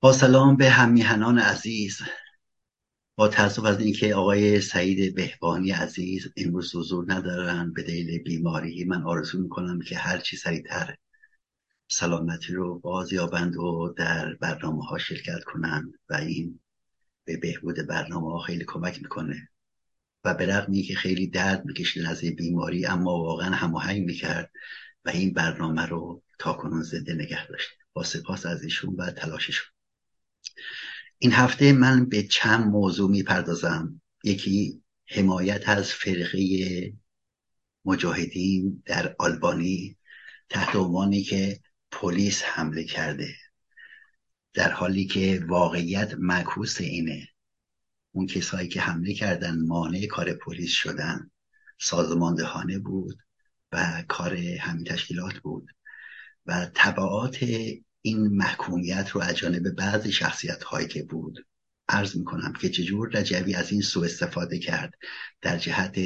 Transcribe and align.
با 0.00 0.12
سلام 0.12 0.56
به 0.56 0.70
همیهنان 0.70 1.38
عزیز. 1.38 1.98
با 3.16 3.28
تاسف 3.28 3.64
از 3.64 3.80
اینکه 3.80 4.14
آقای 4.14 4.60
سعید 4.60 5.14
بهبانی 5.14 5.70
عزیز 5.70 6.28
امروز 6.36 6.76
حضور 6.76 7.04
ندارن 7.12 7.72
به 7.72 7.82
دلیل 7.82 8.22
بیماری 8.22 8.84
من 8.84 9.02
آرزو 9.02 9.42
می‌کنم 9.42 9.80
که 9.80 9.96
هرچی 9.96 10.36
سریعتر 10.36 10.96
سلامتی 11.88 12.52
رو 12.52 12.78
باز 12.78 13.12
یابند 13.12 13.56
و 13.56 13.94
در 13.96 14.34
برنامه 14.34 14.84
ها 14.84 14.98
شرکت 14.98 15.44
کنند 15.44 15.94
و 16.10 16.14
این 16.14 16.60
به 17.24 17.36
بهبود 17.36 17.86
برنامه 17.86 18.32
ها 18.32 18.38
خیلی 18.38 18.64
کمک 18.64 19.02
می‌کنه. 19.02 19.48
و 20.24 20.34
به 20.34 20.46
رغمی 20.56 20.82
که 20.82 20.94
خیلی 20.94 21.26
درد 21.26 21.64
می‌کشید 21.64 22.06
از 22.06 22.20
بیماری 22.20 22.86
اما 22.86 23.10
واقعا 23.10 23.50
هماهنگ 23.50 24.04
می‌کرد 24.04 24.50
و 25.04 25.10
این 25.10 25.32
برنامه 25.32 25.86
رو 25.86 26.22
تا 26.38 26.52
کنون 26.52 26.82
زنده 26.82 27.14
نگه 27.14 27.46
داشت. 27.46 27.68
با 27.92 28.02
سپاس 28.02 28.46
از 28.46 28.62
ایشون 28.62 28.94
و 28.94 29.10
تلاششون. 29.10 29.77
این 31.18 31.32
هفته 31.32 31.72
من 31.72 32.08
به 32.08 32.22
چند 32.22 32.66
موضوع 32.66 33.10
می‌پردازم. 33.10 34.00
یکی 34.24 34.82
حمایت 35.06 35.68
از 35.68 35.92
فرقه 35.92 36.92
مجاهدین 37.84 38.82
در 38.86 39.16
آلبانی 39.18 39.96
تحت 40.48 40.76
عنوانی 40.76 41.22
که 41.22 41.60
پلیس 41.90 42.42
حمله 42.42 42.84
کرده 42.84 43.34
در 44.54 44.70
حالی 44.70 45.06
که 45.06 45.44
واقعیت 45.48 46.14
معکوس 46.18 46.80
اینه. 46.80 47.28
اون 48.12 48.26
کسایی 48.26 48.68
که 48.68 48.80
حمله 48.80 49.14
کردن 49.14 49.58
مانع 49.66 50.06
کار 50.06 50.32
پلیس 50.32 50.70
شدن. 50.70 51.30
سازماندهانه 51.80 52.78
بود 52.78 53.18
و 53.72 54.04
کار 54.08 54.36
همین 54.36 54.84
تشکیلات 54.84 55.34
بود 55.34 55.70
و 56.46 56.70
طبعات 56.74 57.38
این 58.02 58.28
محکومیت 58.28 59.10
رو 59.10 59.20
از 59.20 59.36
جانب 59.36 59.70
بعضی 59.70 60.12
شخصیت 60.12 60.62
هایی 60.62 60.88
که 60.88 61.02
بود 61.02 61.46
عرض 61.88 62.16
می‌کنم 62.16 62.52
که 62.52 62.68
چجور 62.68 63.08
رجوی 63.08 63.54
از 63.54 63.72
این 63.72 63.82
سوء 63.82 64.04
استفاده 64.04 64.58
کرد 64.58 64.94
در 65.40 65.58
جهت 65.58 65.98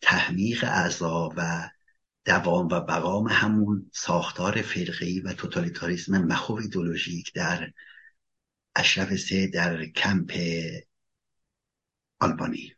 تحمیق 0.00 0.64
اعضا 0.64 1.32
و 1.36 1.70
دوام 2.24 2.66
و 2.66 2.80
بقام 2.80 3.28
همون 3.28 3.90
ساختار 3.94 4.62
فرقی 4.62 5.20
و 5.20 5.32
توتالیتاریسم 5.32 6.18
مخوف 6.24 6.60
ایدولوژیک 6.60 7.32
در 7.32 7.72
اشرف 8.76 9.16
سه 9.16 9.46
در 9.46 9.86
کمپ 9.86 10.32
آلبانی. 12.20 12.74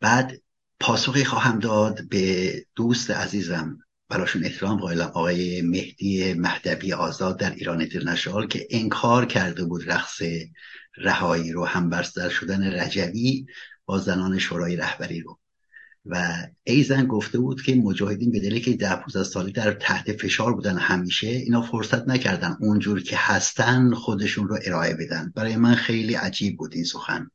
بعد 0.00 0.42
پاسخی 0.80 1.24
خواهم 1.24 1.58
داد 1.58 2.08
به 2.08 2.66
دوست 2.74 3.10
عزیزم 3.10 3.78
براشون 4.14 4.44
احترام 4.44 4.80
قائلم. 4.80 5.06
آقای 5.06 5.62
مهدی 5.62 6.34
مهدوی 6.34 6.92
آزاد 6.92 7.38
در 7.38 7.50
ایران 7.50 7.80
اینترنشنال 7.80 8.46
که 8.46 8.66
انکار 8.70 9.26
کرده 9.26 9.64
بود 9.64 9.92
رقص 9.92 10.22
رهایی 10.96 11.52
رو 11.52 11.64
هم 11.64 11.90
برستر 11.90 12.28
شدن 12.28 12.80
رجوی 12.80 13.46
با 13.86 13.98
زنان 13.98 14.38
شورای 14.38 14.76
رهبری 14.76 15.20
رو. 15.20 15.38
و 16.06 16.36
ایزن 16.64 17.06
گفته 17.06 17.38
بود 17.38 17.62
که 17.62 17.74
مجاهدین 17.74 18.32
به 18.32 18.40
دلیل 18.40 18.62
که 18.62 18.76
ده 18.76 18.96
15 18.96 19.24
سالی 19.24 19.52
در 19.52 19.72
تحت 19.72 20.12
فشار 20.12 20.54
بودن 20.54 20.78
همیشه 20.78 21.26
اینا 21.26 21.62
فرصت 21.62 22.08
نکردن 22.08 22.56
اونجور 22.60 23.02
که 23.02 23.16
هستن 23.16 23.94
خودشون 23.94 24.48
رو 24.48 24.58
ارائه 24.64 24.94
بدن. 24.94 25.32
برای 25.36 25.56
من 25.56 25.74
خیلی 25.74 26.14
عجیب 26.14 26.56
بود 26.56 26.74
این 26.74 26.84
سخن. 26.84 27.30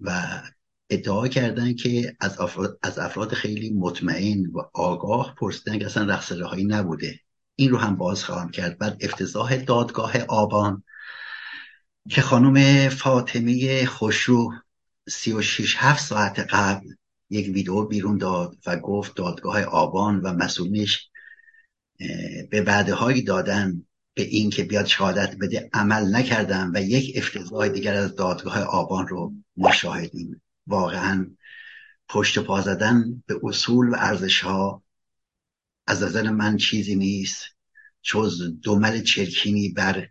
و 0.00 0.42
ادعا 0.90 1.28
کردن 1.28 1.74
که 1.74 2.16
از 2.20 2.40
افراد, 2.40 2.78
از 2.82 2.98
افراد 2.98 3.34
خیلی 3.34 3.70
مطمئن 3.70 4.46
و 4.46 4.62
آگاه 4.74 5.34
پرسیدن 5.34 5.78
که 5.78 5.86
اصلا 5.86 6.14
رقص 6.14 6.32
هایی 6.32 6.64
نبوده. 6.64 7.20
این 7.56 7.70
رو 7.70 7.78
هم 7.78 7.96
باز 7.96 8.24
خواهم 8.24 8.50
کرد. 8.50 8.78
بعد 8.78 8.96
افتضاح 9.00 9.56
دادگاه 9.56 10.18
آبان 10.18 10.82
که 12.10 12.20
خانم 12.20 12.88
فاطمه 12.88 13.86
خوشرو 13.86 14.52
سی 15.08 15.32
و 15.32 15.42
شیش 15.42 15.76
هفت 15.78 16.04
ساعت 16.04 16.38
قبل 16.50 16.86
یک 17.30 17.46
ویدیو 17.46 17.84
بیرون 17.84 18.18
داد 18.18 18.56
و 18.66 18.76
گفت 18.76 19.16
دادگاه 19.16 19.62
آبان 19.62 20.20
و 20.20 20.32
مسئولینش 20.32 21.10
به 22.50 22.62
وعده 22.66 22.94
هایی 22.94 23.22
دادن 23.22 23.86
به 24.14 24.22
این 24.22 24.50
که 24.50 24.64
بیاد 24.64 24.86
شهادت 24.86 25.36
بده 25.40 25.70
عمل 25.72 26.16
نکردن 26.16 26.70
و 26.74 26.82
یک 26.82 27.16
افتضاح 27.16 27.68
دیگر 27.68 27.94
از 27.94 28.14
دادگاه 28.14 28.58
آبان 28.58 29.08
رو 29.08 29.32
مشاهدیم 29.56 30.42
واقعا 30.66 31.36
پشت 32.08 32.38
پا 32.38 32.60
زدن 32.60 33.22
به 33.26 33.40
اصول 33.42 33.88
و 33.88 33.94
ارزش 33.98 34.40
ها 34.40 34.82
از 35.86 36.02
نظر 36.02 36.30
من 36.30 36.56
چیزی 36.56 36.96
نیست. 36.96 37.44
جز 38.02 38.42
دمل 38.64 39.02
چرکینی 39.02 39.68
بر 39.68 40.08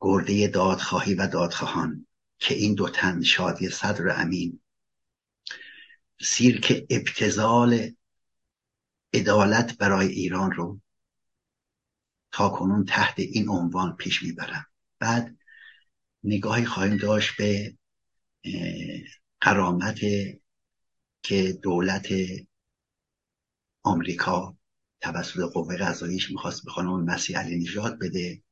گرده 0.00 0.48
دادخواهی 0.48 1.14
و 1.14 1.26
دادخواهان 1.26 2.06
که 2.38 2.54
این 2.54 2.74
دو 2.74 2.88
تن 2.88 3.22
شادی 3.22 3.68
صدر 3.68 4.20
امین. 4.20 4.60
سیرک 6.20 6.86
ابتزال 6.90 7.90
عدالت 9.14 9.78
برای 9.78 10.08
ایران 10.08 10.52
رو 10.52 10.80
تا 12.32 12.48
کنون 12.48 12.84
تحت 12.84 13.14
این 13.18 13.48
عنوان 13.48 13.96
پیش 13.96 14.22
می‌برم. 14.22 14.66
بعد 14.98 15.36
نگاهی 16.24 16.64
خواهیم 16.64 16.96
داشت 16.96 17.36
به 17.36 17.76
قرامت 19.42 19.98
که 21.22 21.52
دولت 21.62 22.08
آمریکا 23.82 24.56
توسط 25.00 25.40
قوه 25.40 25.76
قضاییش 25.76 26.30
می‌خواست 26.30 26.64
به 26.64 26.70
خانم 26.70 27.04
مسیح 27.04 27.38
علی 27.38 27.58
نژاد 27.58 27.98
بده 27.98 28.42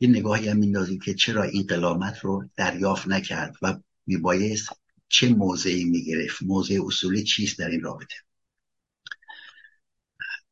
یه 0.00 0.08
نگاهی 0.08 0.48
هم 0.48 0.56
میندازیم 0.56 0.98
که 0.98 1.14
چرا 1.14 1.42
این 1.42 1.66
قلامت 1.66 2.18
رو 2.18 2.48
دریافت 2.56 3.08
نکرد 3.08 3.54
و 3.62 3.78
میبایست 4.06 4.68
چه 5.08 5.28
موضعی 5.28 5.84
می‌گرفت 5.84 6.42
موضع 6.42 6.78
اصولی 6.86 7.24
چیست 7.24 7.58
در 7.58 7.68
این 7.68 7.80
رابطه. 7.80 8.14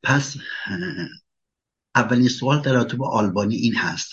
پس 0.03 0.37
اولین 1.95 2.29
سوال 2.29 2.63
در 2.63 2.73
رابطه 2.73 2.97
با 2.97 3.11
آلبانی 3.11 3.57
این 3.57 3.77
هست. 3.77 4.11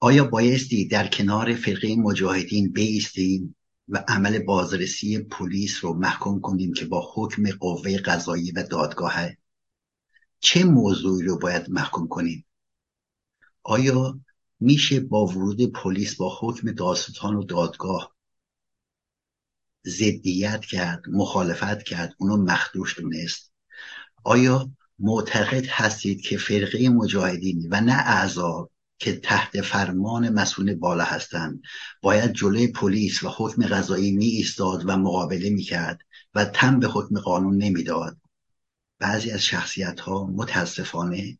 آیا 0.00 0.24
بایستی 0.24 0.88
در 0.88 1.08
کنار 1.08 1.54
فرقه 1.54 1.96
مجاهدین 1.96 2.72
بیستیم؟ 2.72 3.55
و 3.88 4.04
عمل 4.08 4.38
بازرسی 4.38 5.18
پلیس 5.18 5.84
رو 5.84 5.94
محکوم 5.94 6.40
کنیم 6.40 6.72
که 6.72 6.84
با 6.84 7.10
حکم 7.14 7.50
قوه 7.50 7.98
قضایی 7.98 8.50
و 8.50 8.62
دادگاهه 8.62 9.38
چه 10.40 10.64
موضوعی 10.64 11.26
رو 11.26 11.38
باید 11.38 11.70
محکوم 11.70 12.08
کنیم؟ 12.08 12.46
آیا 13.62 14.20
میشه 14.60 15.00
با 15.00 15.26
ورود 15.26 15.72
پلیس 15.72 16.16
با 16.16 16.38
حکم 16.40 16.72
داستان 16.72 17.34
و 17.34 17.44
دادگاه 17.44 18.16
ضدیت 19.86 20.64
کرد 20.64 21.02
مخالفت 21.08 21.82
کرد 21.82 22.14
اونو 22.18 22.36
مخدوش 22.36 22.98
دونست؟ 22.98 23.52
آیا 24.24 24.70
معتقد 24.98 25.66
هستید 25.66 26.20
که 26.20 26.38
فرقه 26.38 26.88
مجاهدین 26.88 27.68
و 27.70 27.80
نه 27.80 27.92
اعضا 27.92 28.70
که 28.98 29.16
تحت 29.16 29.60
فرمان 29.60 30.28
مسئول 30.28 30.74
بالا 30.74 31.04
هستند. 31.04 31.62
باید 32.02 32.32
جلوی 32.32 32.66
پلیس 32.66 33.22
و 33.22 33.28
حکم 33.36 33.66
قضایی 33.66 34.12
می 34.12 34.26
ایستاد 34.26 34.82
و 34.86 34.96
مقابله 34.96 35.50
می 35.50 35.62
کرد 35.62 35.98
و 36.34 36.44
تم 36.44 36.80
به 36.80 36.88
حکم 36.88 37.20
قانون 37.20 37.56
نمی‌داد. 37.56 38.16
بعضی 38.98 39.30
از 39.30 39.44
شخصیت 39.44 40.00
ها 40.00 40.26
متاسفانه 40.26 41.38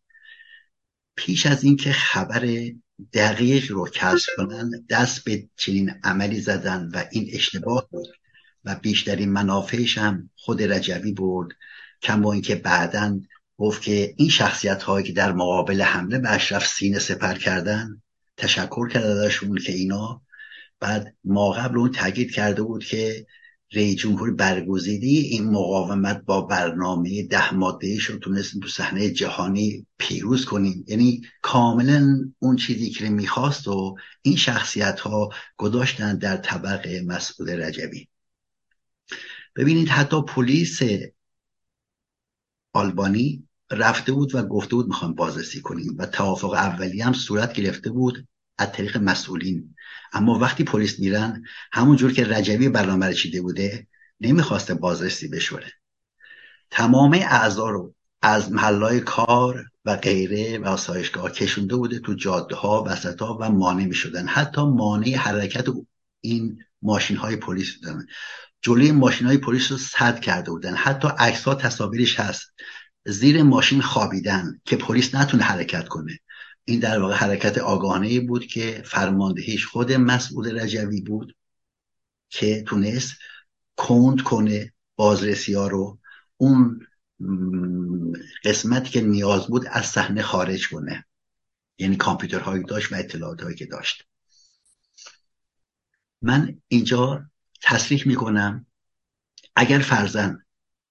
پیش 1.17 1.47
از 1.47 1.65
اینکه 1.65 1.93
خبر 1.93 2.71
دقیق 3.13 3.73
رو 3.73 3.89
کسب 3.89 4.29
کنند 4.37 4.87
دست 4.87 5.25
به 5.25 5.49
چنین 5.57 5.91
عملی 6.05 6.41
زدن 6.41 6.89
و 6.95 7.05
این 7.11 7.31
اشتباه 7.33 7.89
بود 7.91 8.09
و 8.65 8.75
بیشترین 8.75 9.33
منافعش 9.33 9.99
هم 9.99 10.31
خود 10.37 10.63
رجوی 10.63 11.13
برد 11.13 11.49
کما 12.03 12.33
اینکه 12.33 12.55
بعدا 12.55 13.21
گفت 13.59 13.83
که 13.83 14.15
این 14.17 14.29
شخصیت 14.29 14.83
هایی 14.83 15.07
که 15.07 15.13
در 15.13 15.33
مقابل 15.33 15.83
حمله 15.83 16.19
به 16.19 16.31
اشرف 16.31 16.67
سینه 16.67 16.99
سپر 16.99 17.35
کردن 17.35 18.03
تشکر 18.37 18.89
کرده 18.89 19.07
ازشون 19.07 19.59
که 19.59 19.73
اینا 19.73 20.23
بعد 20.81 21.15
ما 21.25 21.51
قبل 21.51 21.79
اون 21.79 21.91
تاکید 21.93 22.31
کرده 22.31 22.63
بود 22.63 22.85
که 22.85 23.27
رئیس 23.73 23.97
جمهور 23.97 24.35
برگزیدی 24.35 25.19
این 25.19 25.45
مقاومت 25.45 26.23
با 26.25 26.41
برنامه 26.41 27.23
ده 27.23 27.55
ماده 27.55 27.99
رو 28.09 28.19
تونستیم 28.19 28.61
تو 28.61 28.69
صحنه 28.69 29.11
جهانی 29.11 29.87
پیروز 29.99 30.45
کنیم. 30.45 30.85
یعنی 30.89 31.23
کاملا 31.43 32.33
اون 32.39 32.57
چیزی 32.57 32.91
که 32.91 33.09
می‌خواست 33.09 33.69
و 33.69 33.97
این 34.23 34.37
شخصیت 34.37 35.01
ها 35.01 35.31
گذاشتن 35.57 36.19
در 36.19 36.37
طبق 36.37 36.89
مسئول 37.07 37.63
رجبی. 37.63 38.09
ببینید 39.57 39.89
حتی 39.89 40.23
پلیس 40.23 40.81
آلبانی 42.73 43.46
رفته 43.71 44.13
بود 44.13 44.35
و 44.35 44.43
گفته 44.43 44.75
بود 44.77 44.87
می‌خوام 44.87 45.15
بازرسی 45.15 45.61
کنیم 45.61 45.97
و 45.99 46.07
توافق 46.07 46.53
اولی 46.53 47.01
هم 47.01 47.13
صورت 47.13 47.53
گرفته 47.53 47.91
بود 47.91 48.29
از 48.59 48.73
طریق 48.73 48.97
مسئولین. 48.97 49.75
اما 50.13 50.39
وقتی 50.39 50.65
پلیس 50.65 51.01
میرن 51.01 51.43
همون 51.73 51.97
جور 51.97 52.13
که 52.13 52.25
رجبی 52.25 52.69
برنامه 52.69 53.15
چیده 53.15 53.43
بوده 53.43 53.87
نمی‌خواسته 54.21 54.75
بازرسی 54.75 55.29
بشوره. 55.29 55.73
تمام 56.71 57.13
اعضا 57.13 57.71
رو 57.71 57.95
از 58.23 58.53
محلای 58.53 59.01
کار 59.01 59.65
و 59.85 59.97
غیره 59.97 60.59
و 60.59 60.67
آسایشگاه 60.67 61.33
کشونده 61.33 61.77
بوده 61.77 61.99
تو 61.99 62.15
جاده 62.15 62.57
ها 62.57 62.85
وسط 62.87 63.23
ها 63.23 63.39
و 63.41 63.51
مانع 63.51 63.85
می 63.85 63.95
شدن 63.95 64.27
حتی 64.27 64.63
مانع 64.63 65.17
حرکت 65.17 65.67
این 66.21 66.59
ماشین 66.83 67.17
های 67.17 67.37
پلیس 67.37 67.77
بودن. 67.77 68.07
جلوی 68.63 68.93
ماشین 68.93 69.27
های 69.27 69.39
پلیس 69.39 69.73
رو 69.73 69.79
صد 69.79 70.21
کرده 70.21 70.51
بودن. 70.51 70.75
حتی 70.75 71.09
عکس 71.19 71.45
ها 71.45 71.55
تصاویرش 71.55 72.21
هست. 72.21 72.53
زیر 73.07 73.43
ماشین 73.43 73.81
خوابیدن 73.81 74.61
که 74.65 74.77
پلیس 74.77 75.15
نتونه 75.15 75.43
حرکت 75.43 75.89
کنه. 75.89 76.19
این 76.65 76.81
در 76.81 77.01
واقع 77.01 77.15
حرکت 77.15 77.59
آگاهانه 77.59 78.21
بود 78.21 78.47
که 78.47 78.83
فرماندهیش 78.85 79.67
خود 79.67 79.93
مسئول 79.93 80.61
رجوی 80.61 81.01
بود 81.01 81.37
که 82.29 82.63
تونست 82.63 83.13
کند 83.77 84.23
کنه 84.23 84.73
بازرسی 84.97 85.55
ها 85.55 85.69
رو. 85.69 85.99
اون 86.37 86.87
قسمتی 88.45 88.91
که 88.91 89.01
نیاز 89.01 89.47
بود 89.47 89.67
از 89.71 89.87
صحنه 89.87 90.23
خارج 90.23 90.69
کنه. 90.69 91.07
یعنی 91.79 91.97
کامپیوترهایی 91.97 92.65
داشت 92.65 92.93
و 92.93 92.95
اطلاعات 92.95 93.43
هایی 93.43 93.57
که 93.57 93.67
داشت. 93.67 94.05
من 96.23 96.61
اینجا 96.69 97.25
تصریح 97.63 98.09
می‌کنم. 98.09 98.67
اگر 99.57 99.79
فرزن 99.79 100.46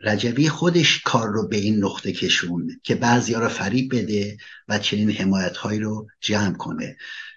رجبی 0.00 0.48
خودش 0.48 1.02
کار 1.02 1.28
رو 1.28 1.48
به 1.48 1.56
این 1.56 1.84
نقطه 1.84 2.12
کشون 2.12 2.80
که 2.82 2.94
بعضیا 2.94 3.40
رو 3.40 3.48
فریب 3.48 3.94
بده 3.94 4.36
و 4.68 4.78
چنین 4.78 5.10
حمایت 5.10 5.56
هایی 5.56 5.80
رو 5.80 6.06
جمع 6.20 6.56
کنه. 6.56 6.96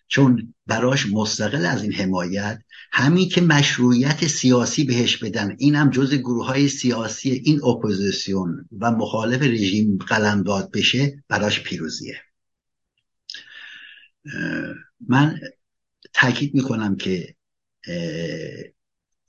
چون 0.10 0.54
براش 0.68 1.06
مستقل 1.12 1.66
از 1.66 1.84
این 1.84 1.94
حمایت 1.94 2.62
همین 2.92 3.30
که 3.30 3.42
مشروعیت 3.42 4.28
سیاسی 4.28 4.84
بهش 4.84 5.18
بدن 5.18 5.56
این 5.60 5.76
هم 5.76 5.90
جز 5.90 6.14
گروه 6.14 6.46
های 6.46 6.68
سیاسی 6.68 7.32
این 7.32 7.64
اپوزیسیون 7.64 8.70
و 8.80 8.92
مخالف 8.92 9.42
رژیم 9.42 9.98
قلمداد 9.98 10.72
بشه 10.72 11.24
براش 11.28 11.64
پیروزیه. 11.64 12.22
من 15.08 15.40
تاکید 16.14 16.56
می‌کنم 16.56 16.96
که 16.96 17.36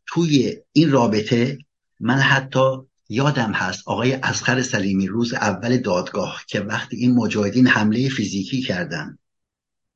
توی 0.07 0.57
این 0.73 0.91
رابطه 0.91 1.59
من 2.01 2.19
حتی 2.19 2.61
یادم 3.09 3.53
هست 3.53 3.83
آقای 3.89 4.13
اسخر 4.13 4.63
سلیمی 4.63 5.07
روز 5.07 5.35
اول 5.35 5.77
دادگاه 5.77 6.45
که 6.47 6.61
وقتی 6.61 6.97
این 6.97 7.15
مجاهدین 7.15 7.67
حمله 7.67 8.09
فیزیکی 8.09 8.63
کردن 8.63 9.19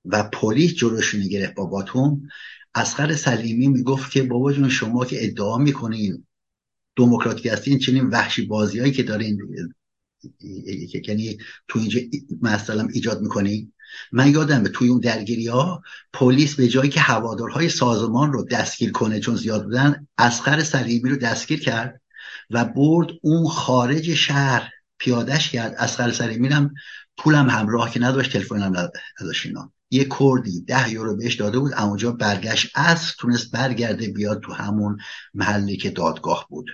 و 0.05 0.23
پلیس 0.23 0.75
جلوشون 0.75 1.29
گرفت 1.29 1.55
با 1.55 1.65
باتوم 1.65 2.29
اسخر 2.75 3.15
سلیمی 3.15 3.69
می‌گفت 3.69 4.11
که 4.11 4.23
بابا 4.23 4.53
جون 4.53 4.69
شما 4.69 5.05
که 5.05 5.25
ادعا 5.25 5.59
می‌کنین 5.59 6.27
دموکراتیک 6.97 7.47
هستین 7.47 7.79
چنین 7.79 8.07
وحشی 8.07 8.47
بازیایی 8.47 8.93
که 8.93 9.03
دارین 9.03 9.39
یعنی 11.09 11.39
تو 11.69 11.79
اینجا 11.79 12.01
مثلا 12.43 12.89
ایجاد 12.93 13.21
می‌کنین. 13.21 13.73
من 14.13 14.33
یادمه 14.33 14.69
توی 14.69 14.89
اون 14.89 15.01
درگیری 15.01 15.47
ها 15.47 15.83
پلیس 16.13 16.55
به 16.55 16.69
جایی 16.69 16.91
که 16.91 17.01
هوادارهای 17.01 17.69
سازمان 17.69 18.33
رو 18.33 18.45
دستگیر 18.45 18.93
کنه 18.93 19.21
چون 19.21 19.37
زیاد 19.37 19.65
بودن 19.65 20.07
اسخر 20.19 20.63
سلیمی 20.63 21.11
رو 21.11 21.17
دستگیر 21.17 21.61
کرد 21.61 22.01
و 22.51 22.65
برد 22.65 23.09
اون 23.23 23.49
خارج 23.49 24.15
شهر. 24.15 24.71
پیادش 24.99 25.51
کرد. 25.51 25.75
اسخر 25.79 26.13
سلیمی 26.13 26.49
هم 26.49 26.75
پولم 27.17 27.51
همراه 27.51 27.91
که 27.91 28.01
نداشت 28.01 28.33
تلفنم 28.33 28.91
نداشت 29.21 29.47
اینا. 29.47 29.74
یه 29.95 30.09
کردی 30.21 30.61
ده 30.61 30.91
یورو 30.91 31.17
بهش 31.17 31.35
داده 31.35 31.59
بود 31.59 31.73
اونجا 31.73 32.13
برگشت 32.13 32.71
از 32.75 33.13
تونست 33.19 33.51
برگرده 33.51 34.09
بیاد 34.09 34.41
تو 34.41 34.53
همون 34.53 34.99
محلی 35.35 35.77
که 35.77 35.91
دادگاه 35.91 36.47
بود. 36.51 36.67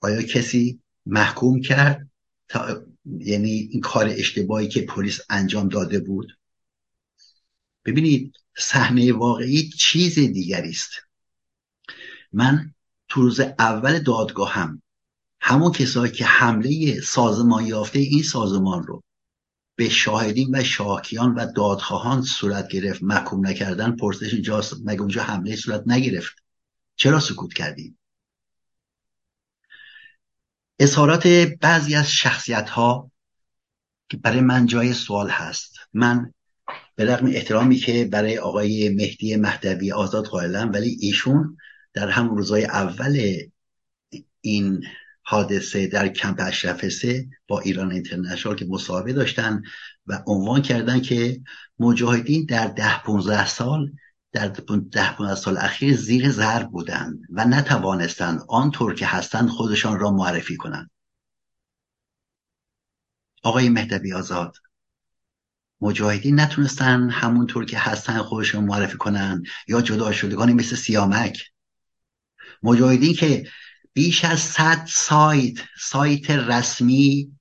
آیا 0.00 0.22
کسی 0.22 0.80
محکوم 1.06 1.60
کرد؟ 1.60 2.10
تا 2.48 2.82
یعنی 3.18 3.50
این 3.50 3.80
کار 3.80 4.08
اشتباهی 4.08 4.68
که 4.68 4.82
پلیس 4.82 5.20
انجام 5.30 5.68
داده 5.68 5.98
بود؟ 5.98 6.38
ببینید 7.84 8.32
صحنه 8.56 9.12
واقعی 9.12 9.68
چیز 9.68 10.14
دیگری 10.14 10.70
است. 10.70 10.90
من 12.32 12.74
تو 13.08 13.22
روز 13.22 13.40
اول 13.40 13.98
دادگاه 13.98 14.52
هم 14.52 14.82
همون 15.40 15.72
کسایی 15.72 16.12
که 16.12 16.24
حمله 16.24 17.00
سازمان 17.00 17.66
یافته 17.66 17.98
این 17.98 18.22
سازمان 18.22 18.82
رو 18.82 19.02
به 19.76 19.88
شاهدین 19.88 20.58
و 20.58 20.64
شاکیان 20.64 21.34
و 21.34 21.52
دادخواهان 21.52 22.22
صورت 22.22 22.68
گرفت. 22.68 23.02
محکوم 23.02 23.46
نکردن 23.46 23.96
پرسش 23.96 24.32
اینجاست 24.32 24.74
مگه 24.84 25.00
اونجا 25.00 25.22
حمله 25.22 25.56
صورت 25.56 25.82
نگرفت؟ 25.86 26.36
چرا 26.96 27.20
سکوت 27.20 27.54
کردیم 27.54 27.98
اظهارات 30.78 31.26
بعضی 31.60 31.94
از 31.94 32.12
شخصیت 32.12 32.68
ها 32.68 33.10
که 34.08 34.16
برای 34.16 34.40
من 34.40 34.66
جای 34.66 34.92
سوال 34.92 35.30
هست. 35.30 35.74
من 35.92 36.32
به 36.96 37.04
رغم 37.04 37.26
احترامی 37.26 37.76
که 37.76 38.04
برای 38.04 38.38
آقای 38.38 38.88
مهدی 38.88 39.36
مهدوی 39.36 39.92
آزاد 39.92 40.26
قائلم 40.26 40.72
ولی 40.72 40.96
ایشون 41.00 41.56
در 41.94 42.08
همون 42.08 42.36
روزای 42.36 42.64
اول 42.64 43.36
این 44.40 44.84
حادثه 45.26 45.86
در 45.86 46.08
کمپ 46.08 46.40
اشرف 46.40 47.04
با 47.48 47.60
ایران 47.60 47.92
اینترنشنال 47.92 48.56
که 48.56 48.66
مصاحبه 48.68 49.12
داشتن 49.12 49.62
و 50.06 50.22
عنوان 50.26 50.62
کردن 50.62 51.00
که 51.00 51.40
مجاهدین 51.78 52.44
در 52.44 52.66
ده 52.66 53.02
15 53.02 53.46
سال 53.46 53.92
در 54.32 54.48
ده 54.48 54.62
15 55.16 55.34
سال 55.34 55.56
اخیر 55.56 55.96
زیر 55.96 56.30
ضرب 56.30 56.70
بودند 56.70 57.20
و 57.30 57.44
نتوانستند 57.44 58.40
آنطور 58.48 58.94
که 58.94 59.06
هستند 59.06 59.48
خودشان 59.48 59.98
را 59.98 60.10
معرفی 60.10 60.56
کنند 60.56 60.90
آقای 63.42 63.68
مهدوی 63.68 64.12
آزاد 64.12 64.56
مجاهدین 65.80 66.40
نتونستن 66.40 67.10
همونطور 67.10 67.64
که 67.64 67.78
هستن 67.78 68.18
خودشون 68.18 68.64
معرفی 68.64 68.96
کنن 68.96 69.42
یا 69.68 69.82
جدا 69.82 70.12
شدگانی 70.12 70.52
مثل 70.52 70.76
سیامک؟ 70.76 71.50
مجاهدین 72.62 73.14
که 73.14 73.48
بیش 73.94 74.24
از 74.24 74.40
صد 74.40 74.86
سایت 74.88 75.58
سایت 75.78 76.30
رسمی 76.30 77.32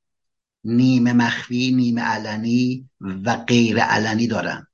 نیمه 0.63 1.13
مخفی 1.13 1.71
نیمه 1.71 2.01
علنی 2.01 2.89
و 3.01 3.35
غیر 3.35 3.79
علنی 3.79 4.27
دارن. 4.27 4.67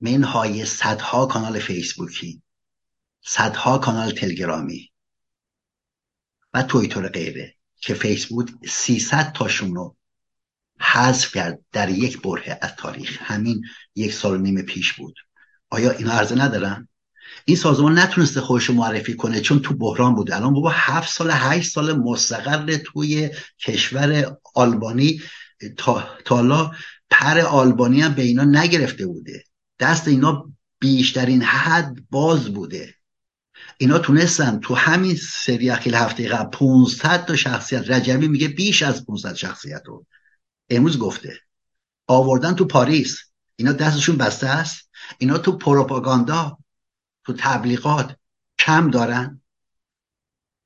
منهای 0.00 0.64
صدها 0.66 1.26
کانال 1.26 1.58
فیسبوکی 1.58 2.42
صدها 3.20 3.78
کانال 3.78 4.10
تلگرامی 4.10 4.92
و 6.54 6.62
تویتر 6.62 7.08
غیره 7.08 7.54
که 7.76 7.94
فیسبوک 7.94 8.48
300 8.68 9.32
تاشون 9.32 9.74
رو 9.74 9.96
حذف 10.78 11.34
کرد 11.34 11.58
در 11.72 11.88
یک 11.88 12.22
بره 12.22 12.58
از 12.62 12.70
تاریخ. 12.76 13.22
همین 13.22 13.64
یک 13.94 14.12
سال 14.12 14.34
و 14.34 14.42
نیم 14.42 14.62
پیش 14.62 14.92
بود. 14.92 15.14
آیا 15.70 15.90
اینا 15.90 16.12
عرضه 16.12 16.34
ندارن؟ 16.34 16.88
این 17.44 17.56
سازمان 17.56 17.98
نتونسته 17.98 18.40
خودش 18.40 18.70
معرفی 18.70 19.16
کنه 19.16 19.40
چون 19.40 19.60
تو 19.60 19.74
بحران 19.74 20.14
بوده. 20.14 20.36
الان 20.36 20.54
بابا 20.54 20.70
هفت 20.70 21.12
سال 21.12 21.30
هشت 21.32 21.72
سال 21.72 21.92
مستقر 21.92 22.76
توی 22.76 23.30
کشور 23.58 24.36
آلبانی. 24.54 25.22
تا 25.76 26.08
حالا 26.28 26.70
پر 27.10 27.40
آلبانی 27.40 28.00
هم 28.00 28.14
به 28.14 28.22
اینا 28.22 28.44
نگرفته 28.44 29.06
بوده. 29.06 29.44
دست 29.80 30.08
اینا 30.08 30.50
بیشترین 30.78 31.42
حد 31.42 31.96
باز 32.10 32.48
بوده. 32.48 32.94
اینا 33.78 33.98
تونستن 33.98 34.60
تو 34.60 34.74
همین 34.74 35.16
سری 35.16 35.70
اخیل 35.70 35.94
هفته 35.94 36.28
قبل 36.28 36.58
500 36.58 37.24
تا 37.24 37.36
شخصیت 37.36 37.90
رجبی 37.90 38.28
میگه 38.28 38.48
بیش 38.48 38.82
از 38.82 39.06
500 39.06 39.34
شخصیت 39.34 39.82
رو 39.86 40.06
امروز 40.70 40.98
گفته. 40.98 41.40
آوردن 42.06 42.54
تو 42.54 42.64
پاریس. 42.64 43.18
اینا 43.56 43.72
دستشون 43.72 44.16
بسته 44.16 44.48
است. 44.48 44.90
اینا 45.18 45.38
تو 45.38 45.58
پروپاگاندا 45.58 46.58
تو 47.24 47.32
تبلیغات 47.38 48.16
کم 48.58 48.90
دارن؟ 48.90 49.42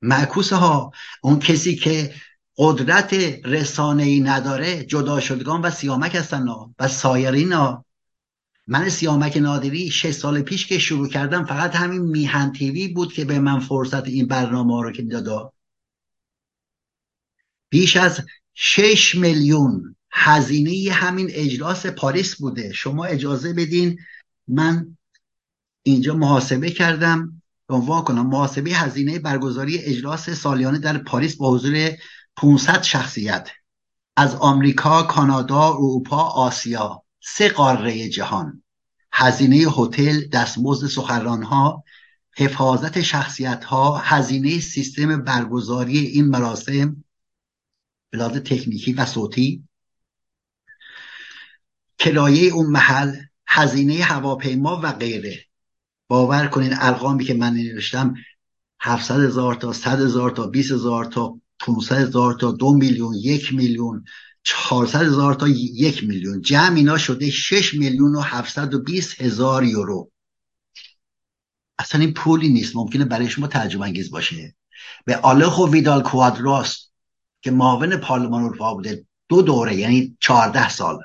معکوس 0.01 0.53
ها 0.53 0.91
اون 1.21 1.39
کسی 1.39 1.75
که 1.75 2.13
قدرت 2.57 3.13
رسانه 3.45 4.03
ای 4.03 4.19
نداره 4.19 4.83
جدا 4.83 5.19
شدگان 5.19 5.61
و 5.61 5.69
سیامک 5.69 6.15
هستن 6.15 6.47
و 6.79 6.87
سایرین 6.87 7.53
ها. 7.53 7.85
من 8.67 8.89
سیامک 8.89 9.37
نادری 9.37 9.91
شش 9.91 10.11
سال 10.11 10.41
پیش 10.41 10.67
که 10.67 10.79
شروع 10.79 11.09
کردم 11.09 11.45
فقط 11.45 11.75
همین 11.75 12.01
میهن 12.01 12.51
تیوی 12.53 12.87
بود 12.87 13.13
که 13.13 13.25
به 13.25 13.39
من 13.39 13.59
فرصت 13.59 14.07
این 14.07 14.27
برنامه 14.27 14.83
رو 14.83 14.91
که 14.91 15.03
دادا. 15.03 15.53
بیش 17.69 17.97
از 17.97 18.21
شش 18.53 19.15
میلیون 19.15 19.95
هزینه 20.11 20.93
همین 20.93 21.27
اجلاس 21.31 21.85
پاریس 21.85 22.35
بوده. 22.35 22.73
شما 22.73 23.05
اجازه 23.05 23.53
بدین 23.53 23.99
من 24.47 24.97
اینجا 25.87 26.15
محاسبه 26.15 26.69
کردم 26.69 27.41
عنوان 27.69 28.03
کنم 28.03 28.27
محاسبه 28.27 28.69
هزینه 28.69 29.19
برگزاری 29.19 29.77
اجلاس 29.77 30.29
سالیانه 30.29 30.79
در 30.79 30.97
پاریس 30.97 31.35
با 31.35 31.51
حضور 31.51 31.91
500 32.35 32.83
شخصیت 32.83 33.49
از 34.15 34.35
آمریکا، 34.35 35.03
کانادا، 35.03 35.73
اروپا، 35.73 36.23
آسیا 36.23 37.03
سه 37.19 37.49
قاره 37.49 38.09
جهان. 38.09 38.63
هزینه 39.11 39.55
هتل، 39.77 40.27
دستمزد 40.27 40.87
سخنرانها، 40.87 41.83
حفاظت 42.37 43.01
شخصیت 43.01 43.63
ها، 43.63 43.97
هزینه 43.97 44.59
سیستم 44.59 45.23
برگزاری 45.23 45.97
این 45.97 46.25
مراسم 46.25 47.03
به 48.11 48.17
تکنیکی 48.17 48.93
و 48.93 49.05
صوتی. 49.05 49.63
کرایه 51.97 52.51
اون 52.53 52.65
محل 52.65 53.15
هزینه 53.47 54.03
هواپیما 54.03 54.79
و 54.83 54.91
غیره. 54.91 55.46
باور 56.07 56.47
کنین 56.47 56.73
ارقامی 56.73 57.25
که 57.25 57.33
من 57.33 57.53
نوشتم 57.53 58.13
700 58.79 59.19
هزار 59.19 59.55
تا 59.55 59.73
100 59.73 60.01
هزار 60.01 60.31
تا 60.31 60.47
20 60.47 60.71
هزار 60.71 61.05
تا 61.05 61.39
500 61.59 61.95
هزار 61.95 62.33
تا 62.33 62.51
دو 62.51 62.73
میلیون 62.73 63.13
یک 63.13 63.53
میلیون 63.53 64.05
400 64.43 65.01
هزار 65.01 65.33
تا 65.33 65.47
یک 65.47 66.03
میلیون. 66.03 66.41
جمع 66.41 66.75
اینا 66.75 66.97
شده 66.97 67.29
6 67.29 67.73
میلیون 67.73 68.15
و 68.15 68.19
720 68.21 69.21
هزار 69.21 69.63
یورو. 69.63 70.11
اصلا 71.79 72.01
این 72.01 72.13
پولی 72.13 72.49
نیست. 72.49 72.75
ممکنه 72.75 73.05
برای 73.05 73.29
شما 73.29 73.47
تعجب 73.47 73.81
انگیز 73.81 74.11
باشه. 74.11 74.55
به 75.05 75.17
آلخو 75.17 75.69
ویدال 75.69 76.03
کوادراس 76.03 76.87
که 77.41 77.51
معاون 77.51 77.97
پارلمان 77.97 78.43
اروپا 78.43 78.73
بوده 78.73 79.05
دو 79.29 79.41
دوره 79.41 79.75
یعنی 79.75 80.17
14 80.19 80.69
سال 80.69 80.99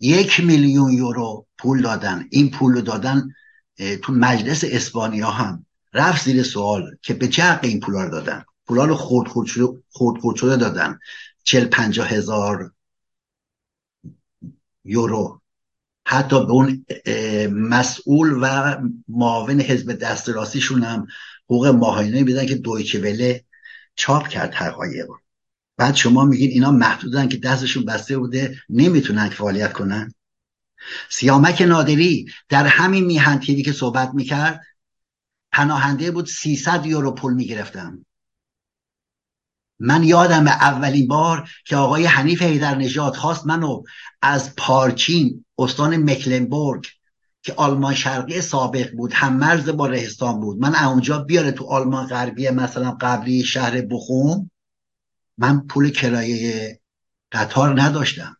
یک 0.00 0.40
میلیون 0.40 0.92
یورو 0.92 1.46
پول 1.58 1.82
دادن. 1.82 2.28
این 2.30 2.50
پول 2.50 2.74
رو 2.74 2.80
دادن 2.80 3.28
تو 4.02 4.12
مجلس 4.12 4.64
اسپانیا 4.66 5.30
هم 5.30 5.66
رفت 5.92 6.24
زیر 6.24 6.42
سوال 6.42 6.96
که 7.02 7.14
به 7.14 7.28
چه 7.28 7.60
این 7.62 7.80
پولا 7.80 8.04
رو 8.04 8.10
دادن؟ 8.10 8.44
پولا 8.66 8.84
رو 8.84 8.94
خورد 8.94 9.28
خورد 9.28 9.48
شده, 9.48 9.68
خورد 9.90 10.20
خورد 10.20 10.36
شده 10.36 10.56
دادن. 10.56 10.98
چل 11.44 11.64
پنجاه 11.64 12.08
هزار 12.08 12.72
یورو. 14.84 15.40
حتی 16.06 16.46
به 16.46 16.52
اون 16.52 16.86
مسئول 17.50 18.38
و 18.42 18.76
معاون 19.08 19.60
حزب 19.60 19.92
دست 19.92 20.28
راستیشون 20.28 20.82
هم 20.82 21.06
حقوق 21.44 21.66
ماهانه 21.66 22.24
بدن 22.24 22.46
که 22.46 22.54
دویچه 22.54 23.00
وله 23.00 23.44
چاپ 23.94 24.28
کرد 24.28 24.54
حقایق 24.54 25.06
بعد 25.76 25.94
شما 25.94 26.24
میگین 26.24 26.50
اینا 26.50 26.70
محدودن 26.70 27.28
که 27.28 27.36
دستشون 27.36 27.84
بسته 27.84 28.18
بوده 28.18 28.56
نمی‌تونن 28.68 29.28
فعالیت 29.28 29.72
کنن؟ 29.72 30.14
سیامک 31.10 31.62
نادری 31.62 32.26
در 32.48 32.66
همین 32.66 33.04
میهن 33.04 33.38
تیوی 33.38 33.62
که 33.62 33.72
صحبت 33.72 34.10
می‌کرد 34.14 34.60
پناهنده 35.52 36.10
بود 36.10 36.26
300 36.26 36.86
یورو 36.86 37.14
پول 37.14 37.34
می‌گرفتم. 37.34 38.06
من 39.78 40.02
یادم 40.02 40.46
اولین 40.46 41.08
بار 41.08 41.50
که 41.64 41.76
آقای 41.76 42.06
حنیف 42.06 42.42
حیدر 42.42 42.74
نژاد 42.74 43.16
خواست 43.16 43.46
منو 43.46 43.82
از 44.22 44.56
پارچین 44.56 45.44
استان 45.58 45.96
مکلنبورگ 45.96 46.86
که 47.42 47.54
آلمان 47.56 47.94
شرقی 47.94 48.40
سابق 48.40 48.92
بود 48.96 49.12
هم 49.12 49.36
مرز 49.36 49.68
با 49.68 49.86
رهستان 49.86 50.40
بود 50.40 50.58
من 50.60 50.74
اونجا 50.74 51.18
بیاره 51.18 51.50
تو 51.50 51.64
آلمان 51.64 52.06
غربی 52.06 52.50
مثلا 52.50 52.96
قبلی 53.00 53.44
شهر 53.44 53.80
بخوم 53.80 54.50
من 55.38 55.66
پول 55.66 55.90
کرایه 55.90 56.80
قطار 57.32 57.82
نداشتم. 57.82 58.36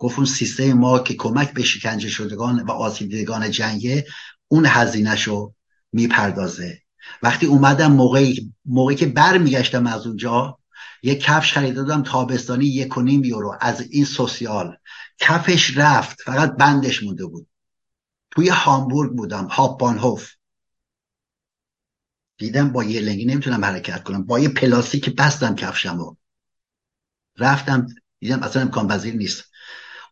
گفت 0.00 0.16
اون 0.16 0.26
سیستم 0.26 0.72
ما 0.72 0.98
که 0.98 1.14
کمک 1.14 1.52
به 1.52 1.62
شکنجه 1.62 2.08
شدگان 2.08 2.62
و 2.62 2.70
آسیب 2.70 3.10
جنگه 3.50 4.06
اون 4.48 4.66
هزینهش 4.66 5.22
رو 5.22 5.54
می‌پردازه. 5.92 6.82
وقتی 7.22 7.46
اومدم 7.46 7.92
موقعی, 7.92 8.54
موقعی 8.64 8.96
که 8.96 9.06
برمیگشتم 9.06 9.86
از 9.86 10.06
اونجا 10.06 10.58
یک 11.02 11.20
کفش 11.20 11.52
خریده 11.52 12.02
تابستانی 12.02 12.64
یک 12.64 12.96
و 12.96 13.02
نیم 13.02 13.24
یورو. 13.24 13.56
از 13.60 13.80
این 13.80 14.04
سوسیال. 14.04 14.76
کفش 15.18 15.76
رفت. 15.76 16.22
فقط 16.22 16.56
بندش 16.56 17.02
مونده 17.02 17.26
بود. 17.26 17.46
توی 18.30 18.48
هامبورگ 18.48 19.16
بودم. 19.16 19.44
هاپانهوف 19.44 20.30
دیدم 22.38 22.72
با 22.72 22.84
یه 22.84 23.00
لنگی 23.00 23.24
نمی‌تونم 23.24 23.64
حرکت 23.64 24.02
کنم. 24.02 24.26
با 24.26 24.38
یه 24.38 24.48
پلاستیک 24.48 25.16
بستم 25.16 25.54
کفشم 25.54 25.98
رو 25.98 26.16
رفتم. 27.38 27.86
دیدم 28.20 28.42
اصلا 28.42 28.62
امکان 28.62 28.88
پذیر 28.88 29.14
نیست. 29.14 29.49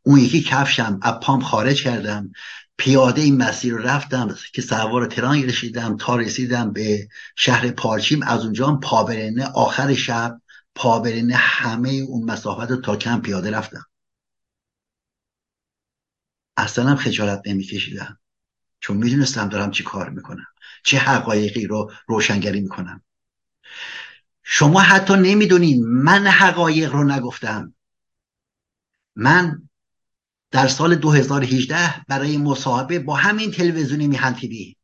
اون 0.09 0.19
یکی 0.19 0.43
کفشم 0.43 1.01
از 1.03 1.15
پام 1.23 1.41
خارج 1.41 1.83
کردم. 1.83 2.33
پیاده 2.79 3.23
این 3.23 3.37
مسیر 3.37 3.73
رو 3.73 3.79
رفتم 3.79 4.37
که 4.53 4.63
سوار 4.63 5.07
تران 5.07 5.43
رسیدم 5.43 5.97
تا 5.97 6.17
رسیدم 6.17 6.73
به 6.73 7.09
شهر 7.37 7.71
پارچیم. 7.71 8.23
از 8.23 8.45
اونجا 8.45 8.67
هم 8.69 8.81
پابرنه 8.81 9.47
آخر 9.47 9.95
شب 9.95 10.41
پابرنه 10.75 11.35
همه 11.37 11.89
اون 11.89 12.31
مسافت 12.31 12.71
رو 12.71 12.77
تا 12.77 12.97
کم 12.97 13.21
پیاده 13.21 13.51
رفتم. 13.51 13.87
اصلا 16.57 16.89
هم 16.89 16.97
خجالت 16.97 17.43
نمیکشیدم. 17.47 18.19
چون 18.81 18.97
می‌دونستم 18.97 19.49
دارم 19.49 19.71
چی 19.71 19.85
کار 19.85 20.11
می‌کنم. 20.11 20.47
چه 20.85 20.99
حقایقی 20.99 21.67
رو 21.67 21.93
روشنگری 22.07 22.61
می‌کنم. 22.61 23.03
شما 24.43 24.81
حتی 24.81 25.15
نمی‌دونین 25.15 25.87
من 25.87 26.27
حقایق 26.27 26.93
رو 26.93 27.05
نگفتم. 27.05 27.75
من 29.17 29.68
در 30.51 30.69
سال 30.69 30.95
2018 30.95 32.05
برای 32.09 32.37
مصاحبه 32.37 32.99
با 32.99 33.15
همین 33.15 33.51
تلویزیونی 33.51 34.07
میهن 34.07 34.35
تیوی 34.35 34.77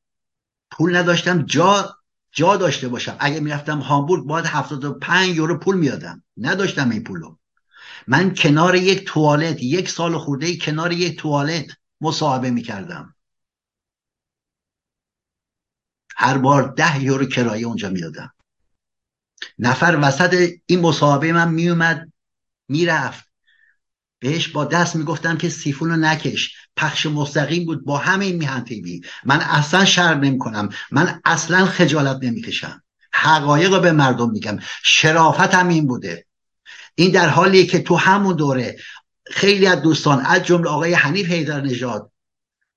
پول 0.70 0.96
نداشتم 0.96 1.42
جا 1.42 1.96
جا 2.32 2.56
داشته 2.56 2.88
باشم. 2.88 3.16
اگه 3.20 3.40
می‌رفتم 3.40 3.78
هامبورگ 3.78 4.26
باید 4.26 4.46
75 4.46 5.36
یورو 5.36 5.58
پول 5.58 5.76
میادم 5.76 6.22
نداشتم 6.36 6.90
این 6.90 7.04
پولو. 7.04 7.36
من 8.06 8.34
کنار 8.34 8.74
یک 8.74 9.04
توالت 9.04 9.62
یک 9.62 9.88
سال 9.88 10.18
خورده 10.18 10.56
کنار 10.56 10.92
یک 10.92 11.18
توالت 11.18 11.66
مصاحبه 12.00 12.50
می‌کردم. 12.50 13.14
هر 16.16 16.38
بار 16.38 16.72
ده 16.72 17.02
یورو 17.02 17.26
کرایه 17.26 17.66
اونجا 17.66 17.90
می‌دادم. 17.90 18.34
نفر 19.58 19.98
وسط 20.02 20.50
این 20.66 20.80
مصاحبه 20.80 21.32
من 21.32 21.50
میومد 21.52 22.12
می‌رفت. 22.68 23.33
بهش 24.24 24.48
با 24.48 24.64
دست 24.64 24.96
می‌گفتم 24.96 25.36
که 25.36 25.48
سیفون 25.48 25.90
رو 25.90 25.96
نکش. 25.96 26.56
پخش 26.76 27.06
مستقیم 27.06 27.64
بود 27.64 27.84
با 27.84 27.98
همه 27.98 28.24
این 28.24 28.36
میهن 28.36 28.64
تیوی. 28.64 29.00
من 29.24 29.40
اصلا 29.40 29.84
شر 29.84 30.14
نمی 30.14 30.38
کنم 30.38 30.68
من 30.90 31.20
اصلا 31.24 31.66
خجالت 31.66 32.18
نمی‌کشم. 32.22 32.82
حقایق 33.12 33.74
رو 33.74 33.80
به 33.80 33.92
مردم 33.92 34.30
میگم. 34.30 34.58
شرافت 34.82 35.54
هم 35.54 35.68
این 35.68 35.86
بوده. 35.86 36.26
این 36.94 37.10
در 37.10 37.28
حالیه 37.28 37.66
که 37.66 37.78
تو 37.78 37.96
همون 37.96 38.36
دوره 38.36 38.76
خیلی 39.26 39.66
از 39.66 39.82
دوستان 39.82 40.20
از 40.20 40.42
جمله 40.42 40.70
آقای 40.70 40.94
حنیف 40.94 41.26
حیدر 41.26 41.60
نژاد 41.60 42.10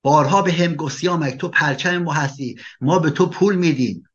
بارها 0.02 0.42
به 0.42 0.52
هم 0.52 0.74
گفت 0.74 1.06
تو 1.38 1.48
پرچم 1.48 1.98
ما 1.98 2.12
هستی 2.12 2.58
ما 2.80 2.98
به 2.98 3.10
تو 3.10 3.26
پول 3.26 3.54
میدیم 3.54 4.08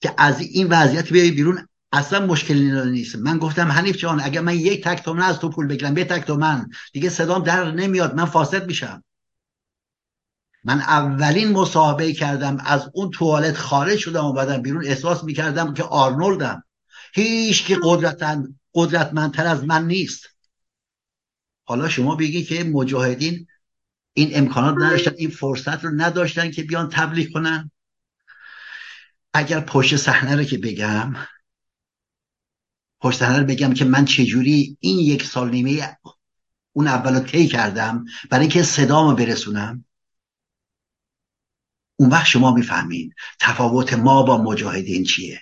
که 0.00 0.14
از 0.18 0.40
این 0.40 0.66
وضعیت 0.70 1.12
بیای 1.12 1.30
بیرون 1.30 1.68
اصلا 1.92 2.26
مشکلی 2.26 2.90
نیست. 2.90 3.16
من 3.16 3.38
گفتم 3.38 3.72
حنیف 3.72 3.96
جان 3.96 4.20
اگر 4.20 4.40
من 4.40 4.54
یک 4.54 4.84
تک 4.84 5.02
تومن 5.02 5.22
از 5.22 5.38
تو 5.38 5.48
پول 5.48 5.66
بگیرم 5.66 5.98
یه 5.98 6.04
تک 6.04 6.26
تومن. 6.26 6.70
دیگه 6.92 7.08
صدام 7.08 7.42
در 7.42 7.70
نمیاد 7.70 8.14
من 8.14 8.24
فاسد 8.24 8.66
میشم. 8.66 9.04
من 10.64 10.80
اولین 10.80 11.52
مصاحبه 11.52 12.12
کردم 12.12 12.56
از 12.64 12.90
اون 12.94 13.10
توالت 13.10 13.56
خارج 13.56 13.98
شدم 13.98 14.24
و 14.24 14.32
بعدم 14.32 14.62
بیرون 14.62 14.86
احساس 14.86 15.24
می‌کردم 15.24 15.74
که 15.74 15.82
آرنولدم. 15.82 16.64
هیچ 17.14 17.66
که 17.66 17.78
قدرتمندتر 18.74 19.46
از 19.46 19.64
من 19.64 19.86
نیست. 19.86 20.26
حالا 21.64 21.88
شما 21.88 22.14
بگی 22.14 22.44
که 22.44 22.64
مجاهدین 22.64 23.46
این 24.14 24.30
امکانات 24.32 24.74
نداشتن 24.74 25.12
این 25.16 25.30
فرصت 25.30 25.84
رو 25.84 25.90
نداشتن 25.90 26.50
که 26.50 26.62
بیان 26.62 26.88
تبلیغ 26.88 27.32
کنن. 27.32 27.70
اگر 29.34 29.60
پشت 29.60 29.96
صحنه 29.96 30.36
رو 30.36 30.44
که 30.44 30.58
بگم 30.58 31.14
پشت 33.02 33.22
بگم 33.22 33.74
که 33.74 33.84
من 33.84 34.04
چجوری 34.04 34.76
این 34.80 34.98
یک 34.98 35.24
سال 35.24 35.50
نیمه 35.50 35.98
اون 36.72 36.88
اول 36.88 37.14
رو 37.14 37.20
طی 37.20 37.46
کردم 37.46 38.04
برای 38.30 38.42
اینکه 38.42 38.62
صدامو 38.62 39.14
برسونم؟ 39.14 39.84
اون 41.96 42.10
وقت 42.10 42.26
شما 42.26 42.50
می‌فهمین 42.50 43.14
تفاوت 43.40 43.92
ما 43.94 44.22
با 44.22 44.42
مجاهدین 44.42 45.04
چیه. 45.04 45.40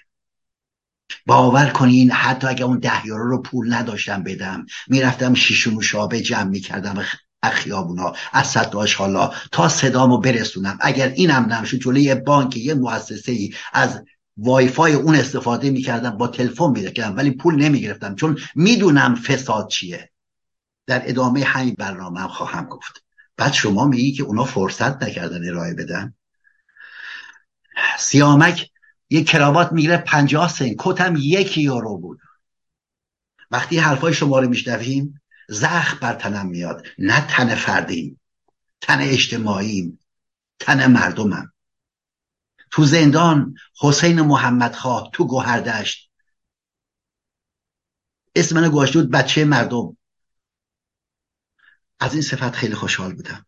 باور 1.26 1.70
کنین 1.70 2.10
حتی 2.10 2.46
اگه 2.46 2.64
اون 2.64 2.78
ده 2.78 3.06
یورو 3.06 3.30
رو 3.30 3.42
پول 3.42 3.74
نداشتم 3.74 4.22
بدم 4.22 4.66
می‌رفتم 4.88 5.34
شیشون 5.34 5.76
و 5.76 5.82
شابه 5.82 6.20
جمع 6.20 6.50
می‌کردم 6.50 7.04
اخیابونا 7.42 8.12
از 8.32 8.46
صد 8.46 8.74
حالا 8.96 9.30
تا 9.52 9.68
صدامو 9.68 10.18
برسونم. 10.18 10.78
اگر 10.80 11.08
اینم 11.08 11.44
نمشه 11.44 11.78
جلوی 11.78 12.14
بانک 12.14 12.56
یه 12.56 12.74
مؤسسه 12.74 13.32
ای 13.32 13.54
از 13.72 14.04
وای 14.42 14.68
فای 14.68 14.94
اون 14.94 15.14
استفاده 15.14 15.70
می‌کردم 15.70 16.10
با 16.10 16.28
تلفن 16.28 16.70
میدکردم 16.70 17.16
ولی 17.16 17.30
پول 17.30 17.54
نمی‌گرفتم 17.54 18.14
چون 18.14 18.38
می‌دونم 18.54 19.14
فساد 19.14 19.68
چیه. 19.68 20.10
در 20.86 21.02
ادامه 21.04 21.44
همین 21.44 21.74
برنامه 21.78 22.20
هم 22.20 22.28
خواهم 22.28 22.66
گفت. 22.66 23.04
بعد 23.36 23.52
شما 23.52 23.86
میگی 23.86 24.12
که 24.12 24.22
اونا 24.22 24.44
فرصت 24.44 25.02
نکردن 25.02 25.48
ارائه 25.48 25.74
بدن. 25.74 26.14
سیامک 27.98 28.70
یه 29.10 29.24
کراوات 29.24 29.72
می‌گیره 29.72 29.96
پنجاه 29.96 30.48
سن 30.48 30.74
کتم 30.78 31.14
یک 31.18 31.58
یورو 31.58 31.98
بود. 31.98 32.20
وقتی 33.50 33.78
حرفای 33.78 34.14
شما 34.14 34.38
رو 34.38 34.48
میشنویم 34.48 35.20
زخم 35.48 35.98
بر 36.00 36.14
تنم 36.14 36.46
میاد. 36.46 36.86
نه 36.98 37.26
تن 37.26 37.54
فردیم 37.54 38.20
تن 38.80 38.98
اجتماعیم 39.00 40.00
تن 40.58 40.86
مردمم. 40.86 41.52
تو 42.70 42.84
زندان 42.84 43.54
حسین 43.80 44.20
محمد 44.20 44.74
خواه 44.74 45.10
تو 45.12 45.26
گوهردشت. 45.26 46.10
اسم 48.34 48.60
منو 48.60 48.70
گوشته 48.70 49.00
بود 49.00 49.10
بچه 49.10 49.44
مردم. 49.44 49.96
از 52.00 52.12
این 52.12 52.22
صفت 52.22 52.50
خیلی 52.50 52.74
خوشحال 52.74 53.14
بودم. 53.14 53.46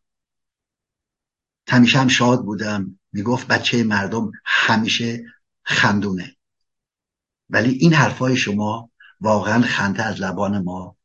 همیشه 1.69 1.99
هم 1.99 2.09
شاد 2.09 2.43
بودم. 2.45 2.99
می‌گفت 3.13 3.47
بچه 3.47 3.85
مردم 3.85 4.31
همیشه 4.45 5.25
خندونه. 5.63 6.37
ولی 7.51 7.71
این 7.71 7.95
حرفای 7.95 8.37
شما 8.37 8.91
واقعا 9.21 9.63
خنده 9.63 10.03
از 10.03 10.21
لبان 10.21 10.63
ما 10.63 10.97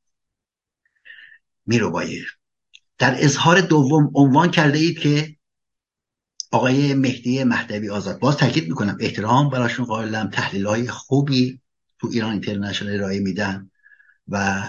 میرو 1.66 1.92
بایه 1.92 2.26
در 2.98 3.16
اظهار 3.24 3.62
دوم 3.62 4.12
عنوان 4.16 4.52
کرده 4.52 4.78
اید 4.78 5.00
که 5.00 5.37
آقای 6.52 6.94
مهدی 6.94 7.44
مهدوی 7.44 7.90
آزاد. 7.90 8.20
باز 8.20 8.38
تاکید 8.38 8.70
می‌کنم 8.70 8.98
احترام 9.00 9.50
براشون 9.50 9.86
قائلم. 9.86 10.30
تحلیل 10.30 10.66
های 10.66 10.88
خوبی 10.88 11.60
تو 12.00 12.08
ایران 12.08 12.32
اینترنشنال 12.32 12.94
ارائه 12.94 13.20
میدن 13.20 13.72
و 14.28 14.64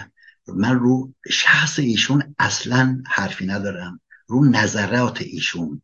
من 0.55 0.79
رو 0.79 1.13
شخص 1.31 1.79
ایشون 1.79 2.35
اصلا 2.39 3.03
حرفی 3.07 3.47
ندارم. 3.47 4.01
رو 4.27 4.45
نظرات 4.45 5.23
ایشون 5.23 5.83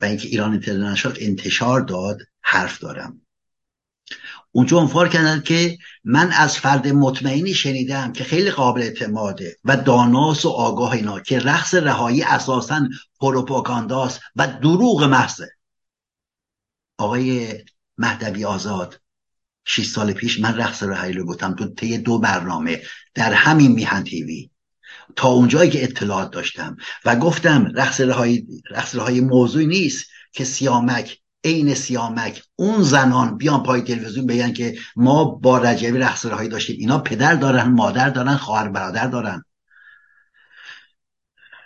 و 0.00 0.04
اینکه 0.04 0.28
ایران 0.28 0.52
اینترنشنال 0.52 1.16
انتشار 1.20 1.80
داد 1.80 2.20
حرف 2.40 2.78
دارم. 2.78 3.20
اونجا 4.52 4.78
عنوان 4.78 5.08
کردن 5.08 5.40
که 5.40 5.78
من 6.04 6.32
از 6.32 6.58
فرد 6.58 6.88
مطمئنی 6.88 7.54
شنیدم 7.54 8.12
که 8.12 8.24
خیلی 8.24 8.50
قابل 8.50 8.82
اعتماده 8.82 9.56
و 9.64 9.76
داناس 9.76 10.44
و 10.44 10.48
آگاه 10.48 10.92
اینا 10.92 11.20
که 11.20 11.38
رقص 11.38 11.74
رهایی 11.74 12.22
اساسا 12.22 12.88
پروپاگانداست 13.20 14.20
و 14.36 14.46
دروغ 14.46 15.04
محضه. 15.04 15.48
آقای 16.98 17.54
مهدوی 17.98 18.44
آزاد 18.44 19.00
6 19.64 19.86
سال 19.86 20.12
پیش 20.12 20.40
من 20.40 20.56
رقص 20.56 20.82
رهایی 20.82 21.12
رو 21.12 21.26
گفتم 21.26 21.54
تو 21.54 21.68
طی 21.68 21.98
دو 21.98 22.18
برنامه 22.18 22.82
در 23.14 23.32
همین 23.32 23.72
میهن 23.72 24.04
تیوی 24.04 24.50
تا 25.16 25.28
اونجایی 25.28 25.70
که 25.70 25.84
اطلاعات 25.84 26.30
داشتم 26.30 26.76
و 27.04 27.16
گفتم 27.16 27.72
رقص 27.74 28.00
رهایی 28.00 28.46
رقص 28.70 28.94
رهایی 28.94 29.20
موضوعی 29.20 29.66
نیست 29.66 30.06
که 30.32 30.44
سیامک 30.44 31.20
عین 31.44 31.74
سیامک. 31.74 32.42
اون 32.56 32.82
زنان 32.82 33.36
بیان 33.36 33.62
پای 33.62 33.82
تلویزیون 33.82 34.26
بگن 34.26 34.52
که 34.52 34.78
ما 34.96 35.24
با 35.24 35.58
رجبی 35.58 35.98
رقص 35.98 36.26
داشتیم. 36.26 36.76
اینا 36.78 36.98
پدر 36.98 37.34
دارن 37.34 37.62
مادر 37.62 38.10
دارن 38.10 38.36
خواهر 38.36 38.68
برادر 38.68 39.06
دارن. 39.06 39.44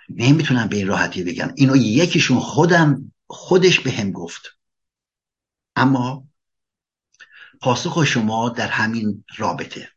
نمی‌تونم 0.08 0.66
به 0.66 0.76
این 0.76 0.86
راحتی 0.86 1.24
بگم. 1.24 1.52
اینو 1.56 1.76
یکیشون 1.76 2.40
خودم 2.40 3.12
خودش 3.26 3.80
به 3.80 3.90
هم 3.90 4.12
گفت. 4.12 4.42
اما 5.76 6.28
پاسخ 7.60 8.04
شما 8.04 8.48
در 8.48 8.68
همین 8.68 9.24
رابطه. 9.36 9.88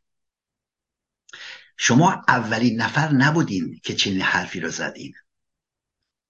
شما 1.78 2.24
اولین 2.28 2.82
نفر 2.82 3.12
نبودین 3.12 3.80
که 3.84 3.96
چنین 3.96 4.22
حرفی 4.22 4.60
رو 4.60 4.70
زدین. 4.70 5.14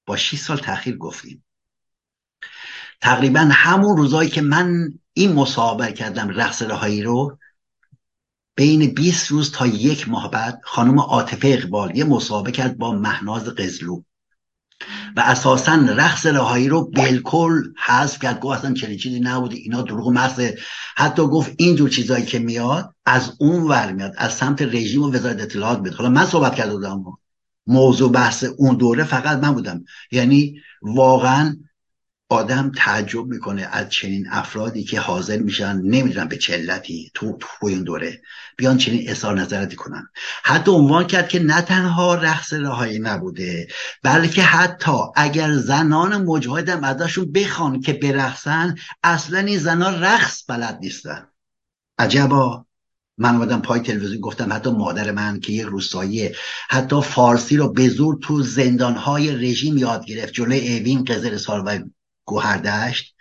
با 0.06 0.18
6 0.18 0.40
سال 0.40 0.58
تاخیر 0.58 0.98
گفتیم 0.98 1.45
تقریبا 3.06 3.50
همون 3.52 3.98
روزایی 3.98 4.30
که 4.30 4.42
من 4.42 4.94
این 5.14 5.34
مسابقه 5.34 5.92
کردم 5.92 6.30
رقص 6.30 6.62
رهایی 6.62 7.04
رو 7.04 7.38
بین 8.56 8.94
20 8.94 9.28
روز 9.28 9.52
تا 9.52 9.68
یک 9.68 10.10
ماه 10.10 10.32
بعد 10.32 10.62
خانم 10.64 11.00
عاطفه 11.00 11.48
اقبال 11.48 11.98
یه 11.98 12.04
مسابقه 12.04 12.52
کرد 12.52 12.78
با 12.78 12.92
مهناز 12.92 13.44
قزلو. 13.44 14.02
و 15.16 15.20
اساسا 15.20 15.76
رقص 15.76 16.26
رهایی 16.26 16.70
رو 16.70 16.92
بالکل 16.92 17.64
حذف 17.86 18.20
کرد. 18.20 18.40
گفت 18.40 18.58
اصلا 18.58 18.74
چنین 18.74 18.98
چیزی 18.98 19.20
نبوده 19.20 19.56
اینا 19.56 19.82
دروغ 19.82 20.10
محض 20.10 20.52
حتی 20.96 21.24
گفت 21.24 21.54
اینجور 21.58 21.90
چیزایی 21.90 22.26
که 22.26 22.40
میاد 22.40 22.96
از 23.06 23.34
اون 23.40 23.64
ور 23.64 23.92
میاد. 23.92 24.14
از 24.18 24.34
سمت 24.34 24.62
رژیم 24.62 25.04
و 25.04 25.12
وزارت 25.12 25.42
اطلاعات 25.42 25.80
میاد. 25.80 25.96
حالا 25.96 26.10
من 26.10 26.26
صحبت 26.26 26.56
کرده 26.56 26.74
بودم. 26.74 27.04
موضوع 27.68 28.12
بحث 28.12 28.46
اون 28.58 28.76
دوره 28.76 29.04
فقط 29.04 29.38
من 29.38 29.54
بودم. 29.54 29.84
یعنی 30.12 30.62
واقعا 30.82 31.58
آدم 32.30 32.72
تعجب 32.76 33.26
می‌کنه 33.26 33.70
از 33.72 33.90
چنین 33.90 34.28
افرادی 34.30 34.84
که 34.84 35.00
حاضر 35.00 35.38
میشن 35.38 35.82
نمی‌دونم 35.82 36.28
به 36.28 36.38
چلتی 36.38 37.12
تو 37.14 37.38
تو 37.40 37.68
این 37.68 37.84
دوره 37.84 38.22
بیان 38.58 38.78
چنین 38.78 39.10
اظهار 39.10 39.40
نظراتی 39.40 39.76
کنن. 39.76 40.10
حتی 40.44 40.72
عنوان 40.72 41.08
کرد 41.08 41.30
که 41.30 41.40
نه 41.40 41.62
تنها 41.62 42.16
رقص 42.16 42.54
رهایی 42.54 43.00
نبوده 43.00 43.68
بلکه 44.04 44.42
حتی 44.42 44.98
اگر 45.16 45.54
زنان 45.54 46.24
مجاهدم 46.24 46.84
ازشون 46.84 47.32
بخوان 47.32 47.82
که 47.82 47.94
برقصن 47.94 48.76
اصلا 49.04 49.40
این 49.40 49.58
زنان 49.58 50.02
رقص 50.04 50.44
بلد 50.50 50.80
نیستن. 50.82 51.28
عجبا. 52.00 52.66
من 53.18 53.36
اومدم 53.36 53.62
پای 53.62 53.80
تلویزیون 53.80 54.22
گفتم 54.22 54.54
حتی 54.54 54.70
مادر 54.70 55.12
من 55.12 55.40
که 55.40 55.54
یک 55.54 55.66
روستایی 55.66 56.30
حتی 56.70 57.02
فارسی 57.02 57.58
رو 57.58 57.74
به 57.74 57.90
زور 57.90 58.18
تو 58.22 58.42
زندانهای 58.42 59.36
رژیم 59.36 59.78
یاد 59.78 60.06
گرفت 60.06 60.34
جلوی 60.34 60.78
اوین 60.78 61.04
قزل 61.04 61.38
سال 61.38 61.64
و 61.66 61.80
گوهردشت. 62.26 63.16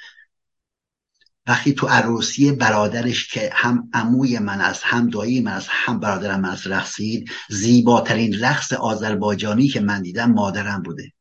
وقتی 1.46 1.72
تو 1.72 1.86
عروسی 1.86 2.52
برادرش 2.52 3.28
که 3.28 3.50
هم 3.54 3.90
عموی 3.92 4.38
من 4.38 4.60
از 4.60 4.82
هم 4.82 5.10
دایی 5.10 5.40
من 5.40 5.52
از 5.52 5.66
هم 5.68 6.00
برادرم 6.00 6.40
من 6.40 6.48
از 6.48 6.66
رقصید 6.66 7.30
زیباترین 7.48 8.40
رقص 8.40 8.72
آذربایجانی 8.72 9.68
که 9.68 9.80
من 9.80 10.02
دیدم 10.02 10.32
مادرم 10.32 10.82
بوده. 10.82 11.12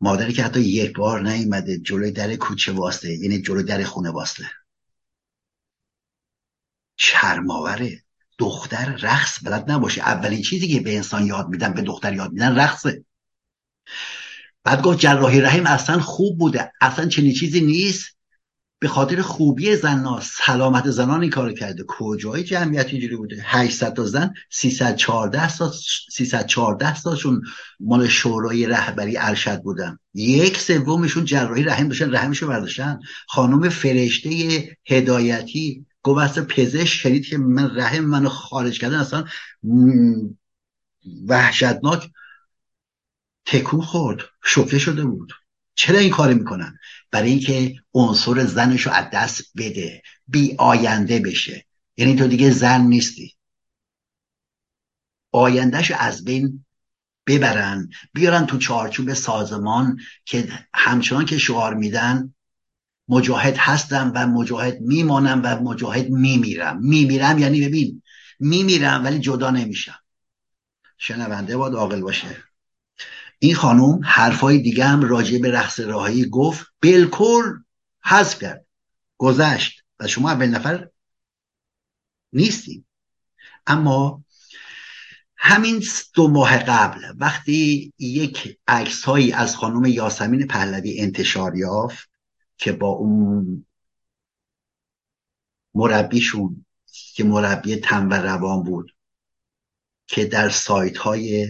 مادری 0.00 0.32
که 0.32 0.44
حتی 0.44 0.60
یک 0.60 0.96
بار 0.96 1.22
نیومده 1.22 1.78
جلوی 1.78 2.10
در 2.10 2.36
کوچه 2.36 2.72
واسطه 2.72 3.12
یعنی 3.12 3.42
جلوی 3.42 3.62
در 3.62 3.84
خونه 3.84 4.10
واسطه. 4.10 4.50
شرماوره 6.96 8.02
دختر 8.38 8.96
رقص 9.02 9.38
بلد 9.44 9.70
نباشه. 9.70 10.00
اولین 10.00 10.42
چیزی 10.42 10.68
که 10.68 10.80
به 10.80 10.96
انسان 10.96 11.26
یاد 11.26 11.48
میدن 11.48 11.72
به 11.72 11.82
دختر 11.82 12.12
یاد 12.14 12.32
میدن 12.32 12.58
رقصه. 12.58 13.04
بعد 14.68 14.82
گفت 14.82 14.98
جراحی 14.98 15.40
رحم 15.40 15.66
اصلا 15.66 16.00
خوب 16.00 16.38
بوده. 16.38 16.72
اصلا 16.80 17.08
چنین 17.08 17.32
چیزی 17.32 17.60
نیست. 17.60 18.16
به 18.78 18.88
خاطر 18.88 19.22
خوبی 19.22 19.76
زنان 19.76 20.20
سلامت 20.20 20.90
زنان 20.90 21.20
این 21.20 21.30
کار 21.30 21.52
کرده. 21.52 21.84
کجای 21.88 22.44
جمعیت 22.44 22.86
اینجوری 22.86 23.16
بوده؟ 23.16 23.36
800 23.44 23.94
تا 23.94 24.04
زن 24.04 24.34
314 24.50 25.56
تا 25.56 25.72
314 26.12 27.00
تاشون 27.00 27.42
مال 27.80 28.08
شورای 28.08 28.66
رهبری 28.66 29.16
ارشد 29.18 29.62
بودن. 29.62 29.98
یک 30.14 30.58
سومشون 30.58 31.24
جراحی 31.24 31.62
رحم 31.62 31.88
داشتن 31.88 32.14
رحمشو 32.14 32.48
برداشتن. 32.48 32.98
خانم 33.28 33.68
فرشته 33.68 34.30
هدایتی 34.86 35.86
گفت 36.02 36.38
پزشک 36.38 36.86
شدید 36.86 37.26
که 37.26 37.38
من 37.38 37.76
رحم 37.76 38.04
منو 38.04 38.28
خارج 38.28 38.80
کردن 38.80 38.98
اصلا 38.98 39.24
وحشتناک 41.28 42.10
تکون 43.48 43.80
خورد 43.80 44.20
شوکه 44.44 44.78
شده 44.78 45.04
بود. 45.04 45.32
چرا 45.74 45.98
این 45.98 46.10
کار 46.10 46.34
می‌کنن؟ 46.34 46.78
برای 47.10 47.30
اینکه 47.30 47.74
عنصر 47.94 48.44
زنش 48.44 48.86
رو 48.86 48.92
از 48.92 49.06
دست 49.12 49.52
بده. 49.56 50.02
بی 50.26 50.54
آینده 50.58 51.18
بشه. 51.18 51.66
یعنی 51.96 52.16
تو 52.16 52.26
دیگه 52.26 52.50
زن 52.50 52.80
نیستی. 52.80 53.34
آیندهش 55.32 55.90
از 55.90 56.24
بین 56.24 56.64
ببرن 57.26 57.90
بیارن 58.14 58.46
تو 58.46 58.58
چارچوب 58.58 59.12
سازمان 59.12 59.98
که 60.24 60.48
همچنان 60.74 61.24
که 61.24 61.38
شعار 61.38 61.74
میدن 61.74 62.34
مجاهد 63.08 63.56
هستم 63.56 64.12
و 64.14 64.26
مجاهد 64.26 64.80
میمانم 64.80 65.40
و 65.44 65.60
مجاهد 65.62 66.10
میمیرم 66.10 66.78
میمیرم 66.80 67.38
یعنی 67.38 67.66
ببین 67.66 68.02
میمیرم 68.40 69.04
ولی 69.04 69.18
جدا 69.18 69.50
نمیشم 69.50 69.98
شنونده 70.98 71.56
باید 71.56 71.74
عاقل 71.74 72.00
باشه. 72.00 72.47
این 73.38 73.54
خانوم 73.54 74.00
حرفای 74.04 74.58
دیگه 74.58 74.84
هم 74.84 75.02
راجع 75.02 75.38
به 75.38 75.50
رقص 75.50 75.80
راهایی 75.80 76.28
گفت 76.28 76.66
بالکل 76.82 77.58
حذف 78.04 78.38
کرد. 78.38 78.66
گذشت 79.18 79.84
و 80.00 80.06
شما 80.06 80.30
اول 80.30 80.46
نفر 80.46 80.90
نیستیم 82.32 82.86
اما 83.66 84.24
همین 85.36 85.82
دو 86.14 86.28
ماه 86.28 86.58
قبل 86.58 87.00
وقتی 87.18 87.92
یک 87.98 88.58
عکس 88.66 89.04
هایی 89.04 89.32
از 89.32 89.56
خانم 89.56 89.84
یاسمین 89.84 90.46
پهلوی 90.46 91.00
انتشار 91.00 91.56
یافت 91.56 92.10
که 92.56 92.72
با 92.72 92.88
اون 92.88 93.66
مربیشون 95.74 96.66
که 97.14 97.24
مربی 97.24 97.76
تن 97.76 98.08
و 98.08 98.14
روان 98.14 98.62
بود 98.62 98.96
که 100.06 100.24
در 100.24 100.48
سایت 100.48 100.96
های 100.98 101.46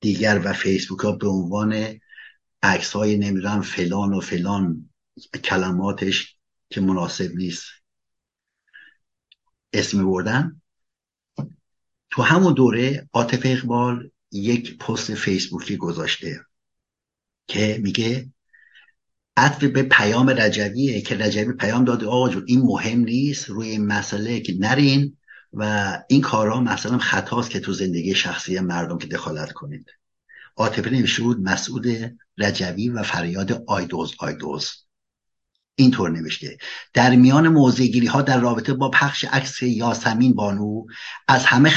دیگر 0.00 0.40
و 0.44 0.52
فیسبوک 0.52 1.00
ها 1.00 1.12
به 1.12 1.28
عنوان 1.28 2.00
عکس 2.62 2.92
های 2.92 3.16
نمی‌دونم 3.16 3.60
فلان 3.60 4.14
و 4.14 4.20
فلان 4.20 4.90
کلماتش 5.44 6.36
که 6.70 6.80
مناسب 6.80 7.30
نیست. 7.34 7.64
اسمی 9.72 10.04
بردن 10.04 10.60
تو 12.10 12.22
همون 12.22 12.54
دوره 12.54 13.08
عاطف 13.12 13.40
اقبال 13.44 14.10
یک 14.32 14.78
پست 14.78 15.14
فیسبوکی 15.14 15.76
گذاشته 15.76 16.40
که 17.46 17.80
میگه 17.82 18.32
عطف 19.36 19.64
به 19.64 19.82
پیام 19.82 20.28
رجویه 20.28 21.00
که 21.00 21.16
رجوی 21.16 21.52
پیام 21.52 21.84
داده 21.84 22.06
آقا 22.06 22.42
این 22.46 22.60
مهم 22.60 22.98
نیست 22.98 23.48
روی 23.48 23.68
این 23.68 23.86
مسئله 23.86 24.40
که 24.40 24.54
نرین 24.58 25.16
و 25.52 25.92
این 26.08 26.20
کارها 26.20 26.60
مثلا 26.60 26.98
خطاست 26.98 27.50
که 27.50 27.60
تو 27.60 27.72
زندگی 27.72 28.14
شخصی 28.14 28.60
مردم 28.60 28.98
که 28.98 29.06
دخالت 29.06 29.52
کنید. 29.52 29.90
عاطفه 30.56 30.90
نوشته 30.90 31.22
بود 31.22 31.40
مسعود 31.40 31.86
رجوی 32.38 32.88
و 32.88 33.02
فریاد 33.02 33.64
آیدوز 33.66 34.14
آیدوز. 34.18 34.86
اینطور 35.74 36.10
نوشته. 36.10 36.58
در 36.92 37.16
میان 37.16 37.48
موضعگیری 37.48 38.06
ها 38.06 38.22
در 38.22 38.40
رابطه 38.40 38.74
با 38.74 38.90
پخش 38.90 39.24
عکس 39.24 39.62
یاسمین 39.62 40.34
بانو 40.34 40.84
از 41.28 41.44
همه 41.44 41.70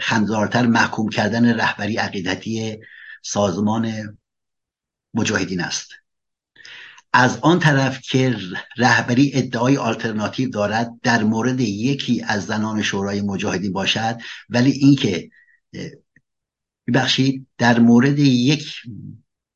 خنددارتر 0.00 0.66
محکوم 0.66 1.08
کردن 1.08 1.60
رهبری 1.60 1.96
عقیدتی 1.96 2.78
سازمان 3.22 4.18
مجاهدین 5.14 5.60
است. 5.60 5.88
از 7.12 7.38
آن 7.38 7.58
طرف 7.58 8.00
که 8.00 8.36
رهبری 8.76 9.30
ادعای 9.34 9.76
آلترناتیو 9.76 10.50
دارد 10.50 10.90
در 11.02 11.24
مورد 11.24 11.60
یکی 11.60 12.22
از 12.22 12.46
زنان 12.46 12.82
شورای 12.82 13.20
مجاهدین 13.20 13.72
باشد 13.72 14.18
ولی 14.48 14.70
اینکه 14.70 15.30
ببخشید 16.88 17.46
در 17.58 17.78
مورد 17.78 18.18
یک 18.18 18.72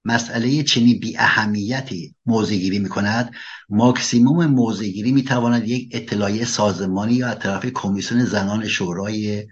مسئله 0.05 0.63
چنین 0.63 1.01
بی 1.01 1.19
اهمیتی 1.19 2.15
موضع 2.27 2.57
می 2.79 2.89
کند 2.89 3.35
ماکسیموم 3.69 4.47
موضع 4.47 4.85
گیری 4.85 5.13
می 5.13 5.23
تواند 5.23 5.69
یک 5.69 5.89
اطلاعیه 5.93 6.45
سازمانی 6.45 7.15
یا 7.15 7.29
کمیسیون 7.75 8.25
زنان 8.25 8.69
شورای 8.69 9.47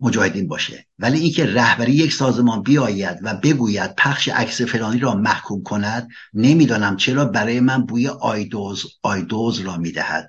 مجاهدین 0.00 0.48
باشه. 0.48 0.86
ولی 0.98 1.18
اینکه 1.18 1.46
رهبری 1.46 1.92
یک 1.92 2.12
سازمان 2.12 2.62
بیاید 2.62 3.18
و 3.22 3.34
بگوید 3.34 3.94
پخش 3.94 4.28
عکس 4.28 4.62
فلانی 4.62 4.98
را 4.98 5.14
محکوم 5.14 5.62
کند 5.62 6.08
نمی‌دانم 6.34 6.96
چرا 6.96 7.24
برای 7.24 7.60
من 7.60 7.86
بوی 7.86 8.08
آیدوز 8.08 8.86
آیدوز 9.02 9.60
را 9.60 9.76
می‌دهد. 9.76 10.28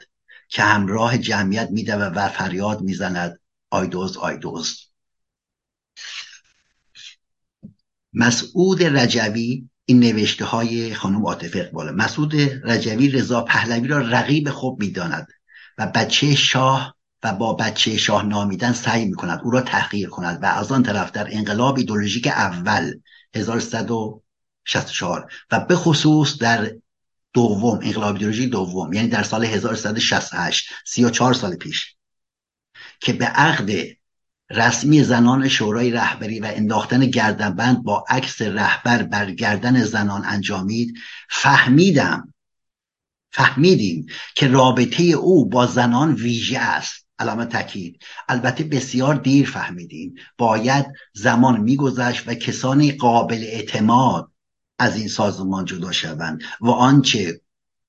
که 0.49 0.63
همراه 0.63 1.17
جمعیت 1.17 1.69
میده 1.71 1.95
و 1.95 2.29
فریاد 2.29 2.81
می‌زند 2.81 3.39
آیدوز 3.69 4.17
آیدوز. 4.17 4.87
مسعود 8.13 8.83
رجوی 8.83 9.69
این 9.85 9.99
نوشته 9.99 10.45
های 10.45 10.93
خانم 10.93 11.25
عاطف 11.25 11.55
اقبال. 11.55 11.95
مسعود 11.95 12.35
رجوی 12.63 13.09
رضا 13.09 13.41
پهلوی 13.41 13.87
را 13.87 13.97
رقیب 13.97 14.49
خوب 14.49 14.79
می‌داند 14.83 15.27
و 15.77 15.87
بچه 15.95 16.35
شاه 16.35 16.96
و 17.23 17.33
با 17.33 17.53
بچه 17.53 17.97
شاه 17.97 18.25
نامیدن 18.25 18.73
سعی 18.73 19.05
می 19.05 19.13
کند 19.13 19.41
او 19.43 19.51
را 19.51 19.61
تحقیر 19.61 20.09
کند 20.09 20.43
و 20.43 20.45
از 20.45 20.71
آن 20.71 20.83
طرف 20.83 21.11
در 21.11 21.27
انقلاب 21.31 21.77
ایدولوژیک 21.77 22.27
اول 22.27 22.93
1164 23.35 25.31
و 25.51 25.59
به 25.59 25.75
خصوص 25.75 26.37
در 26.37 26.71
دوم 27.33 27.79
انقلاب 27.83 28.13
ایدولوژیک 28.13 28.51
دوم 28.51 28.93
یعنی 28.93 29.07
در 29.07 29.23
سال 29.23 29.45
1168 29.45 30.69
34 30.85 31.33
سال 31.33 31.55
پیش 31.55 31.95
که 32.99 33.13
به 33.13 33.25
عقد 33.25 33.71
رسمی 34.49 35.03
زنان 35.03 35.47
شورای 35.47 35.91
رهبری 35.91 36.39
و 36.39 36.51
انداختن 36.55 37.05
گردنبند 37.05 37.83
با 37.83 38.05
عکس 38.09 38.41
رهبر 38.41 39.03
بر 39.03 39.31
گردن 39.31 39.83
زنان 39.83 40.25
انجامید 40.25 40.97
فهمیدم 41.29 42.33
فهمیدیم 43.31 44.05
که 44.35 44.47
رابطه 44.47 45.03
او 45.03 45.49
با 45.49 45.65
زنان 45.65 46.13
ویژه 46.13 46.59
است. 46.59 47.06
علامه 47.19 47.45
تاکید 47.45 48.03
البته 48.29 48.63
بسیار 48.63 49.15
دیر 49.15 49.49
فهمیدیم. 49.49 50.15
باید 50.37 50.85
زمان 51.13 51.61
میگذشت 51.61 52.27
و 52.27 52.33
کسانی 52.33 52.91
قابل 52.91 53.43
اعتماد 53.43 54.31
از 54.79 54.97
این 54.97 55.07
سازمان 55.07 55.65
جدا 55.65 55.91
شوند 55.91 56.41
و 56.61 56.69
آنچه 56.69 57.41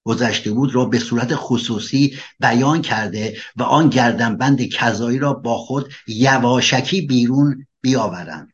گذشته 0.04 0.50
بود 0.50 0.74
را 0.74 0.84
به 0.84 0.98
صورت 0.98 1.34
خصوصی 1.34 2.18
بیان 2.40 2.82
کرده 2.82 3.36
و 3.56 3.62
آن 3.62 3.88
گردنبند 3.88 4.62
کذایی 4.62 5.18
را 5.18 5.32
با 5.32 5.58
خود 5.58 5.92
یواشکی 6.06 7.00
بیرون 7.00 7.66
بیاورند. 7.80 8.52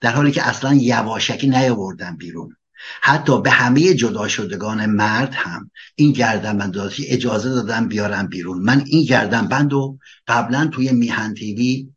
در 0.00 0.12
حالی 0.12 0.32
که 0.32 0.48
اصلا 0.48 0.74
یواشکی 0.74 1.48
نیاوردن 1.48 2.16
بیرون. 2.16 2.56
حتی 3.00 3.42
به 3.42 3.50
همه 3.50 3.94
جدا 3.94 4.28
شدگان 4.28 4.86
مرد 4.86 5.34
هم 5.34 5.70
این 5.94 6.12
گردنبند 6.12 6.76
اجازه 7.08 7.48
دادن 7.48 7.88
بیارن 7.88 8.26
بیرون. 8.26 8.62
من 8.62 8.82
این 8.86 9.04
گردنبند 9.04 9.72
رو 9.72 9.98
قبلا 10.26 10.66
توی 10.66 10.92
میهن 10.92 11.34
تیوی 11.34 11.88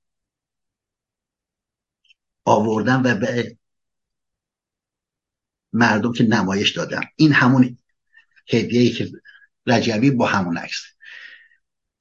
آوردم 2.45 3.01
و 3.03 3.15
به 3.15 3.57
مردم 5.73 6.13
که 6.13 6.23
نمایش 6.23 6.71
دادم. 6.71 7.01
این 7.15 7.33
همون 7.33 7.77
هدیه 8.49 8.91
که 8.91 9.11
رجبی 9.67 10.11
با 10.11 10.25
همون 10.25 10.57
عکس. 10.57 10.81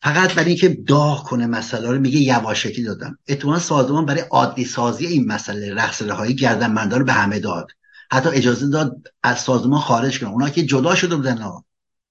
فقط 0.03 0.35
برای 0.35 0.49
اینکه 0.49 0.69
داغ 0.69 1.25
کنه 1.25 1.47
مسئله 1.47 1.91
رو 1.91 1.99
میگه 1.99 2.19
یواشکی 2.19 2.83
دادم. 2.83 3.19
اتوان 3.29 3.59
سازمان 3.59 4.07
برای 4.07 4.21
عادی 4.21 4.65
سازی 4.65 5.07
این 5.07 5.27
مسئله 5.27 5.75
رقص 5.75 6.03
رهایی 6.03 6.35
گردن 6.35 6.91
رو 6.91 7.05
به 7.05 7.13
همه 7.13 7.39
داد. 7.39 7.71
حتی 8.13 8.29
اجازه 8.29 8.69
داد 8.69 9.09
از 9.23 9.41
سازمان 9.41 9.81
خارج 9.81 10.21
کنه 10.21 10.31
اونا 10.31 10.51
که 10.51 10.67
جدا 10.67 10.95
شده 10.95 11.17
بودن 11.17 11.45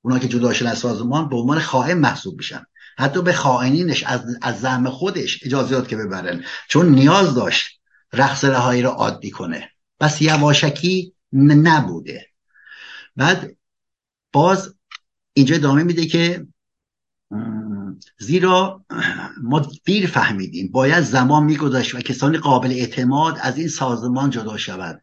اونا 0.01 0.19
که 0.19 0.27
جدا 0.27 0.53
شدن 0.53 0.71
از 0.71 0.77
سازمان 0.77 1.29
به 1.29 1.35
عنوان 1.35 1.59
خائن 1.59 1.97
محسوب 1.97 2.37
میشن 2.37 2.65
حتی 2.97 3.21
به 3.21 3.33
خائنینش 3.33 4.03
از 4.03 4.21
از 4.41 4.61
زعم 4.61 4.89
خودش 4.89 5.43
اجازه 5.45 5.71
داد 5.71 5.87
که 5.87 5.95
ببرن. 5.95 6.43
چون 6.69 6.89
نیاز 6.89 7.35
داشت 7.35 7.79
رقص 8.13 8.45
رهایی 8.45 8.81
رو 8.81 8.89
عادی 8.89 9.31
کنه. 9.31 9.69
بس 9.99 10.21
یواشکی 10.21 11.13
نبوده. 11.33 12.27
بعد 13.15 13.57
باز 14.31 14.75
اینجا 15.33 15.55
ادامه 15.55 15.83
میده 15.83 16.05
که 16.05 16.47
زیرا 18.19 18.85
ما 19.43 19.71
دیر 19.85 20.07
فهمیدیم. 20.07 20.71
باید 20.71 21.03
زمان 21.03 21.43
میگذشت 21.43 21.95
و 21.95 21.99
کسانی 22.01 22.37
قابل 22.37 22.71
اعتماد 22.71 23.37
از 23.41 23.57
این 23.57 23.67
سازمان 23.67 24.29
جدا 24.29 24.57
شود. 24.57 25.01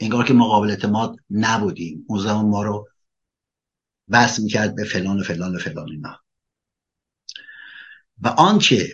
انگار 0.00 0.24
که 0.24 0.34
ما 0.34 0.66
اعتماد 0.66 1.16
نبودیم. 1.30 2.04
اون 2.08 2.18
زمان 2.18 2.46
ما 2.46 2.62
رو 2.62 2.88
بس 4.10 4.40
می‌کرد 4.40 4.74
به 4.74 4.84
فلان 4.84 5.20
و 5.20 5.22
فلان 5.22 5.56
و 5.56 5.58
فلان 5.58 5.90
اینا. 5.90 6.20
و 8.22 8.28
آنچه 8.28 8.88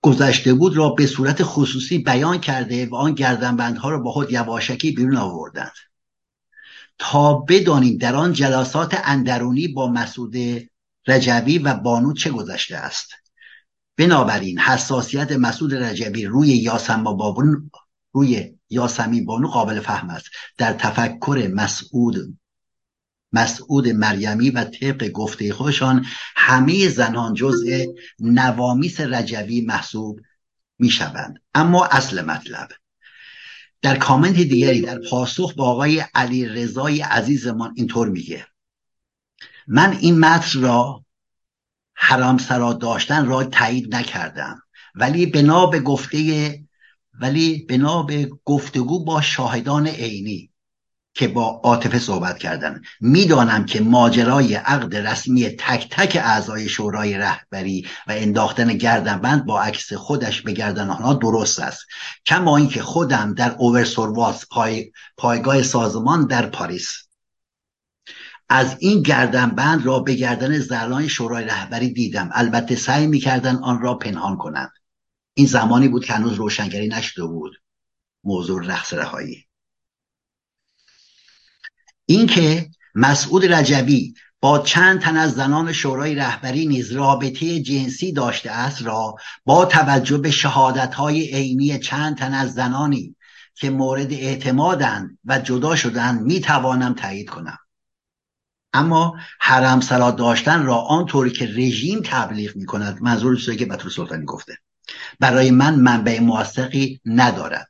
گذشته 0.00 0.54
بود 0.54 0.76
را 0.76 0.88
به 0.88 1.06
صورت 1.06 1.42
خصوصی 1.42 1.98
بیان 1.98 2.38
کرده 2.38 2.86
و 2.86 2.94
آن 2.94 3.14
گردنبندها 3.14 3.90
را 3.90 3.98
با 3.98 4.12
خود 4.12 4.32
یواشکی 4.32 4.92
بیرون 4.92 5.16
آوردند. 5.16 5.72
تا 6.98 7.34
بدانیم 7.34 7.96
در 7.96 8.16
آن 8.16 8.32
جلسات 8.32 9.00
اندرونی 9.04 9.68
با 9.68 9.86
مسعود 9.86 10.34
رجبی 11.06 11.58
و 11.58 11.74
بانو 11.74 12.12
چه 12.12 12.30
گذشته 12.30 12.76
است. 12.76 13.10
بنابراین 13.96 14.58
حساسیت 14.58 15.32
مسعود 15.32 15.74
رجبی 15.74 16.26
روی 16.26 16.48
یاسم 16.48 17.04
بابون 17.04 17.70
روی 18.14 18.54
یاسمین 18.70 19.26
بانو 19.26 19.48
قابل 19.48 19.80
فهم 19.80 20.10
است. 20.10 20.26
در 20.58 20.72
تفکر 20.72 21.50
مسعود 21.54 22.38
مسعود 23.32 23.88
مریمی 23.88 24.50
و 24.50 24.64
طبق 24.64 25.08
گفته 25.08 25.52
خودشان 25.52 26.06
همه 26.36 26.88
زنان 26.88 27.34
جزء 27.34 27.84
نوامیس 28.20 29.00
رجوی 29.00 29.60
محسوب 29.60 30.20
می 30.78 30.90
شوند 30.90 31.42
اما 31.54 31.86
اصل 31.86 32.24
مطلب. 32.24 32.68
در 33.82 33.96
کامنت 33.96 34.34
دیگری 34.36 34.80
در 34.80 34.98
پاسخ 35.10 35.54
با 35.54 35.64
آقای 35.64 36.04
علی 36.14 36.46
رضای 36.46 37.00
عزیزمان 37.00 37.72
اینطور 37.76 38.08
میگه. 38.08 38.46
من 39.66 39.96
این 40.00 40.18
متن 40.18 40.60
را 40.60 41.04
حرام 41.94 42.38
سرا 42.38 42.72
داشتن 42.72 43.26
را 43.26 43.44
تایید 43.44 43.94
نکردم 43.94 44.62
ولی 44.94 45.26
بنا 45.26 45.66
به 45.66 45.80
گفته 45.80 46.63
ولی 47.20 47.66
بنا 47.68 48.02
به 48.02 48.30
گفتگو 48.44 49.04
با 49.04 49.20
شاهدان 49.20 49.86
عینی 49.86 50.50
که 51.14 51.28
با 51.28 51.60
عاطفه 51.64 51.98
صحبت 51.98 52.38
کردن. 52.38 52.80
می‌دانم 53.00 53.66
که 53.66 53.80
ماجرای 53.80 54.54
عقد 54.54 54.96
رسمی 54.96 55.48
تک 55.48 55.88
تک 55.90 56.16
اعضای 56.24 56.68
شورای 56.68 57.18
رهبری 57.18 57.86
و 58.06 58.12
انداختن 58.12 58.74
گردنبند 58.74 59.46
با 59.46 59.62
عکس 59.62 59.92
خودش 59.92 60.42
به 60.42 60.52
گردن 60.52 60.90
آنها 60.90 61.14
درست 61.14 61.60
است. 61.60 61.86
کما 62.26 62.56
اینکه 62.56 62.82
خودم 62.82 63.34
در 63.34 63.54
اوورسورواس 63.58 64.44
پای، 64.50 64.92
پایگاه 65.16 65.62
سازمان 65.62 66.26
در 66.26 66.46
پاریس. 66.46 66.92
از 68.48 68.76
این 68.78 69.02
گردنبند 69.02 69.86
را 69.86 69.98
به 69.98 70.14
گردن 70.14 70.58
زران 70.58 71.08
شورای 71.08 71.44
رهبری 71.44 71.92
دیدم. 71.92 72.30
البته 72.32 72.76
سعی 72.76 73.06
می‌کردن 73.06 73.56
آن 73.56 73.80
را 73.80 73.94
پنهان 73.94 74.36
کنند. 74.36 74.72
این 75.34 75.46
زمانی 75.46 75.88
بود 75.88 76.04
که 76.04 76.12
هنوز 76.12 76.32
روشنگری 76.32 76.88
نشده 76.88 77.24
بود. 77.24 77.62
موضوع 78.24 78.66
رقص 78.66 78.92
رهایی. 78.92 79.46
اینکه 82.06 82.70
مسعود 82.94 83.52
رجبی 83.52 84.14
با 84.40 84.58
چند 84.58 85.00
تن 85.00 85.16
از 85.16 85.34
زنان 85.34 85.72
شورای 85.72 86.14
رهبری 86.14 86.66
نیز 86.66 86.92
رابطه 86.92 87.60
جنسی 87.60 88.12
داشته 88.12 88.50
است 88.50 88.82
را 88.82 89.14
با 89.44 89.64
توجه 89.64 90.18
به 90.18 90.30
شهادت 90.30 90.94
های 90.94 91.34
عینی 91.34 91.78
چند 91.78 92.16
تن 92.16 92.34
از 92.34 92.54
زنانی 92.54 93.16
که 93.54 93.70
مورد 93.70 94.12
اعتمادند 94.12 95.18
و 95.24 95.38
جدا 95.38 95.76
شدن 95.76 96.18
می 96.18 96.40
توانم 96.40 96.94
تایید 96.94 97.30
کنم. 97.30 97.58
اما 98.72 99.16
حرم 99.40 99.80
سرا 99.80 100.10
داشتن 100.10 100.62
را 100.62 100.76
آنطوری 100.76 101.30
که 101.30 101.46
رژیم 101.46 102.00
تبلیغ 102.04 102.56
می 102.56 102.66
کند 102.66 103.02
منظور 103.02 103.56
که 103.56 103.66
بطور 103.66 103.90
سلطانی 103.90 104.24
گفته. 104.24 104.58
برای 105.20 105.50
من 105.50 105.74
منبع 105.74 106.20
موثقی 106.20 107.00
ندارد. 107.04 107.68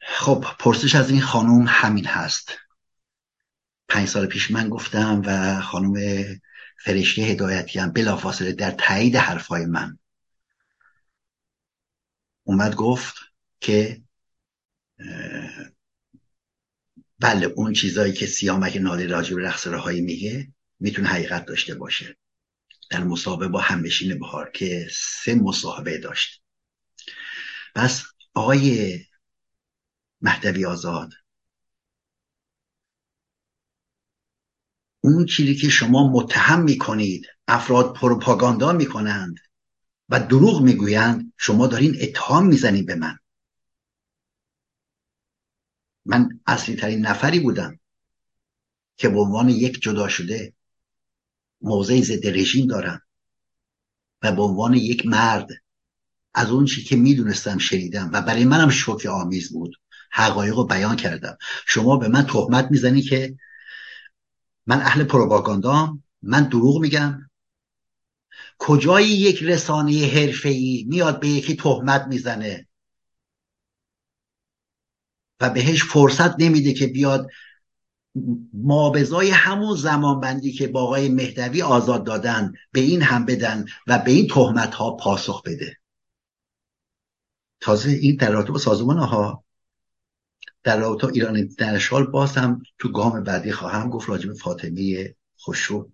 خب 0.00 0.44
پرسش 0.58 0.94
از 0.94 1.10
این 1.10 1.20
خانوم 1.20 1.64
همین 1.68 2.06
هست. 2.06 2.58
پنج 3.88 4.08
سال 4.08 4.26
پیش 4.26 4.50
من 4.50 4.68
گفتم 4.68 5.22
و 5.26 5.60
خانوم 5.60 5.94
فرشته 6.78 7.22
هدایتی 7.22 7.78
هم 7.78 7.90
بلافاصله 7.90 8.52
در 8.52 8.70
تایید 8.70 9.16
حرفای 9.16 9.66
من. 9.66 9.98
اومد 12.44 12.74
گفت 12.74 13.14
که 13.60 14.02
بله 17.18 17.46
اون 17.46 17.72
چیزایی 17.72 18.12
که 18.12 18.26
سیامک 18.26 18.76
نالی 18.76 19.06
راجب 19.06 19.38
رقص 19.38 19.66
رهایی 19.66 20.00
میگه 20.00 20.48
می‌تونه 20.80 21.08
حقیقت 21.08 21.44
داشته 21.44 21.74
باشه. 21.74 22.16
در 22.90 23.04
مصاحبه 23.04 23.48
با 23.48 23.60
همشین 23.60 24.18
بهار 24.18 24.50
که 24.50 24.88
سه 24.92 25.34
مصاحبه 25.34 25.98
داشت. 25.98 26.42
پس 27.74 28.04
آقای 28.34 28.98
مهدوی 30.20 30.66
آزاد 30.66 31.12
اون 35.00 35.26
چیزی 35.26 35.54
که 35.54 35.68
شما 35.68 36.12
متهم 36.12 36.62
می‌کنید 36.62 37.26
افراد 37.48 37.94
پروپاگاندا 37.94 38.72
می‌کنند 38.72 39.36
و 40.08 40.20
دروغ 40.20 40.62
می‌گویند 40.62 41.32
شما 41.36 41.66
دارین 41.66 41.96
اتهام 42.00 42.46
می‌زنید 42.46 42.86
به 42.86 42.94
من. 42.94 43.18
من 46.04 46.40
اصلی 46.46 46.76
ترین 46.76 47.06
نفری 47.06 47.40
بودم 47.40 47.78
که 48.96 49.08
به 49.08 49.20
عنوان 49.20 49.48
یک 49.48 49.80
جدا 49.80 50.08
شده 50.08 50.54
موضع 51.64 52.00
ضد 52.00 52.26
رژیم 52.26 52.66
دارم 52.66 53.02
و 54.22 54.32
به 54.32 54.42
عنوان 54.42 54.74
یک 54.74 55.06
مرد 55.06 55.48
از 56.34 56.50
اون 56.50 56.64
چی 56.64 56.84
که 56.84 56.96
می‌دونستم 56.96 57.58
شنیدم 57.58 58.10
و 58.12 58.22
برای 58.22 58.44
منم 58.44 58.70
شوک 58.70 59.06
آمیز 59.06 59.52
بود 59.52 59.76
حقایق 60.10 60.54
رو 60.54 60.64
بیان 60.64 60.96
کردم. 60.96 61.38
شما 61.66 61.96
به 61.96 62.08
من 62.08 62.26
تهمت 62.26 62.70
می‌زنی 62.70 63.02
که 63.02 63.36
من 64.66 64.80
اهل 64.80 65.04
پروپاگاندام 65.04 66.02
من 66.22 66.48
دروغ 66.48 66.80
میگم. 66.80 67.30
کجایی 68.58 69.08
یک 69.08 69.42
رسانه 69.42 70.06
حرفه‌ای 70.06 70.86
میاد 70.88 71.20
به 71.20 71.28
یکی 71.28 71.56
تهمت 71.56 72.06
می‌زنه 72.06 72.68
و 75.40 75.50
بهش 75.50 75.84
فرصت 75.84 76.40
نمیده 76.40 76.72
که 76.72 76.86
بیاد 76.86 77.28
مابزای 78.52 79.30
همون 79.30 79.76
زمان 79.76 80.20
بندی 80.20 80.52
که 80.52 80.68
با 80.68 80.82
آقای 80.82 81.08
مهدوی 81.08 81.62
آزاد 81.62 82.04
دادن 82.04 82.52
به 82.72 82.80
این 82.80 83.02
هم 83.02 83.24
بدن 83.24 83.64
و 83.86 83.98
به 83.98 84.10
این 84.10 84.28
تهمت 84.28 84.74
ها 84.74 84.96
پاسخ 84.96 85.42
بده. 85.42 85.76
تازه 87.60 87.90
این 87.90 88.16
در 88.16 88.30
رابطه 88.30 88.52
با 88.52 88.58
سازمان 88.58 88.98
ها 88.98 89.44
در 90.62 90.78
رابطه 90.78 91.06
ایران 91.06 91.36
اینترنشنال 91.36 92.06
باز 92.06 92.34
تو 92.78 92.92
گام 92.92 93.22
بعدی 93.22 93.52
خواهم 93.52 93.90
گفت 93.90 94.08
راجب 94.08 94.32
فاطمه 94.32 95.14
خوشو 95.36 95.90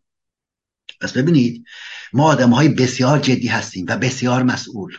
پس 1.00 1.12
ببینید 1.12 1.64
ما 2.12 2.24
آدم 2.24 2.50
های 2.50 2.68
بسیار 2.68 3.18
جدی 3.18 3.48
هستیم 3.48 3.86
و 3.88 3.96
بسیار 3.96 4.42
مسئول. 4.42 4.96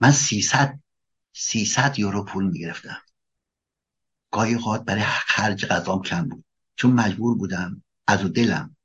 من 0.00 0.10
300 0.10 0.80
300 1.32 1.98
یورو 1.98 2.24
پول 2.24 2.50
می‌گرفتم. 2.50 3.02
گاهی 4.30 4.54
اوقات 4.54 4.84
برای 4.84 5.02
خرج 5.04 5.66
غذام 5.66 6.02
کم 6.02 6.28
بود. 6.28 6.44
چون 6.76 6.92
مجبور 6.92 7.38
بودم 7.38 7.82
از 8.06 8.24
دلم. 8.32 8.76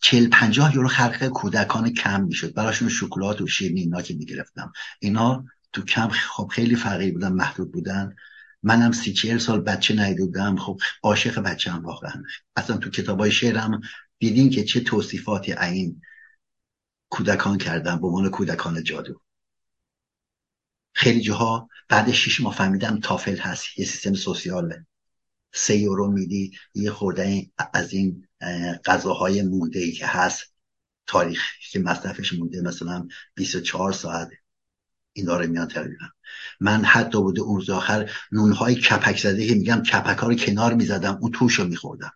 چل 0.00 0.28
پنجاه 0.28 0.74
یورو 0.74 0.88
خرق 0.88 1.28
کودکان 1.28 1.92
کم 1.92 2.22
می‌شد. 2.22 2.54
براشون 2.54 2.88
شکلات 2.88 3.40
و 3.40 3.46
شیرینی 3.46 3.80
اینا 3.80 4.02
که 4.02 4.14
می‌گرفتم. 4.14 4.72
اینا 5.00 5.44
تو 5.72 5.82
کم 5.82 6.08
خب 6.08 6.48
خیلی 6.52 6.76
فقیر 6.76 7.12
بودن 7.12 7.32
محدود 7.32 7.72
بودن. 7.72 8.16
منم 8.62 8.92
سی 8.92 9.12
چهل 9.12 9.38
سال 9.38 9.60
بچه 9.60 9.94
نیده 9.94 10.24
بودم. 10.24 10.56
خب 10.56 10.80
عاشق 11.02 11.38
بچه 11.38 11.70
هم 11.70 11.84
واقعا. 11.84 12.22
اصلا 12.56 12.76
تو 12.76 12.90
کتاب 12.90 13.20
های 13.20 13.30
شعرم 13.30 13.80
دیدین 14.18 14.50
که 14.50 14.64
چه 14.64 14.80
توصیفاتی 14.80 15.52
این 15.52 16.02
کودکان 17.08 17.58
کردم 17.58 18.00
به 18.00 18.06
عنوان 18.06 18.30
کودکان 18.30 18.82
جادو. 18.82 19.20
خیلی 20.92 21.20
جاها 21.20 21.68
بعد 21.88 22.12
شیش 22.12 22.40
ماه 22.40 22.54
فهمیدم 22.54 23.00
تافل 23.00 23.36
هست 23.36 23.78
یه 23.78 23.86
سیستم 23.86 24.14
سوسیاله. 24.14 24.86
سه 25.54 25.76
یورو 25.76 26.10
میدی 26.10 26.52
یه 26.74 26.90
خورده 26.90 27.50
از 27.74 27.92
این 27.92 28.28
غذاهای 28.84 29.42
مونده 29.42 29.78
ای 29.78 29.92
که 29.92 30.06
هست 30.06 30.44
تاریخ 31.06 31.42
که 31.70 31.78
مصرفش 31.78 32.32
مونده 32.32 32.60
مثلا 32.60 33.08
24 33.34 33.92
ساعت. 33.92 34.28
این 35.12 35.26
داره 35.26 35.46
میان 35.46 35.68
تقریبا 35.68 36.06
من 36.60 36.84
حتی 36.84 37.22
بوده 37.22 37.40
اون 37.40 37.56
روز 37.56 37.70
آخر 37.70 38.10
نونهای 38.32 38.74
کپک 38.74 39.18
زده 39.20 39.46
که 39.46 39.54
میگم 39.54 39.82
کپک 39.82 40.18
ها 40.18 40.26
رو 40.26 40.34
کنار 40.34 40.74
می‌زدم 40.74 41.18
اون 41.20 41.32
توش 41.32 41.54
رو 41.54 41.64
میخوردم. 41.64 42.12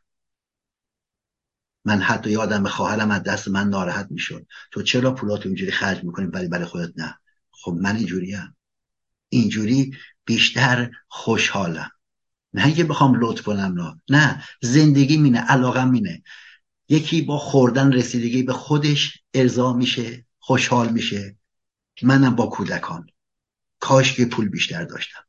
من 1.85 2.01
حتی 2.01 2.31
یادم 2.31 2.63
به 2.63 2.69
خواهرم 2.69 3.11
از 3.11 3.23
دست 3.23 3.49
من 3.49 3.69
ناراحت 3.69 4.07
می‌شد. 4.11 4.47
تو 4.71 4.83
چرا 4.83 5.15
پولاتو 5.15 5.49
اینجوری 5.49 5.73
خرج 5.73 6.05
می‌کنی 6.05 6.27
ولی 6.27 6.49
برای 6.49 6.65
خودت 6.65 6.93
نه؟ 6.97 7.19
خب 7.51 7.73
من 7.73 7.97
اینجوری 7.97 8.33
هم. 8.33 8.57
اینجوری 9.31 9.97
بیشتر 10.25 10.91
خوشحالم. 11.09 11.91
نه 12.55 12.75
که 12.75 12.85
بخوام 12.85 13.21
لطف 13.21 13.43
کنم 13.43 13.75
نه 13.81 14.03
نه 14.09 14.45
زندگی 14.63 15.17
مینه 15.17 15.39
علاقم 15.39 15.91
مینه. 15.91 16.23
یکی 16.89 17.23
با 17.23 17.39
خوردن 17.39 17.93
رسیدگی 17.93 18.43
به 18.43 18.53
خودش 18.53 19.19
ارضا 19.35 19.73
میشه 19.73 20.27
خوشحال 20.39 20.89
میشه. 20.89 21.37
منم 22.03 22.37
با 22.37 22.47
کودکان. 22.47 23.07
کاش 23.81 24.13
که 24.13 24.25
پول 24.25 24.49
بیشتر 24.49 24.85
داشتم. 24.85 25.21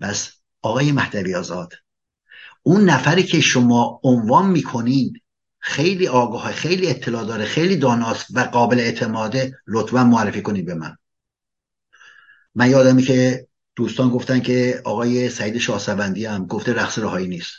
بس 0.00 0.32
آقای 0.62 0.92
مهدوی 0.92 1.34
آزاد 1.34 1.72
اون 2.62 2.84
نفری 2.84 3.22
که 3.22 3.40
شما 3.40 4.00
عنوان 4.02 4.50
می‌کنید 4.50 5.22
خیلی 5.58 6.08
آگاه 6.08 6.52
خیلی 6.52 6.90
اطلاع 6.90 7.24
داره 7.24 7.44
خیلی 7.44 7.76
داناست 7.76 8.26
و 8.34 8.40
قابل 8.40 8.80
اعتماده 8.80 9.58
لطفا 9.66 10.04
معرفی 10.04 10.42
کنید 10.42 10.66
به 10.66 10.74
من. 10.74 10.96
من 12.54 12.70
یادمی 12.70 13.02
که 13.02 13.48
دوستان 13.76 14.10
گفتن 14.10 14.40
که 14.40 14.82
آقای 14.84 15.30
سعید 15.30 15.58
شاهسوندی 15.58 16.26
هم 16.26 16.46
گفته 16.46 16.72
رقص 16.72 16.98
رهایی 16.98 17.28
نیست. 17.28 17.52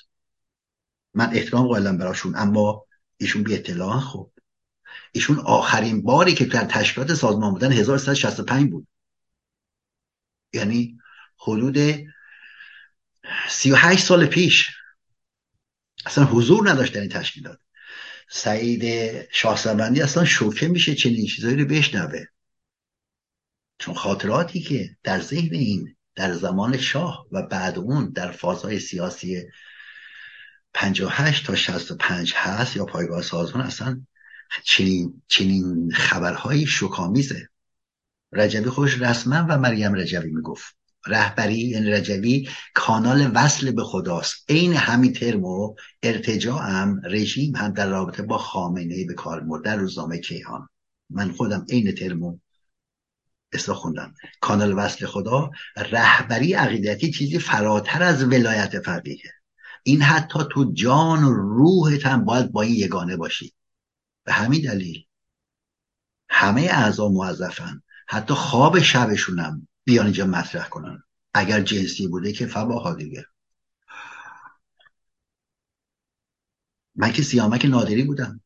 من 1.14 1.34
احترام 1.34 1.68
قائلم 1.68 1.98
براشون 1.98 2.36
اما 2.36 2.86
ایشون 3.18 3.44
بی 3.44 3.56
اطلاع 3.56 4.00
خب. 4.00 4.32
ایشون 5.12 5.40
آخرین 5.40 6.02
باری 6.02 6.34
که 6.34 6.46
در 6.46 6.66
تشکیلات 6.66 7.14
سازمان 7.14 7.52
بودن 7.52 7.72
1365 7.72 8.72
بود. 8.72 8.88
یعنی 10.54 10.98
حدود 11.38 11.78
38 13.50 14.06
سال 14.06 14.26
پیش. 14.26 14.70
اصلا 16.06 16.24
حضور 16.26 16.70
نداشت 16.70 16.94
در 16.94 17.02
این 17.02 17.10
تشکیلات. 17.10 17.60
سعید 18.30 18.84
شاهسوندی 19.32 20.02
اصلا 20.02 20.26
شوکه 20.26 20.68
میشه 20.68 20.96
چنین 20.96 21.26
چیزایی 21.26 21.56
رو 21.56 21.66
بشنوه. 21.66 22.26
چون 23.78 23.94
خاطراتی 23.94 24.60
که 24.60 24.96
در 25.04 25.22
ذهن 25.22 25.54
این 25.54 25.96
در 26.16 26.34
زمان 26.34 26.78
شاه 26.78 27.28
و 27.32 27.42
بعد 27.42 27.78
اون 27.78 28.10
در 28.10 28.32
فازهای 28.32 28.80
سیاسی 28.80 29.44
58 30.74 31.46
تا 31.46 31.56
65 31.56 32.34
هست 32.36 32.76
یا 32.76 32.86
پایگاه 32.86 33.22
سازمان 33.22 33.66
اصلا 33.66 34.02
چنین, 34.64 35.22
چنین 35.28 35.92
خبرهای 35.92 36.66
شکامیزه. 36.66 37.50
رجبی 38.32 38.70
خوش 38.70 39.02
رسما 39.02 39.46
و 39.50 39.58
مریم 39.58 39.94
رجبی 39.94 40.30
می‌گفت. 40.30 40.76
رهبری 41.08 41.60
یعنی 41.60 41.92
رجبی 41.92 42.50
کانال 42.74 43.32
وصل 43.34 43.72
به 43.72 43.84
خداست. 43.84 44.46
عین 44.50 44.74
همین 44.74 45.14
ترم 45.14 45.44
و 45.44 45.76
ارتجاع 46.04 46.62
هم 46.62 47.02
رژیم 47.04 47.56
هم 47.56 47.74
در 47.74 47.90
رابطه 47.90 48.24
با 48.24 48.38
خامنه 48.38 49.06
به 49.06 49.14
کار 49.14 49.44
مرد 49.44 49.64
در 49.64 49.76
روزنامه 49.76 50.20
کیهان. 50.20 50.70
من 51.10 51.32
خودم 51.32 51.66
عین 51.70 51.96
ترمو 51.96 52.38
اصلا 53.54 53.76
خوندم 53.76 54.14
کانال 54.42 54.74
وصل 54.78 55.06
خدا 55.06 55.52
رهبری 55.92 56.54
عقیدتی 56.54 57.12
چیزی 57.12 57.40
فراتر 57.40 58.04
از 58.04 58.24
ولایت 58.24 58.80
فقیه 58.80 59.32
این 59.88 60.02
حتی 60.02 60.40
تو 60.52 60.72
جان 60.74 61.24
و 61.24 61.34
روحت 61.34 62.06
هم 62.06 62.26
باید 62.26 62.52
با 62.52 62.62
این 62.62 62.76
یگانه 62.76 63.18
باشی. 63.18 63.54
به 64.24 64.34
همین 64.34 64.62
دلیل 64.62 65.06
همه 66.30 66.62
اعضا 66.62 67.10
موظفن. 67.10 67.82
حتی 68.08 68.34
خواب 68.34 68.80
شبشونم 68.80 69.68
بیان 69.84 70.06
اینجا 70.06 70.26
مطرح 70.26 70.70
کنن. 70.70 71.04
اگر 71.34 71.62
جنسی 71.62 72.08
بوده 72.08 72.32
که 72.32 72.46
فباها 72.48 72.94
دیگه. 72.94 73.26
من 76.96 77.12
که 77.12 77.24
سیامک 77.24 77.66
نادری 77.66 78.04
بودم. 78.04 78.42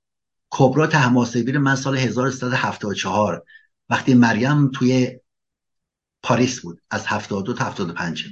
کبرا 0.50 0.88
تحماسبیر 0.88 1.58
من 1.58 1.76
سال 1.76 1.98
1374 1.98 3.46
وقتی 3.90 4.14
مریم 4.14 4.72
توی 4.72 5.20
پاریس 6.24 6.62
بود 6.62 6.82
از 6.90 7.08
72 7.08 7.54
تا 7.54 7.66
75 7.66 8.26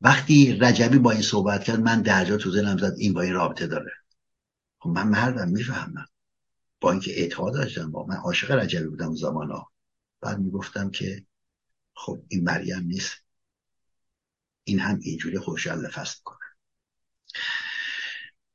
وقتی 0.00 0.52
رجبی 0.52 0.98
با 0.98 1.10
این 1.10 1.22
صحبت 1.22 1.64
کرد 1.64 1.80
من 1.80 2.02
درجا 2.02 2.36
تو 2.36 2.50
زنم 2.50 2.78
زد 2.78 2.94
این 2.98 3.12
با 3.12 3.20
این 3.20 3.32
رابطه 3.32 3.66
داره. 3.66 3.92
خب 4.78 4.90
من 4.90 5.08
مردم 5.08 5.48
می‌فهمم. 5.48 6.06
با 6.80 6.90
اینکه 6.90 7.20
اعتقاد 7.20 7.54
داشتم 7.54 7.90
با 7.90 8.06
من 8.06 8.16
عاشق 8.16 8.50
رجبی 8.50 8.86
بودم 8.86 9.14
زمان 9.14 9.50
ها. 9.50 9.70
بعد 10.20 10.38
می‌گفتم 10.38 10.90
که 10.90 11.26
خب 11.94 12.22
این 12.28 12.44
مریم 12.44 12.78
نیست. 12.78 13.14
این 14.64 14.80
هم 14.80 14.98
اینجوری 15.02 15.38
خوشحال 15.38 15.88
فست 15.88 16.22
کنه 16.22 16.38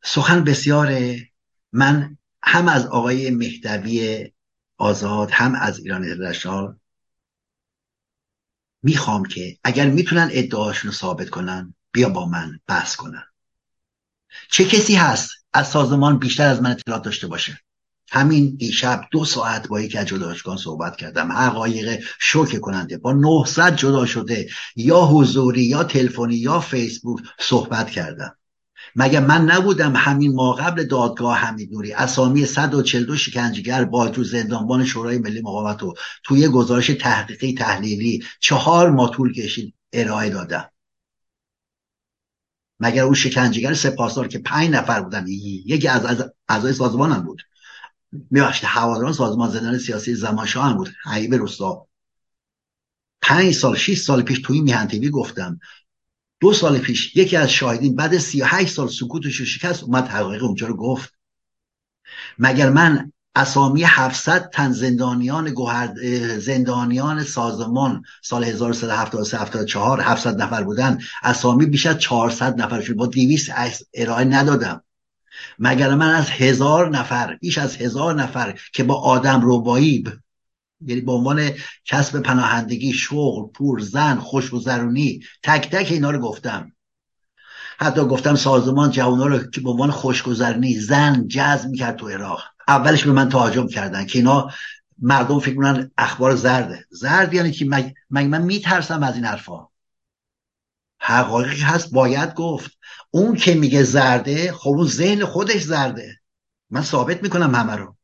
سخن 0.03 0.43
بسیاره. 0.43 1.29
من 1.71 2.17
هم 2.43 2.67
از 2.67 2.85
آقای 2.85 3.31
مهدوی 3.31 4.31
آزاد 4.83 5.29
هم 5.31 5.55
از 5.55 5.79
ایران 5.79 6.03
انترنشنال 6.03 6.75
می‌خوام 8.83 9.25
که 9.25 9.57
اگر 9.63 9.89
می‌تونن 9.89 10.29
ادعاشون 10.31 10.91
رو 10.91 10.97
ثابت 10.97 11.29
کنن 11.29 11.75
بیا 11.91 12.09
با 12.09 12.25
من 12.25 12.59
بحث 12.67 12.95
کنن. 12.95 13.23
چه 14.49 14.65
کسی 14.65 14.95
هست 14.95 15.29
از 15.53 15.67
سازمان 15.67 16.19
بیشتر 16.19 16.47
از 16.47 16.61
من 16.61 16.71
اطلاعات 16.71 17.03
داشته 17.03 17.27
باشه؟ 17.27 17.59
همین 18.11 18.55
دیشب 18.55 19.07
دو 19.11 19.25
ساعت 19.25 19.67
با 19.67 19.81
یکی 19.81 19.97
از 19.97 20.05
جداشگان 20.05 20.57
صحبت 20.57 20.95
کردم. 20.95 21.31
حقایق 21.31 22.03
شوکه 22.19 22.59
کننده. 22.59 22.97
با 22.97 23.13
900 23.13 23.75
جدا 23.75 24.05
شده 24.05 24.49
یا 24.75 25.01
حضوری 25.01 25.63
یا 25.63 25.83
تلفنی 25.83 26.35
یا 26.35 26.59
فیسبوک 26.59 27.23
صحبت 27.39 27.89
کردم. 27.89 28.37
مگه 28.95 29.19
من 29.19 29.45
نبودم 29.45 29.95
همین 29.95 30.35
ما 30.35 30.53
قبل 30.53 30.83
دادگاه 30.83 31.37
حمید 31.37 31.73
نوری؟ 31.73 31.93
اسامی 31.93 32.45
142 32.45 33.17
شکنجهگر 33.17 33.85
تو 33.85 34.23
زندانبان 34.23 34.85
شورای 34.85 35.17
ملی 35.17 35.41
مقاومت 35.41 35.81
رو 35.81 35.93
توی 36.23 36.47
گزارش 36.47 36.87
تحقیقی 36.87 37.53
تحلیلی 37.53 38.23
چهار 38.39 38.89
ما 38.91 39.07
طول 39.07 39.33
کشید 39.33 39.73
ارائه 39.93 40.29
دادم. 40.29 40.69
مگر 42.79 43.03
اون 43.03 43.13
شکنجهگر 43.13 43.73
سپاسدار 43.73 44.27
که 44.27 44.39
پنج 44.39 44.69
نفر 44.69 45.01
بودن 45.01 45.25
یکی 45.27 45.87
از 45.87 46.23
اعضای 46.49 46.73
سازمانم 46.73 47.23
بود. 47.23 47.41
میبخشید 48.31 48.65
هواداران 48.65 49.13
سازمان 49.13 49.49
زندان 49.49 49.77
سیاسی 49.77 50.15
زمانشاه 50.15 50.65
هم 50.65 50.77
بود 50.77 50.89
حیب 51.05 51.33
رستا 51.33 51.87
پنج 53.21 53.53
سال 53.53 53.75
شیش 53.75 54.01
سال 54.01 54.21
پیش 54.21 54.41
توی 54.41 54.61
میهن 54.61 55.09
گفتم 55.09 55.59
دو 56.39 56.53
سال 56.53 56.77
پیش 56.77 57.15
یکی 57.15 57.37
از 57.37 57.51
شاهدین 57.51 57.95
بعد 57.95 58.17
سی 58.17 58.41
و 58.41 58.45
هشت 58.45 58.73
سال 58.73 58.87
سکوتش 58.87 59.35
رو 59.35 59.45
شکست 59.45 59.83
اومد 59.83 60.07
حقایق 60.07 60.43
اونجا 60.43 60.67
رو 60.67 60.75
گفت. 60.75 61.13
مگر 62.39 62.69
من 62.69 63.11
اسامی 63.35 63.83
700 63.83 64.49
تن 64.49 64.71
زندانیان 64.71 65.49
گوهر 65.49 65.93
زندانیان 66.39 67.23
سازمان 67.23 68.03
سال 68.21 68.43
1373 68.43 69.37
74 69.37 70.01
700 70.01 70.41
نفر 70.41 70.63
بودن. 70.63 70.99
اسامی 71.23 71.65
بیش 71.65 71.85
از 71.85 71.99
400 71.99 72.61
نفر 72.61 72.81
شد. 72.81 72.93
با 72.93 73.05
200 73.05 73.51
ارائه 73.93 74.25
ندادم. 74.25 74.83
مگر 75.59 75.95
من 75.95 76.09
از 76.09 76.29
هزار 76.29 76.89
نفر 76.89 77.35
بیش 77.35 77.57
از 77.57 77.75
هزار 77.75 78.15
نفر 78.15 78.59
که 78.73 78.83
با 78.83 78.95
آدم 78.95 79.41
روبایی 79.41 80.03
یعنی 80.87 81.01
به 81.01 81.11
عنوان 81.11 81.49
کسب 81.85 82.19
پناهندگی 82.19 82.93
شغل 82.93 83.51
پور 83.53 83.79
زن 83.79 84.15
خوشگذرونی 84.15 85.19
تک 85.43 85.69
تک 85.69 85.91
اینا 85.91 86.11
رو 86.11 86.19
گفتم. 86.19 86.71
حتی 87.79 88.01
گفتم 88.01 88.35
سازمان 88.35 88.91
جوانا 88.91 89.25
رو 89.27 89.39
که 89.39 89.61
به 89.61 89.69
عنوان 89.69 89.91
خوشگذرونی 89.91 90.79
زن 90.79 91.27
جذب 91.27 91.69
می‌کرد 91.69 91.95
تو 91.95 92.09
عراق. 92.09 92.43
اولش 92.67 93.03
به 93.03 93.11
من 93.11 93.29
تهاجم 93.29 93.67
کردن 93.67 94.05
که 94.05 94.19
اینا 94.19 94.49
مردم 95.01 95.39
فکر 95.39 95.55
کنن 95.55 95.91
اخبار 95.97 96.35
زرده 96.35 96.85
زرد 96.89 97.33
یعنی 97.33 97.51
که 97.51 97.65
مگه 97.65 97.93
من 98.09 98.41
میترسم 98.41 99.03
از 99.03 99.15
این 99.15 99.25
حرفا؟ 99.25 99.67
حقایقی 100.99 101.61
هست 101.61 101.91
باید 101.91 102.33
گفت. 102.33 102.71
اون 103.11 103.35
که 103.35 103.55
میگه 103.55 103.83
زرده 103.83 104.51
خب 104.51 104.69
اون 104.69 104.87
ذهن 104.87 105.25
خودش 105.25 105.61
زرده. 105.61 106.19
من 106.69 106.81
ثابت 106.81 107.23
می‌کنم 107.23 107.55
همه 107.55 107.75
رو. 107.75 107.95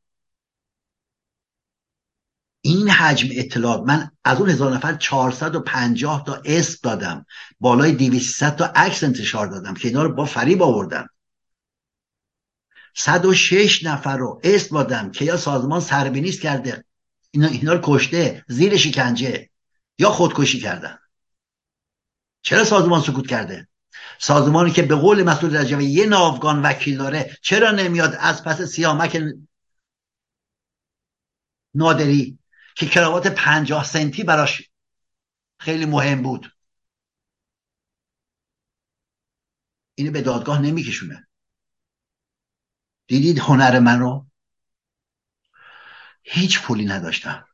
این 2.70 2.90
حجم 2.90 3.28
اطلاعات 3.32 3.84
من 3.88 4.12
از 4.24 4.38
اون 4.38 4.50
هزار 4.50 4.74
نفر 4.74 4.94
450 4.96 6.24
تا 6.26 6.42
اسم 6.46 6.78
دادم. 6.84 7.26
بالای 7.60 7.92
200 7.92 8.56
تا 8.56 8.66
عکس 8.66 9.04
انتشار 9.04 9.48
دادم 9.48 9.74
که 9.74 9.88
اینا 9.88 10.04
رو 10.04 10.14
با 10.14 10.26
فریب 10.26 10.62
آوردم. 10.62 11.10
106 12.96 13.84
نفر 13.84 14.18
رو 14.18 14.42
اسم 14.44 14.76
دادم. 14.76 15.12
که 15.12 15.26
یا 15.26 15.38
سازمان 15.38 15.80
سربینیست 15.80 16.42
کرده. 16.42 16.86
اینا, 17.32 17.48
اینا 17.48 17.74
رو 17.74 17.80
کشته. 17.84 18.46
زیر 18.48 18.78
شکنجه. 18.78 19.50
یا 20.00 20.10
خودکشی 20.10 20.60
کردن. 20.60 20.98
چرا 22.42 22.64
سازمان 22.64 23.02
سکوت 23.02 23.28
کرده؟ 23.28 23.68
سازمانی 24.20 24.72
که 24.72 24.82
به 24.82 24.96
قول 24.96 25.24
مسئول 25.24 25.58
رجبی 25.58 25.86
یه 25.86 26.06
ناوگان 26.06 26.62
وکیل 26.62 26.98
داره 26.98 27.38
چرا 27.42 27.72
نمیاد 27.72 28.18
از 28.20 28.44
پس 28.44 28.62
سیامک 28.62 29.22
نادری 31.74 32.39
که 32.80 32.86
کراوات 32.86 33.28
پنجاه 33.28 33.86
سنتی 33.86 34.24
براش 34.24 34.70
خیلی 35.60 35.86
مهم 35.86 36.22
بود. 36.22 36.56
اینو 39.96 40.12
به 40.12 40.22
دادگاه 40.22 40.62
نمیکشونه. 40.62 41.28
دیدید 43.08 43.40
هنر 43.40 43.80
من 43.80 44.00
رو؟ 44.00 44.28
هیچ 46.24 46.62
پولی 46.62 46.86
نداشتم. 46.86 47.48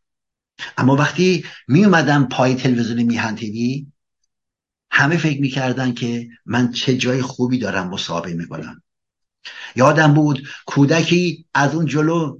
اما 0.77 0.95
وقتی 0.95 1.45
می 1.67 1.85
اومدم 1.85 2.27
پای 2.27 2.55
تلویزیون 2.55 3.03
میهن 3.03 3.35
تیوی 3.35 3.87
همه 4.91 5.17
فکر 5.17 5.41
می‌کردن 5.41 5.93
که 5.93 6.29
من 6.45 6.71
چه 6.71 6.97
جای 6.97 7.21
خوبی 7.21 7.59
دارم 7.59 7.89
مصاحبه 7.89 8.33
می‌کنم. 8.33 8.83
یادم 9.75 10.13
بود 10.13 10.47
کودکی 10.65 11.45
از 11.53 11.75
اون 11.75 11.85
جلو 11.85 12.39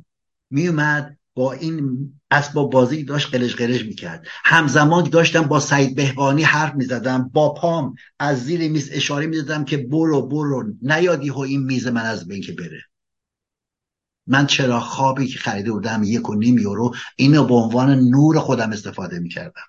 میومد 0.50 1.15
با 1.36 1.54
این 1.54 2.14
اسباب 2.32 2.72
بازی 2.72 3.04
داشت 3.04 3.36
قلش 3.36 3.56
قلش 3.56 3.86
می‌کرد. 3.86 4.28
همزمان 4.44 5.10
داشتم 5.10 5.42
با 5.42 5.60
سعید 5.60 5.96
بهبانی 5.96 6.44
حرف 6.44 6.76
می‌زدم 6.76 7.30
با 7.34 7.54
پام 7.54 7.96
از 8.20 8.44
زیر 8.44 8.72
میز 8.72 8.90
اشاره 8.92 9.28
می‌دادم 9.28 9.66
که 9.66 9.78
برو 9.78 10.28
برو 10.28 10.74
نیادی 10.82 11.28
ها 11.28 11.44
این 11.44 11.64
میز 11.64 11.88
من 11.88 12.06
از 12.06 12.28
بین 12.28 12.42
که 12.42 12.54
بره. 12.54 12.82
من 14.28 14.48
چرا 14.48 14.80
خوابی 14.80 15.28
که 15.28 15.40
خریده 15.40 15.72
بودم 15.72 16.04
یک 16.04 16.30
و 16.30 16.36
نیم 16.36 16.58
یورو 16.60 16.96
اینو 17.16 17.44
به 17.44 17.54
عنوان 17.54 18.00
نور 18.00 18.40
خودم 18.40 18.72
استفاده 18.72 19.20
می‌کردم. 19.20 19.64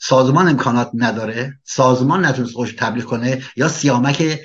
سازمان 0.00 0.48
امکانات 0.48 0.90
نداره؟ 0.94 1.60
سازمان 1.64 2.24
نتونست 2.24 2.52
خوش 2.54 2.72
تبلیغ 2.72 3.04
کنه؟ 3.04 3.42
یا 3.56 3.68
سیامک 3.68 4.40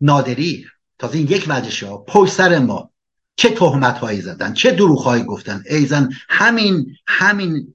نادری؟ 0.00 0.66
تازه 0.98 1.18
این 1.18 1.26
یک 1.26 1.44
وجهش 1.48 1.82
ها. 1.82 1.98
پشت 1.98 2.32
سر 2.32 2.58
ما 2.58 2.92
چه 3.38 3.50
تهمت 3.50 3.98
هایی 3.98 4.20
زدن 4.20 4.54
چه 4.54 4.70
دروغ 4.70 5.02
هایی 5.02 5.24
گفتن 5.24 5.64
ایزن 5.66 6.12
همین 6.28 6.96
همین 7.06 7.74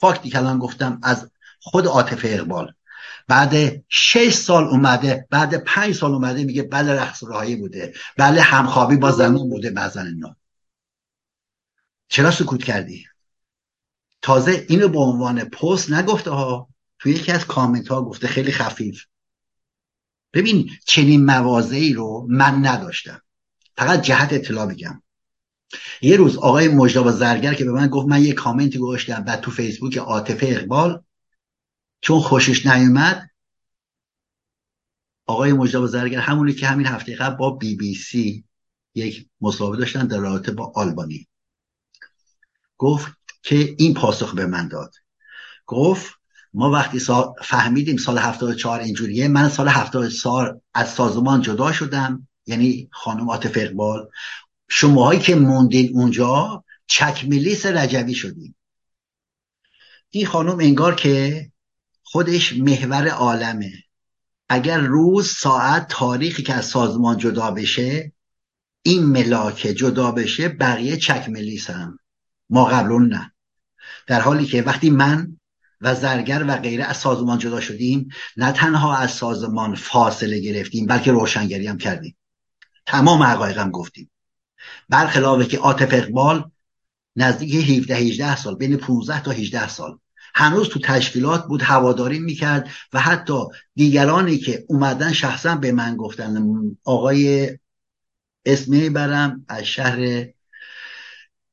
فاکتی 0.00 0.30
که 0.30 0.38
الان 0.38 0.58
گفتم 0.58 1.00
از 1.02 1.30
خود 1.60 1.86
عاطفه 1.86 2.28
اقبال. 2.28 2.74
بعد 3.28 3.84
شش 3.88 4.34
سال 4.34 4.64
اومده 4.64 5.26
بعد 5.30 5.64
پنج 5.64 5.94
سال 5.94 6.12
اومده 6.12 6.44
میگه 6.44 6.62
بله 6.62 6.92
رقص 6.92 7.24
راهی 7.24 7.56
بوده 7.56 7.94
بله 8.16 8.40
همخوابی 8.40 8.96
با 8.96 9.10
زمین 9.10 9.50
بوده 9.50 9.70
بعضن 9.70 10.06
اینا. 10.06 10.36
چرا 12.08 12.30
سکوت 12.30 12.64
کردی؟ 12.64 13.06
تازه 14.22 14.66
اینو 14.68 14.88
به 14.88 14.98
عنوان 14.98 15.44
پست 15.44 15.92
نگفته 15.92 16.30
ها. 16.30 16.68
توی 16.98 17.12
یکی 17.12 17.32
از 17.32 17.46
کامنت 17.46 17.88
ها 17.88 18.02
گفته 18.02 18.26
خیلی 18.26 18.52
خفیف. 18.52 19.04
ببین 20.32 20.70
چنین 20.86 21.24
موازهی 21.24 21.92
رو 21.92 22.26
من 22.30 22.66
نداشتم. 22.66 23.22
فقط 23.76 24.02
جهت 24.02 24.32
اطلاع 24.32 24.66
میگم 24.66 25.02
یه 26.02 26.16
روز 26.16 26.36
آقای 26.36 26.68
مجداب 26.68 27.10
زرگر 27.10 27.54
که 27.54 27.64
به 27.64 27.72
من 27.72 27.88
گفت 27.88 28.08
من 28.08 28.22
یه 28.24 28.32
کامنتی 28.32 28.78
گذاشتم 28.78 29.24
بعد 29.24 29.40
تو 29.40 29.50
فیسبوک 29.50 29.96
عاطفه 29.96 30.46
اقبال 30.50 31.02
چون 32.00 32.20
خوشش 32.20 32.66
نیومد 32.66 33.30
آقای 35.26 35.52
مجداب 35.52 35.86
زرگر 35.86 36.18
همونی 36.18 36.52
که 36.52 36.66
همین 36.66 36.86
هفته 36.86 37.16
قبل 37.16 37.36
با 37.36 37.50
بی 37.50 37.76
بی 37.76 37.94
سی 37.94 38.44
یک 38.94 39.28
مصاحبه 39.40 39.76
داشتن 39.76 40.06
در 40.06 40.18
رابطه 40.18 40.52
با 40.52 40.72
آلبانی. 40.74 41.28
گفت 42.78 43.12
که 43.42 43.74
این 43.78 43.94
پاسخ 43.94 44.34
به 44.34 44.46
من 44.46 44.68
داد. 44.68 44.94
گفت 45.66 46.14
ما 46.54 46.70
وقتی 46.70 47.00
فهمیدیم 47.42 47.96
سال 47.96 48.18
74 48.18 48.80
اینجوریه 48.80 49.28
من 49.28 49.48
سال 49.48 49.68
74 49.68 50.60
از 50.74 50.88
سازمان 50.88 51.42
جدا 51.42 51.72
شدم. 51.72 52.28
یعنی 52.46 52.88
خانم 52.92 53.30
عاطف 53.30 53.52
اقبال 53.56 54.08
شماهایی 54.68 55.20
که 55.20 55.34
موندین 55.34 55.90
اونجا 55.94 56.64
چکمیلیس 56.86 57.66
رجوی 57.66 58.14
شدیم 58.14 58.54
این 60.10 60.26
خانم 60.26 60.58
انگار 60.60 60.94
که 60.94 61.50
خودش 62.02 62.52
محور 62.52 63.08
عالمه. 63.08 63.72
اگر 64.48 64.78
روز 64.78 65.28
ساعت 65.28 65.86
تاریخی 65.88 66.42
که 66.42 66.54
از 66.54 66.66
سازمان 66.66 67.18
جدا 67.18 67.50
بشه 67.50 68.12
این 68.82 69.02
ملاکه 69.02 69.74
جدا 69.74 70.12
بشه 70.12 70.48
بقیه 70.48 70.96
چکملیس 70.96 71.70
هم 71.70 71.98
ما 72.50 72.64
قبلون 72.64 73.08
نه. 73.08 73.32
در 74.06 74.20
حالی 74.20 74.46
که 74.46 74.62
وقتی 74.62 74.90
من 74.90 75.36
و 75.80 75.94
زرگر 75.94 76.44
و 76.48 76.56
غیره 76.56 76.84
از 76.84 76.96
سازمان 76.96 77.38
جدا 77.38 77.60
شدیم 77.60 78.08
نه 78.36 78.52
تنها 78.52 78.96
از 78.96 79.10
سازمان 79.10 79.74
فاصله 79.74 80.40
گرفتیم 80.40 80.86
بلکه 80.86 81.12
روشنگری 81.12 81.66
هم 81.66 81.78
کردیم. 81.78 82.16
تمام 82.86 83.22
حقایقم 83.22 83.70
گفتیم. 83.70 84.10
برخلاف 84.88 85.48
که 85.48 85.58
عاطف 85.58 85.88
اقبال 85.92 86.50
نزدیک 87.16 87.54
17 87.54 87.94
18 87.94 88.36
سال 88.36 88.54
بین 88.54 88.76
15 88.76 89.22
تا 89.22 89.30
18 89.30 89.68
سال 89.68 89.98
هنوز 90.34 90.68
تو 90.68 90.80
تشکیلات 90.80 91.46
بود 91.46 91.62
هواداری 91.62 92.18
می‌کرد 92.18 92.70
و 92.92 93.00
حتی 93.00 93.44
دیگرانی 93.74 94.38
که 94.38 94.64
اومدن 94.68 95.12
شخصا 95.12 95.54
به 95.56 95.72
من 95.72 95.96
گفتن 95.96 96.44
آقای 96.84 97.50
اسمی 98.46 98.90
برم 98.90 99.44
از 99.48 99.62
شهر 99.62 100.26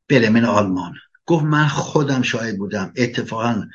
برمن 0.09 0.45
آلمان. 0.45 0.93
گفت 1.25 1.43
من 1.43 1.67
خودم 1.67 2.21
شاهد 2.21 2.57
بودم. 2.57 2.93
اتفاقا 2.95 3.65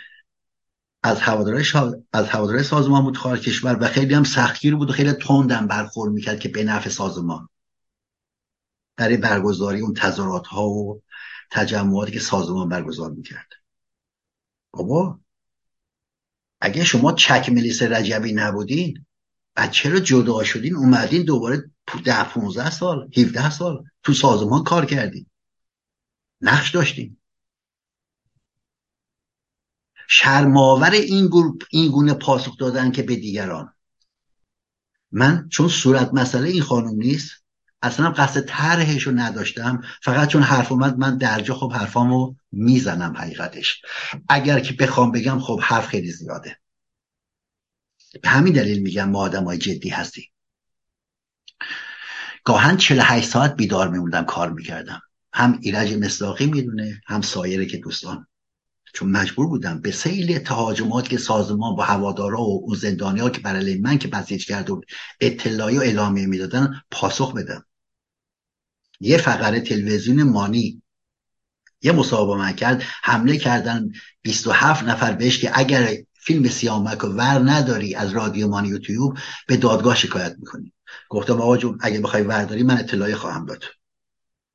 از 1.04 1.20
هواداره 1.20 1.64
از 2.12 2.28
هواداره 2.28 2.62
سازمان 2.62 3.04
بود 3.04 3.16
خارج 3.16 3.40
کشور 3.40 3.78
و 3.80 3.88
خیلی 3.88 4.14
هم 4.14 4.24
سختگیر 4.24 4.76
بود 4.76 4.90
و 4.90 4.92
خیلی 4.92 5.12
تندم 5.12 5.66
برخورد 5.66 6.12
می‌کرد 6.12 6.40
که 6.40 6.48
به 6.48 6.64
نفع 6.64 6.90
سازمان. 6.90 7.48
برای 8.96 9.16
برگزاری 9.16 9.80
اون 9.80 9.94
تظاهرات 9.94 10.46
ها 10.46 10.68
و 10.68 11.02
تجمعاتی 11.50 12.12
که 12.12 12.20
سازمان 12.20 12.68
برگزار 12.68 13.10
می‌کرد. 13.10 13.48
بابا 14.72 15.20
اگه 16.60 16.84
شما 16.84 17.12
چک 17.12 17.48
ملیس 17.48 17.82
رجبی 17.82 18.32
نبودین 18.32 19.06
بعد 19.54 19.70
چرا 19.70 20.00
جدا 20.00 20.44
شدین؟ 20.44 20.76
اومدین 20.76 21.24
دوباره 21.24 21.70
ده 22.04 22.24
15 22.24 22.70
سال 22.70 23.10
17 23.16 23.50
سال 23.50 23.84
تو 24.02 24.12
سازمان 24.12 24.64
کار 24.64 24.86
کردین. 24.86 25.26
نقش 26.40 26.70
داشتین. 26.70 27.16
شرماور 30.16 30.90
این, 30.90 31.30
این 31.70 31.90
گونه 31.90 32.14
پاسخ 32.14 32.58
دادن 32.58 32.90
که 32.90 33.02
به 33.02 33.16
دیگران. 33.16 33.74
من 35.12 35.48
چون 35.48 35.68
صورت 35.68 36.14
مسئله 36.14 36.48
این 36.48 36.62
خانم 36.62 36.94
نیست 36.94 37.30
اصلا 37.82 38.10
قصد 38.10 38.40
طرحش 38.40 39.02
رو 39.02 39.12
نداشتم. 39.12 39.82
فقط 40.02 40.28
چون 40.28 40.42
حرف 40.42 40.72
اومد 40.72 40.98
من 40.98 41.18
درجا 41.18 41.54
خب 41.54 41.72
حرفامو 41.72 42.34
می‌زنم 42.52 43.16
حقیقتش. 43.16 43.82
اگر 44.28 44.60
که 44.60 44.74
بخوام 44.74 45.12
بگم 45.12 45.38
خب 45.38 45.60
حرف 45.62 45.86
خیلی 45.86 46.12
زیاده. 46.12 46.58
به 48.22 48.28
همین 48.28 48.52
دلیل 48.52 48.82
میگم 48.82 49.08
ما 49.08 49.18
آدم 49.18 49.44
های 49.44 49.58
جدی 49.58 49.88
هستیم. 49.88 50.24
گاهن 52.44 52.76
48 52.76 53.28
ساعت 53.28 53.56
بیدار 53.56 53.88
میموندم 53.88 54.24
کار 54.24 54.50
می‌کردم. 54.50 55.02
هم 55.32 55.58
ایرج 55.62 55.94
مصداقی 55.94 56.46
می‌دونه 56.46 57.02
هم 57.06 57.20
سایره 57.20 57.66
که 57.66 57.76
دوستان. 57.76 58.26
چون 58.94 59.10
مجبور 59.10 59.46
بودم 59.46 59.80
به 59.80 59.90
سیل 59.90 60.38
تهاجمات 60.38 61.08
که 61.08 61.18
سازمان 61.18 61.76
با 61.76 61.84
هوادارا 61.84 62.40
و 62.40 62.62
اون 62.64 62.76
زندانی 62.76 63.20
ها 63.20 63.30
که 63.30 63.40
برای 63.40 63.78
من 63.78 63.98
که 63.98 64.08
بسیج 64.08 64.46
کرده 64.46 64.72
بود 64.72 64.86
اطلاعی 65.20 65.78
و 65.78 65.80
اعلامیه 65.80 66.26
می‌دادن 66.26 66.82
پاسخ 66.90 67.34
بدم. 67.34 67.66
یه 69.00 69.18
فقره 69.18 69.60
تلویزیون 69.60 70.22
مانی 70.22 70.82
یه 71.82 71.92
مصاحبه 71.92 72.36
من 72.36 72.52
کرد 72.52 72.82
حمله 73.02 73.36
کردن 73.36 73.88
27 74.22 74.84
نفر 74.84 75.12
بهش 75.12 75.38
که 75.38 75.50
اگر 75.54 75.96
فیلم 76.14 76.48
سیامک 76.48 77.04
و 77.04 77.06
ور 77.06 77.50
نداری 77.50 77.94
از 77.94 78.12
رادیو 78.12 78.48
مانی 78.48 78.68
یوتیوب 78.68 79.18
به 79.46 79.56
دادگاه 79.56 79.94
شکایت 79.94 80.36
می‌کنی. 80.38 80.72
گفتم 81.08 81.40
آقا 81.40 81.56
جون 81.56 81.78
اگه 81.80 82.00
بخوای 82.00 82.22
ورداری 82.22 82.62
من 82.62 82.78
اطلاعی 82.78 83.14
خواهم 83.14 83.46
داد 83.46 83.64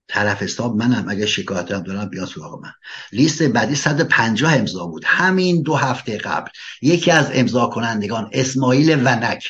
طرف 0.10 0.44
حساب 0.44 0.76
منم 0.76 1.06
اگه 1.10 1.26
شکایت 1.26 1.72
هم 1.72 1.84
دارم 1.84 2.10
بیا 2.10 2.26
سراغ 2.26 2.62
من. 2.62 2.72
لیست 3.12 3.44
بعدی 3.44 3.76
150 3.76 4.54
امضا 4.54 4.86
بود. 4.86 5.04
همین 5.06 5.62
دو 5.62 5.76
هفته 5.76 6.18
قبل. 6.18 6.50
یکی 6.82 7.12
از 7.12 7.30
امضا 7.34 7.68
کنندگان 7.68 8.30
اسماعیل 8.34 9.08
ونک 9.08 9.50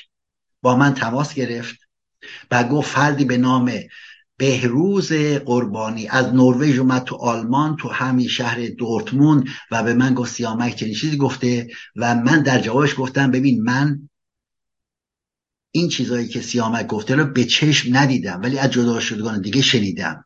با 0.61 0.75
من 0.75 0.93
تماس 0.93 1.33
گرفت 1.33 1.79
و 2.51 2.63
گفت 2.63 2.89
فردی 2.89 3.25
به 3.25 3.37
نام 3.37 3.71
بهروز 4.37 5.13
قربانی 5.45 6.07
از 6.07 6.33
نروژ 6.33 6.79
اومد 6.79 7.03
تو 7.03 7.15
آلمان 7.15 7.75
تو 7.75 7.89
همین 7.89 8.27
شهر 8.27 8.67
دورتموند 8.67 9.47
و 9.71 9.83
به 9.83 9.93
من 9.93 10.13
گفت 10.13 10.33
سیامک 10.33 10.75
چنین 10.75 10.93
چیزی 10.93 11.17
گفته 11.17 11.67
و 11.95 12.15
من 12.15 12.43
در 12.43 12.61
جوابش 12.61 12.95
گفتم 12.97 13.31
ببین 13.31 13.63
من 13.63 14.09
این 15.71 15.89
چیزایی 15.89 16.27
که 16.27 16.41
سیامک 16.41 16.87
گفته 16.87 17.15
رو 17.15 17.25
به 17.25 17.43
چشم 17.43 17.97
ندیدم 17.97 18.41
ولی 18.43 18.59
از 18.59 18.71
جدا 18.71 18.99
شدگان 18.99 19.41
دیگه 19.41 19.61
شنیدم. 19.61 20.25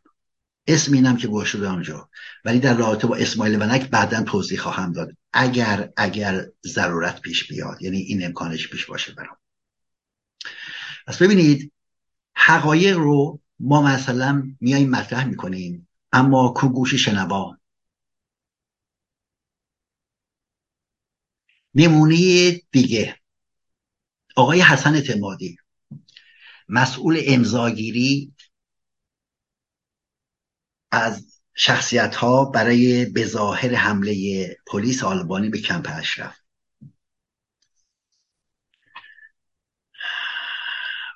اسم 0.67 0.93
اینم 0.93 1.17
که 1.17 1.27
گوش 1.27 1.49
شده 1.49 1.71
اونجا 1.71 2.09
ولی 2.45 2.59
در 2.59 2.73
رابطه 2.73 3.07
با 3.07 3.15
اسماعیل 3.15 3.61
ونک 3.61 3.89
بعدا 3.89 4.23
توضیح 4.23 4.59
خواهم 4.59 4.91
داد. 4.91 5.17
اگر 5.33 5.89
اگر 5.97 6.45
ضرورت 6.65 7.21
پیش 7.21 7.47
بیاد 7.47 7.81
یعنی 7.81 7.97
این 7.97 8.25
امکانش 8.25 8.69
پیش 8.69 8.85
باشه 8.85 9.13
برام. 9.13 9.37
پس 11.07 11.21
ببینید 11.21 11.71
حقایق 12.35 12.97
رو 12.97 13.39
ما 13.59 13.81
مثلا 13.81 14.55
میایم 14.61 14.89
مطرح 14.89 15.25
می‌کنیم 15.25 15.87
اما 16.11 16.49
کو 16.49 16.69
گوش 16.69 16.95
شنوا؟ 16.95 17.57
نمونه 21.75 22.51
دیگه. 22.71 23.17
آقای 24.35 24.61
حسن 24.61 24.95
اعتمادی 24.95 25.57
مسئول 26.69 27.21
امضاگیری 27.25 28.33
از 30.93 31.41
شخصیت 31.55 32.15
ها 32.15 32.45
برای 32.45 33.05
بظاهر 33.05 33.73
حمله 33.75 34.57
پلیس 34.67 35.03
آلبانی 35.03 35.49
به 35.49 35.57
کمپ 35.57 35.89
اشرف. 35.91 36.37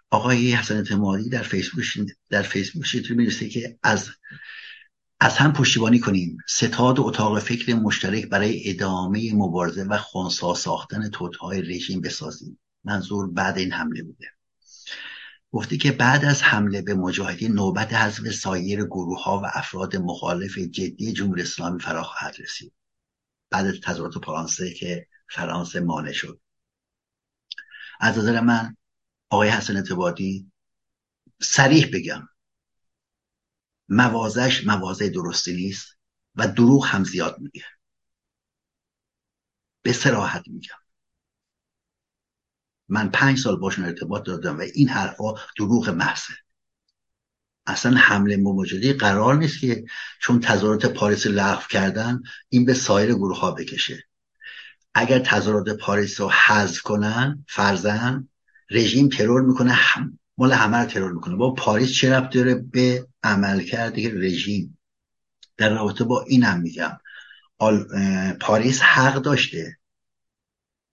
آقای 0.09 0.51
حسن 0.51 0.75
اعتمادی 0.77 1.29
در 1.29 1.41
فیسبوک 1.41 1.85
در 2.29 2.41
فیسبوک 2.41 3.11
می‌رسه 3.11 3.49
که 3.49 3.79
از 3.83 4.09
از 5.19 5.37
هم 5.37 5.53
پشتیبانی 5.53 5.99
کنیم. 5.99 6.37
ستاد 6.47 6.99
اتاق 6.99 7.39
فکر 7.39 7.75
مشترک 7.75 8.25
برای 8.25 8.69
ادامه 8.69 9.33
مبارزه 9.33 9.83
و 9.83 9.97
خونسا 9.97 10.53
ساختن 10.53 11.09
توتهای 11.09 11.61
رژیم 11.61 12.01
بسازیم. 12.01 12.59
منظور 12.83 13.31
بعد 13.31 13.57
این 13.57 13.71
حمله 13.71 14.03
بوده. 14.03 14.36
گفته 15.57 15.77
که 15.77 15.91
بعد 15.91 16.25
از 16.25 16.43
حمله 16.43 16.81
به 16.81 16.93
مجاهدین 16.93 17.53
نوبت 17.53 17.93
حذف 17.93 18.29
سایر 18.29 18.83
گروه 18.83 19.23
ها 19.23 19.39
و 19.39 19.45
افراد 19.45 19.95
مخالف 19.95 20.57
جدی 20.57 21.13
جمهوری 21.13 21.41
اسلامی 21.41 21.79
فرا 21.79 22.03
خواهد 22.03 22.35
رسید. 22.39 22.73
بعد 23.49 23.65
از 23.65 23.81
تظاهرات 23.83 24.25
فرانسه 24.25 24.73
که 24.73 25.07
فرانسه 25.29 25.79
مانع 25.79 26.11
شد. 26.11 26.41
از 27.99 28.17
نظر 28.17 28.39
من 28.39 28.77
آقای 29.29 29.49
حسن 29.49 29.75
اعتبادی 29.75 30.51
سریح 31.41 31.89
بگم. 31.93 32.29
موازش 33.89 34.67
موازه 34.67 35.09
درستی 35.09 35.53
نیست 35.53 35.97
و 36.35 36.47
دروغ 36.47 36.85
هم 36.85 37.03
زیاد 37.03 37.39
میگه. 37.39 37.65
به 39.81 39.93
سراحت 39.93 40.47
میگم. 40.47 40.86
من 42.89 43.09
پنج 43.09 43.39
سال 43.39 43.55
باشون 43.55 43.85
ارتباط 43.85 44.23
دادم 44.23 44.57
و 44.57 44.61
این 44.73 44.89
حرفها 44.89 45.39
دروغ 45.57 45.89
محضه. 45.89 46.33
اصلا 47.65 47.97
حمله 47.97 48.37
مواجدی 48.37 48.93
قرار 48.93 49.35
نیست 49.35 49.59
که 49.59 49.85
چون 50.21 50.39
تظاهرات 50.39 50.85
پاریس 50.85 51.27
لغو 51.27 51.61
کردن 51.69 52.21
این 52.49 52.65
به 52.65 52.73
سایر 52.73 53.13
گروه 53.13 53.39
ها 53.39 53.51
بکشه. 53.51 54.03
اگر 54.93 55.19
تظاهرات 55.19 55.69
پاریس 55.69 56.21
رو 56.21 56.29
حذف 56.29 56.81
کنن 56.81 57.45
فرزن 57.47 58.27
رژیم 58.71 59.09
ترور 59.09 59.41
می‌کنه 59.41 59.71
هم 59.71 60.19
مال 60.37 60.51
همه 60.51 60.77
رو 60.77 60.85
ترور 60.85 61.11
می‌کنه. 61.11 61.35
با 61.35 61.53
پاریس 61.53 61.93
چه 61.93 62.13
ربط 62.13 62.33
داره 62.33 62.55
به 62.55 63.07
عمل 63.23 63.61
کرده 63.61 64.11
رژیم؟ 64.13 64.77
در 65.57 65.69
رابطه 65.69 66.03
با 66.03 66.21
اینم 66.21 66.61
میگم. 66.61 66.97
پاریس 68.41 68.81
حق 68.81 69.15
داشته. 69.15 69.76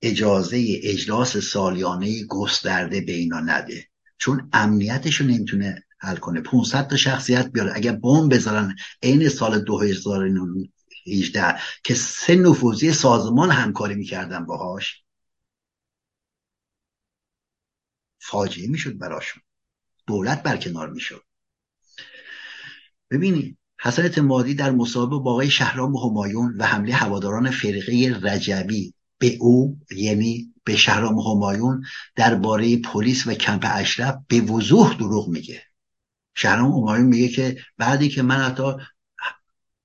اجازه 0.05 0.81
اجلاس 0.83 1.37
سالیانه 1.37 2.25
گسترده 2.25 3.01
به 3.01 3.13
اینا 3.13 3.41
نده. 3.41 3.89
چون 4.19 4.51
امنیتش 4.53 5.17
رو 5.17 5.27
نمی‌تونه 5.27 5.85
حل 5.99 6.17
کنه. 6.17 6.41
500 6.41 6.89
تا 6.89 6.97
شخصیت 6.97 7.53
بیاره. 7.53 7.73
اگر 7.75 7.93
بمب 7.93 8.35
بذارن 8.35 8.77
عین 9.03 9.29
سال 9.29 9.65
2018 9.65 11.55
که 11.85 11.95
سه 11.95 12.35
نفوذی 12.35 12.93
سازمان 12.93 13.51
همکاری 13.51 13.95
می‌کردن 13.95 14.47
باهاش 14.47 15.03
فاجعه 18.21 18.69
می‌شد 18.69 18.99
براشون. 18.99 19.43
دولت 20.07 20.43
برکنار 20.43 20.91
می‌شد. 20.91 21.23
ببینید 23.11 23.59
حسن 23.81 24.03
اعتمادی 24.03 24.55
در 24.55 24.71
مسابقه 24.71 25.19
با 25.19 25.33
آقای 25.33 25.51
شهرام 25.51 25.97
همایون 25.97 26.55
و 26.59 26.67
حمله 26.67 26.95
هواداران 26.95 27.51
فرقه 27.51 28.21
رجبی 28.23 28.94
به 29.25 29.37
او 29.41 29.79
یعنی 29.91 30.55
به 30.65 30.77
شهرام 30.77 31.19
همایون 31.19 31.85
درباره 32.17 32.77
پلیس 32.77 33.27
و 33.27 33.35
کمپ 33.35 33.67
اشرف 33.71 34.19
به 34.29 34.41
وضوح 34.41 34.95
دروغ 34.95 35.29
میگه. 35.29 35.63
شهرام 36.35 36.73
همایون 36.73 37.07
میگه 37.07 37.29
که 37.29 37.57
بعدی 37.79 38.09
که 38.09 38.23
من 38.23 38.37
حتی 38.37 38.73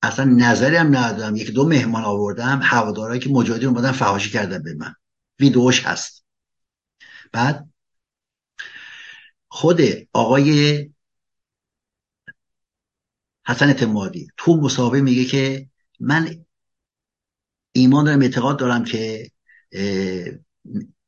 اصلا 0.01 0.25
نظری 0.25 0.75
هم 0.75 0.97
ندادم 0.97 1.35
یک 1.35 1.51
دو 1.51 1.67
مهمان 1.67 2.03
آوردم 2.03 2.59
هوادارایی 2.63 3.19
که 3.19 3.29
مجاهدین 3.29 3.69
اومدن 3.69 3.91
فحاشی 3.91 4.29
کردن 4.29 4.63
به 4.63 4.73
من. 4.73 4.95
ویدوش 5.39 5.85
هست. 5.85 6.25
بعد 7.31 7.69
خود 9.47 9.81
آقای 10.13 10.89
حسن 13.45 13.67
اعتمادی 13.67 14.27
تو 14.37 14.55
مسابقه 14.55 15.01
میگه 15.01 15.25
که 15.25 15.69
من 15.99 16.45
ایمان 17.72 18.05
دارم 18.05 18.22
اعتقاد 18.22 18.59
دارم 18.59 18.84
که 18.84 19.32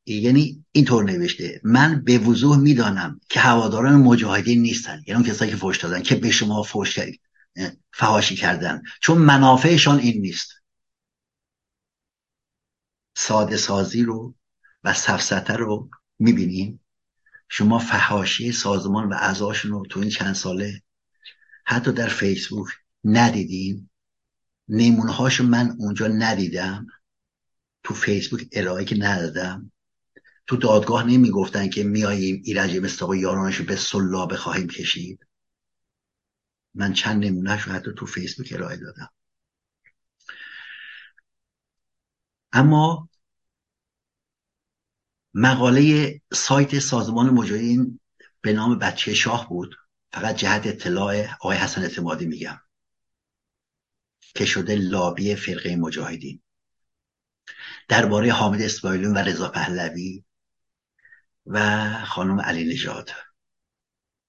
یعنی 0.05 0.65
اینطور 0.71 1.03
نوشته 1.03 1.61
من 1.63 2.03
به 2.03 2.17
وضوح 2.17 2.57
می‌دانم 2.57 3.19
که 3.29 3.39
هواداران 3.39 3.95
مجاهدین 3.95 4.61
نیستن 4.61 5.03
یعنی 5.07 5.21
اون 5.21 5.31
کسایی 5.31 5.51
که 5.51 5.57
فوش 5.57 5.77
دادن 5.77 6.01
که 6.01 6.15
به 6.15 6.31
شما 6.31 6.63
فوش 6.63 6.99
فهاشی 7.93 8.35
کردن. 8.35 8.81
چون 9.01 9.17
منافعشان 9.17 9.99
این 9.99 10.21
نیست. 10.21 10.51
ساده 13.15 13.57
سازی 13.57 14.03
رو 14.03 14.35
و 14.83 14.93
سفسته 14.93 15.53
رو 15.53 15.89
می‌بینیم. 16.19 16.77
شما 17.49 17.79
فهاشی 17.79 18.51
سازمان 18.51 19.09
و 19.09 19.13
اعضاشون 19.13 19.71
رو 19.71 19.85
تو 19.89 19.99
این 19.99 20.09
چند 20.09 20.35
ساله 20.35 20.81
حتی 21.65 21.91
در 21.91 22.07
فیسبوک 22.07 22.67
ندیدین. 23.03 23.89
نمونه 24.69 25.41
من 25.41 25.75
اونجا 25.79 26.07
ندیدم. 26.07 26.87
تو 27.83 27.93
فیسبوک 27.93 28.47
ارائه 28.51 28.85
که 28.85 28.95
ندادم. 28.99 29.71
تو 30.47 30.57
دادگاه 30.57 31.03
نمی‌گفتن 31.03 31.69
که 31.69 31.83
میاییم 31.83 32.41
ایرج 32.45 32.77
مستاق 32.77 33.15
یارانش 33.15 33.61
به 33.61 33.75
سلابه 33.75 34.37
خواهیم 34.37 34.67
کشید. 34.67 35.27
من 36.73 36.93
چند 36.93 37.25
نمونهش 37.25 37.61
رو 37.61 37.71
حتی 37.73 37.91
تو 37.97 38.05
فیسبوک 38.05 38.53
ارائه 38.53 38.77
دادم. 38.77 39.09
اما 42.53 43.09
مقاله 45.33 46.21
سایت 46.33 46.79
سازمان 46.79 47.29
مجاهدین 47.29 47.99
به 48.41 48.53
نام 48.53 48.79
بچه 48.79 49.13
شاه 49.13 49.49
بود. 49.49 49.75
فقط 50.13 50.35
جهت 50.35 50.67
اطلاع 50.67 51.25
آقای 51.33 51.57
حسن 51.57 51.81
اعتمادی 51.81 52.25
میگم. 52.25 52.59
که 54.35 54.45
شده 54.45 54.75
لابی 54.75 55.35
فرقه 55.35 55.75
مجاهدین. 55.75 56.41
درباره 57.87 58.31
حامد 58.31 58.61
اسماعیلون 58.61 59.13
و 59.13 59.17
رضا 59.17 59.49
پهلوی 59.49 60.23
و 61.45 61.89
خانم 62.05 62.41
علی 62.41 62.73
نژاد. 62.73 63.09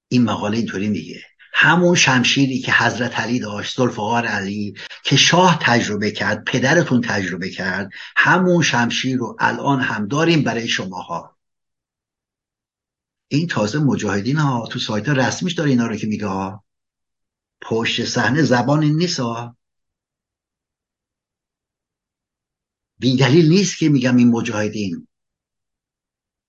این 0.09 0.25
مقاله 0.25 0.57
اینطوری 0.57 0.89
میگه. 0.89 1.23
همون 1.55 1.95
شمشیری 1.95 2.61
که 2.61 2.73
حضرت 2.73 3.21
علی 3.21 3.41
داشت 3.41 3.77
زلفقار 3.77 4.27
علی 4.27 4.75
که 5.05 5.17
شاه 5.17 5.59
تجربه 5.63 6.11
کرد 6.11 6.45
پدرتون 6.45 7.01
تجربه 7.01 7.51
کرد 7.51 7.91
همون 8.17 8.63
شمشیر 8.63 9.17
رو 9.17 9.37
الان 9.41 9.81
هم 9.81 10.07
داریم 10.07 10.43
برای 10.43 10.69
شماها. 10.69 11.37
این 13.29 13.47
تازه 13.47 13.79
مجاهدین 13.79 14.37
ها 14.37 14.67
تو 14.67 14.79
سایت 14.79 15.09
رسمیش 15.09 15.53
داره 15.53 15.71
اینا 15.71 15.87
رو 15.87 15.97
که 15.97 16.07
میگه 16.07 16.27
ها. 16.27 16.65
پشت 17.61 18.05
صحنه 18.05 18.43
زبان 18.43 18.85
نیست 18.85 19.21
دلیل 23.03 23.49
نیست 23.49 23.79
که 23.79 23.89
میگم 23.89 24.17
این 24.17 24.29
مجاهدین 24.29 25.09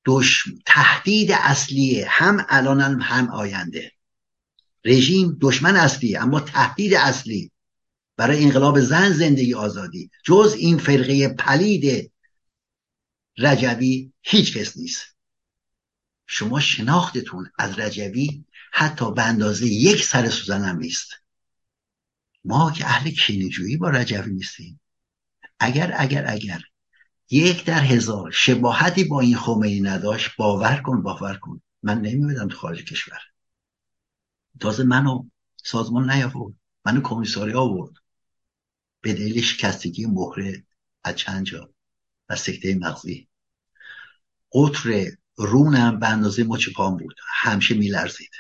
دش... 0.06 0.44
تهدید 0.66 1.32
اصلی 1.32 2.02
هم 2.08 2.46
الان 2.50 3.02
هم 3.02 3.30
آینده. 3.30 3.92
رژیم 4.86 5.38
دشمن 5.42 5.76
اصلی 5.76 6.18
اما 6.18 6.40
تهدید 6.40 6.94
اصلی 6.94 7.52
برای 8.18 8.44
انقلاب 8.44 8.80
زن 8.80 9.12
زندگی 9.12 9.54
آزادی. 9.54 10.10
جز 10.24 10.56
این 10.58 10.78
فرقه 10.78 11.28
پلید 11.28 12.12
رجوی 13.38 14.12
هیچ 14.22 14.58
کس 14.58 14.78
نیست. 14.78 15.16
شما 16.28 16.60
شناختتون 16.60 17.52
از 17.60 17.80
رجوی 17.80 18.46
حتی 18.72 19.12
به 19.12 19.24
اندازه 19.24 19.66
یک 19.66 20.04
سر 20.04 20.30
سوزن 20.30 20.78
نیست. 20.78 21.10
ما 22.46 22.72
که 22.72 22.86
اهل 22.86 23.12
کینجویی 23.12 23.78
با 23.78 23.90
رجوی 23.90 24.34
نیستیم. 24.34 24.80
اگر 25.64 25.94
اگر 25.98 26.26
اگر 26.28 26.62
یک 27.30 27.66
در 27.66 27.84
هزار 27.84 28.32
شباهتی 28.32 29.04
با 29.04 29.20
این 29.20 29.38
خمینی 29.38 29.82
نداشت 29.82 30.36
باور 30.38 30.82
کن 30.82 31.02
باور 31.02 31.38
کن. 31.38 31.62
من 31.84 32.02
نمیدم 32.02 32.48
تو 32.48 32.58
خارج 32.58 32.86
کشور. 32.86 33.20
تازه 34.60 34.84
منو 34.84 35.24
سازمان 35.64 36.12
نیاورد. 36.12 36.54
منو 36.86 37.02
کمیساری 37.02 37.54
آورد. 37.54 37.94
به 39.02 39.14
دلیل 39.14 39.42
شکستگی 39.42 40.06
مهره 40.06 40.64
از 41.04 41.16
چند 41.16 41.46
جا 41.46 41.70
و 42.30 42.36
سکته 42.36 42.76
مغزی. 42.76 43.28
قطر 44.52 45.06
رونم 45.36 46.00
به 46.00 46.08
اندازه 46.08 46.44
مچ 46.44 46.70
پام 46.76 46.98
بود. 46.98 47.16
همیشه 47.30 47.76
میلرزید. 47.76 48.32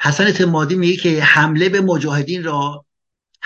حسن 0.00 0.24
اعتمادی 0.24 0.74
میگه 0.74 0.96
که 0.96 1.22
حمله 1.22 1.68
به 1.68 1.80
مجاهدین 1.80 2.44
را 2.44 2.86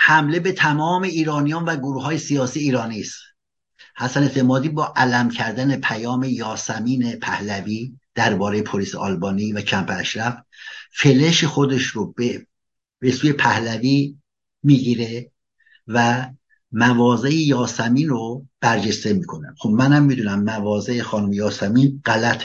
حمله 0.05 0.39
به 0.39 0.51
تمام 0.51 1.03
ایرانیان 1.03 1.65
و 1.65 1.75
گروه 1.75 2.03
های 2.03 2.17
سیاسی 2.17 2.59
ایرانی 2.59 2.99
است. 2.99 3.15
حسن 3.97 4.23
اعتمادی 4.23 4.69
با 4.69 4.93
علم 4.95 5.29
کردن 5.29 5.75
پیام 5.75 6.23
یاسمین 6.23 7.15
پهلوی 7.15 7.93
درباره 8.15 8.61
پلیس 8.61 8.95
آلبانی 8.95 9.53
و 9.53 9.61
کمپ 9.61 9.91
اشرف 9.99 10.37
فلش 10.91 11.43
خودش 11.43 11.83
رو 11.83 12.11
به, 12.11 12.47
به 12.99 13.11
سوی 13.11 13.33
پهلوی 13.33 14.17
می‌گیره 14.63 15.31
و 15.87 16.29
مواضع 16.71 17.33
یاسمین 17.33 18.09
رو 18.09 18.45
برجسته 18.61 19.13
می‌کنه. 19.13 19.55
خب 19.57 19.69
منم 19.69 20.03
می‌دونم 20.03 20.43
مواضع 20.43 21.01
خانم 21.01 21.33
یاسمین 21.33 22.01
غلط 22.05 22.43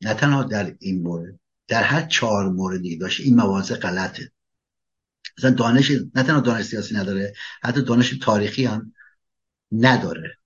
نه 0.00 0.14
تنها 0.14 0.42
در 0.42 0.74
این 0.80 1.02
مورد 1.02 1.38
در 1.68 1.82
هر 1.82 2.02
چهار 2.02 2.48
موردی 2.48 2.96
داشت 2.96 3.20
این 3.20 3.36
مواضع 3.36 3.76
غلطه. 3.76 4.32
مثلا 5.38 5.50
دانش 5.50 5.90
نه 5.90 6.22
تنها 6.22 6.40
دانش 6.40 6.64
سیاسی 6.64 6.94
نداره 6.94 7.34
حتی 7.62 7.82
دانش 7.82 8.18
تاریخی 8.22 8.64
هم 8.64 8.92
نداره. 9.72 10.38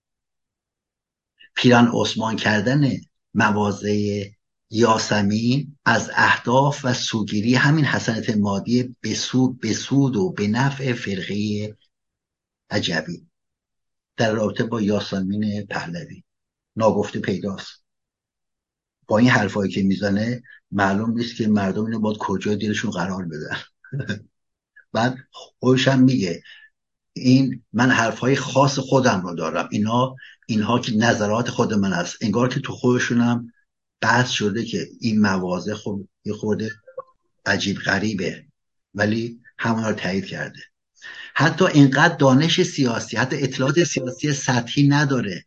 پیران 1.54 1.90
عثمان 1.94 2.36
کردن 2.36 2.90
مواضع 3.34 4.24
یاسمین 4.70 5.76
از 5.84 6.10
اهداف 6.14 6.84
و 6.84 6.92
سوگیری 6.94 7.54
همین 7.54 7.84
حسنت 7.84 8.30
مادی 8.30 8.96
به 9.62 9.74
سود 9.74 10.16
و 10.16 10.30
به 10.30 10.48
نفع 10.48 10.92
فرقه 10.92 11.76
عجبی 12.70 13.26
در 14.16 14.32
رابطه 14.32 14.64
با 14.64 14.80
یاسمین 14.80 15.66
پهلوی. 15.66 16.22
ناگفته 16.76 17.20
پیداست. 17.20 17.84
با 19.06 19.18
این 19.18 19.28
حرفایی 19.28 19.72
که 19.72 19.82
می‌زنه 19.82 20.42
معلوم 20.70 21.10
نیست 21.10 21.36
که 21.36 21.48
مردم 21.48 21.84
اینو 21.84 21.98
باید 21.98 22.18
کجا 22.18 22.54
دیرشون 22.54 22.90
قرار 22.90 23.24
بدن. 23.24 23.56
بعد 24.92 25.16
خودشم 25.30 25.98
میگه 25.98 26.42
این 27.12 27.62
من 27.72 27.90
حرفهای 27.90 28.36
خاص 28.36 28.78
خودم 28.78 29.22
رو 29.26 29.34
دارم. 29.34 29.68
اینا 29.72 30.16
اینها 30.46 30.78
که 30.78 30.96
نظرات 30.96 31.50
خود 31.50 31.74
من 31.74 31.92
است 31.92 32.16
انگار 32.20 32.48
که 32.48 32.60
تو 32.60 32.72
خودشونم 32.72 33.52
بحث 34.00 34.30
شده 34.30 34.64
که 34.64 34.88
این 35.00 35.20
موازه 35.20 35.74
خب 35.74 36.00
یه 36.24 36.32
خورده 36.32 36.70
عجیب 37.46 37.78
غریبه 37.78 38.44
ولی 38.94 39.40
همون 39.58 39.84
رو 39.84 39.92
تایید 39.92 40.26
کرده. 40.26 40.60
حتی 41.34 41.64
اینقدر 41.64 42.16
دانش 42.16 42.62
سیاسی 42.62 43.16
حتی 43.16 43.36
اطلاعات 43.36 43.84
سیاسی 43.84 44.32
سطحی 44.32 44.88
نداره. 44.88 45.44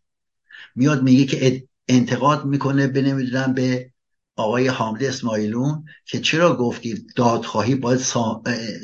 میاد 0.76 1.04
میگه 1.04 1.26
که 1.26 1.68
انتقاد 1.88 2.46
می‌کنه 2.46 2.88
به 2.88 3.02
نمی‌دونم 3.02 3.54
به 3.54 3.92
آقای 4.36 4.68
حامد 4.68 5.04
اسماعیلون 5.04 5.86
که 6.06 6.20
چرا 6.20 6.56
گفتی 6.56 7.08
دادخواهی 7.16 7.76
باید 7.76 8.02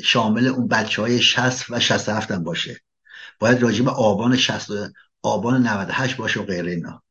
شامل 0.04 0.46
اون 0.46 0.68
بچه 0.68 1.02
های 1.02 1.22
60 1.22 1.70
و 1.70 1.80
67 1.80 2.30
هم 2.30 2.44
باشه؟ 2.44 2.80
باید 3.38 3.62
راجب 3.62 3.88
آبان 3.88 4.36
60 4.36 4.70
آبان 5.22 5.66
98 5.66 6.16
باشه 6.16 6.40
و 6.40 6.44
غیره 6.44 6.70
اینا. 6.70 7.02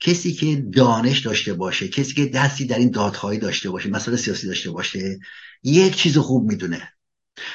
کسی 0.00 0.32
که 0.32 0.56
دانش 0.56 1.18
داشته 1.18 1.52
باشه 1.54 1.88
کسی 1.88 2.14
که 2.14 2.26
دستی 2.26 2.66
در 2.66 2.78
این 2.78 2.90
دادخواهی 2.90 3.38
داشته 3.38 3.70
باشه 3.70 3.88
مسئله 3.88 4.16
سیاسی 4.16 4.46
داشته 4.46 4.70
باشه 4.70 5.18
یک 5.62 5.96
چیز 5.96 6.18
خوب 6.18 6.48
می‌دونه. 6.48 6.92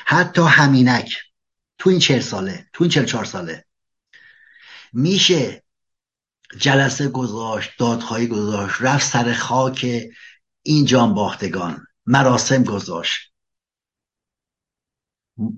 حتی 0.05 0.41
همینک 0.41 1.17
تو 1.77 1.89
این 1.89 1.99
چهل 1.99 2.19
ساله 2.19 2.67
تو 2.73 2.83
این 2.83 2.91
چهل 2.91 3.05
چهار 3.05 3.25
ساله 3.25 3.65
میشه 4.93 5.64
جلسه 6.57 7.07
گذاشت 7.07 7.71
دادخواهی 7.79 8.27
گذاشت 8.27 8.75
رفت 8.79 9.05
سر 9.05 9.33
خاک 9.33 10.09
این 10.61 11.13
باختگان. 11.13 11.87
مراسم 12.05 12.63
گذاشت. 12.63 13.33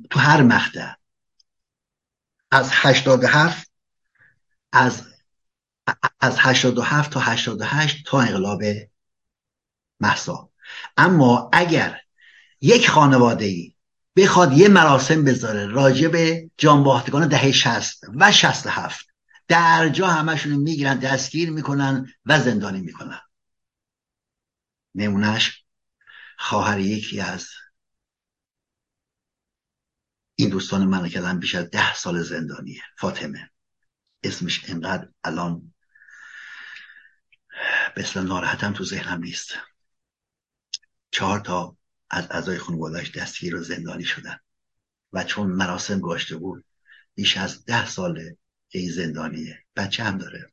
تو 0.10 0.20
هر 0.20 0.42
مقطع. 0.42 0.94
از 2.52 2.70
87 2.72 3.72
از 4.72 5.08
از 6.20 6.36
87 6.40 7.12
تا 7.12 7.20
88 7.20 8.06
تا 8.06 8.22
انقلاب 8.22 8.62
محسا. 10.00 10.50
اما 10.98 11.50
اگر 11.54 12.02
یک 12.62 12.90
خانواده 12.90 13.46
ای 13.46 13.74
بخواد 14.16 14.58
یه 14.58 14.68
مراسم 14.68 15.24
بذاره 15.24 15.66
راجع 15.66 16.08
به 16.08 16.52
جانباختگان 16.58 17.28
دهه 17.28 17.52
60 17.52 18.02
و 18.16 18.32
67 18.32 19.08
در 19.48 19.90
جا 19.90 20.08
همشون 20.08 20.54
می‌گیرن 20.54 21.00
دستگیر 21.00 21.52
می‌کنن 21.52 22.14
و 22.26 22.40
زندانی 22.40 22.82
می‌کنن. 22.82 23.22
نمونهش 24.96 25.66
خواهر 26.38 26.80
یکی 26.80 27.22
از 27.22 27.50
این 30.36 30.50
دوستان 30.50 30.86
من 30.86 31.10
کردن 31.10 31.40
بیش 31.40 31.56
از 31.56 31.70
ده 31.70 31.96
سال 31.96 32.24
زندانیه 32.24 32.82
فاطمه. 32.98 33.52
اسمش 34.24 34.70
انقدر 34.70 35.10
الان 35.24 35.74
به 37.96 38.06
ناراحتم 38.16 38.74
تو 38.74 38.86
ذهنم 38.86 39.24
نیست. 39.24 39.54
چهار 41.12 41.40
تا 41.40 41.78
از 42.10 42.32
اعضای 42.32 42.58
خانوادهش 42.58 43.12
دستگیر 43.12 43.56
و 43.56 43.64
زندانی 43.64 44.04
شدن. 44.04 44.40
و 45.14 45.24
چون 45.24 45.48
مراسم 45.48 46.00
گاشته 46.00 46.36
بود 46.36 46.66
بیش 47.16 47.38
از 47.38 47.66
ده 47.66 47.86
ساله 47.86 48.38
که 48.70 48.80
این 48.80 48.92
زندانیه. 48.92 49.58
بچه 49.76 50.04
هم 50.04 50.18
داره. 50.18 50.52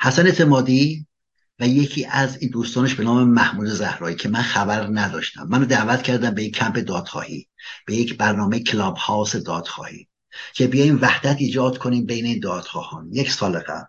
حسن 0.00 0.26
اعتمادی 0.26 1.06
و 1.58 1.68
یکی 1.68 2.04
از 2.04 2.42
این 2.42 2.50
دوستانش 2.50 2.94
به 2.94 3.04
نام 3.04 3.28
محمود 3.28 3.66
زهرایی 3.66 4.16
که 4.16 4.28
من 4.28 4.42
خبر 4.42 4.88
نداشتم. 4.92 5.42
منو 5.42 5.64
دعوت 5.64 6.02
کردم 6.02 6.30
به 6.30 6.44
یک 6.44 6.56
کمپ 6.56 6.78
دادخواهی 6.78 7.48
به 7.86 7.96
یک 7.96 8.16
برنامه 8.16 8.60
کلاب 8.60 8.96
هاوس 8.96 9.36
دادخواهی 9.36 10.08
که 10.54 10.66
بیایم 10.66 10.98
وحدت 11.02 11.36
ایجاد 11.38 11.78
کنیم 11.78 12.06
بین 12.06 12.24
این 12.24 12.40
دادخواهان. 12.40 13.12
یک 13.12 13.32
سال 13.32 13.58
قبل. 13.58 13.86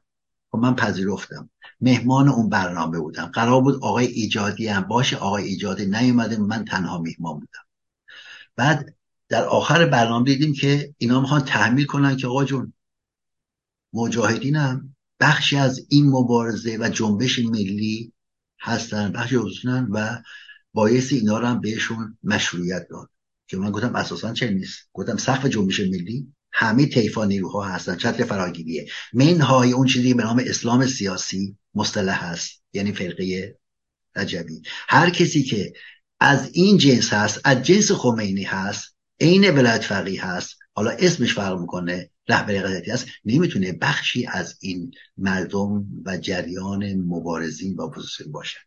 خب 0.52 0.58
من 0.58 0.76
پذیرفتم. 0.76 1.50
مهمان 1.82 2.30
اون 2.30 2.50
برنامه 2.50 3.00
بودم. 3.00 3.26
قرار 3.26 3.62
بود 3.62 3.76
آقای 3.76 4.06
ایجادی 4.06 4.68
هم 4.68 4.82
باشه. 4.82 5.18
آقای 5.18 5.44
ایجادی 5.44 5.86
نیومده. 5.86 6.38
من 6.38 6.66
تنها 6.66 6.98
مهمان 6.98 7.34
بودم. 7.34 7.66
بعد 8.56 8.96
در 9.34 9.46
آخر 9.46 9.86
برنامه 9.86 10.26
دیدیم 10.26 10.54
که 10.54 10.94
اینا 10.98 11.22
می‌خوان 11.22 11.42
تحمیل 11.42 11.86
کنن 11.86 12.18
که 12.18 12.28
آقا 12.28 12.46
جون 12.46 12.74
مجاهدین 13.94 14.56
هم 14.56 14.96
بخشی 15.20 15.58
از 15.58 15.86
این 15.90 16.10
مبارزه 16.10 16.78
و 16.80 16.90
جنبش 16.90 17.40
ملی 17.40 18.14
هستن 18.60 19.12
بخشی 19.12 19.36
حضورن 19.36 19.88
و 19.92 20.22
باعث 20.74 21.14
اینا 21.14 21.40
رو 21.40 21.46
هم 21.46 21.62
بهشون 21.62 22.18
مشروعیت 22.24 22.88
داد 22.90 23.10
که 23.48 23.58
من 23.58 23.72
گفتم 23.72 23.96
اساسا 23.96 24.34
چه 24.34 24.50
نیست. 24.50 24.90
گفتم 24.94 25.18
سقف 25.18 25.46
جنبش 25.46 25.80
ملی 25.80 26.34
همه 26.52 26.86
طیفا 26.86 27.26
نیروها 27.26 27.64
هستن 27.64 27.96
چتر 27.96 28.24
فراگیریه. 28.24 28.88
منهای 29.14 29.72
اون 29.72 29.88
چیزی 29.88 30.14
به 30.14 30.24
نام 30.24 30.42
اسلام 30.48 30.86
سیاسی 30.86 31.58
مصطلح 31.76 32.26
هست 32.26 32.64
یعنی 32.74 32.92
فرقه 32.92 33.58
رجبی. 34.16 34.62
هر 34.88 35.10
کسی 35.10 35.44
که 35.44 35.74
از 36.20 36.50
این 36.54 36.78
جنس 36.78 37.14
هست 37.14 37.42
از 37.44 37.64
جنس 37.64 37.92
خمینی 37.92 38.44
هست 38.44 38.93
عین 39.20 39.50
ولایت 39.50 39.84
فقیه 39.84 40.26
هست. 40.26 40.58
حالا 40.74 40.92
اسمش 40.92 41.34
فرق 41.34 41.60
می‌کنه 41.60 42.10
رهبری 42.28 42.60
قدرتی 42.60 42.92
هست. 42.92 43.08
نمی‌تونه 43.26 43.72
بخشی 43.72 44.28
از 44.28 44.58
این 44.62 44.92
مردم 45.18 45.86
و 46.06 46.18
جریان 46.18 46.94
مبارزین 46.94 47.76
با 47.76 47.84
اپوزیسیون 47.84 48.32
باشه. 48.32 48.58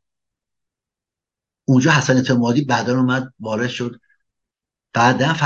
اونجا 1.64 1.90
حسن 1.90 2.16
اعتمادی 2.16 2.64
بعدا 2.64 2.98
اومد 2.98 3.32
وارد 3.40 3.68
شد. 3.68 4.00
بعدا 4.92 5.34
ف... 5.34 5.42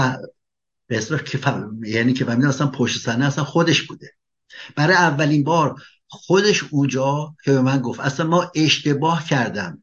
که 1.26 1.40
یعنی 1.84 2.12
که 2.12 2.24
فهمید 2.24 2.46
اصلا 2.46 2.66
پشت 2.66 3.00
صحنه 3.00 3.26
اصلا 3.26 3.44
خودش 3.44 3.82
بوده. 3.82 4.14
برای 4.76 4.96
اولین 4.96 5.44
بار 5.44 5.82
خودش 6.08 6.64
اونجا 6.70 7.34
که 7.44 7.52
به 7.52 7.60
من 7.60 7.80
گفت 7.80 8.00
اصلا 8.00 8.26
ما 8.26 8.52
اشتباه 8.54 9.24
کردم. 9.24 9.82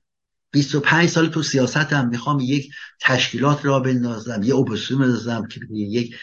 25 0.57 1.09
سال 1.09 1.29
تو 1.29 1.43
سیاستم 1.43 2.07
می‌خوام 2.07 2.39
یک 2.39 2.69
تشکیلات 3.01 3.65
راه 3.65 3.79
بندازم 3.79 4.43
یه 4.43 4.55
اپوزیسیون 4.55 4.99
بندازم 4.99 5.47
که 5.47 5.59
یک 5.71 6.15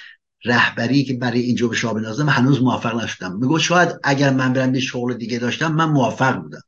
رهبری 0.44 1.04
که 1.04 1.14
برای 1.14 1.40
اینجا 1.40 1.68
به 1.68 1.76
شاه 1.76 1.94
بندازم 1.94 2.28
هنوز 2.28 2.62
موفق 2.62 3.02
نشدم. 3.02 3.36
میگو 3.36 3.58
شاید 3.58 3.88
اگر 4.04 4.30
من 4.30 4.52
برم 4.52 4.74
یه 4.74 4.80
شغل 4.80 5.14
دیگه 5.14 5.38
داشتم 5.38 5.72
من 5.72 5.84
موفق 5.84 6.36
بودم. 6.36 6.62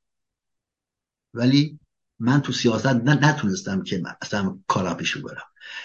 ولی 1.34 1.78
من 2.18 2.42
تو 2.42 2.52
سیاست 2.52 2.86
نتونستم 2.86 3.82
که 3.82 4.02
اصلا 4.22 4.58
کارا 4.66 4.94
پیش 4.94 5.16
برم. 5.16 5.42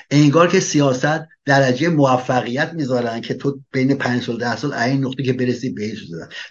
انگار 0.09 0.47
که 0.47 0.59
سیاست 0.59 1.27
درجه 1.45 1.89
موفقیت 1.89 2.73
می‌ذارن 2.73 3.21
که 3.21 3.33
تو 3.33 3.61
بین 3.71 3.95
پنج 3.95 4.23
سال 4.23 4.37
ده 4.37 4.55
سال 4.55 4.73
این 4.73 5.05
نقطه 5.05 5.23
که 5.23 5.33
برسی 5.33 5.69
بهش 5.69 5.99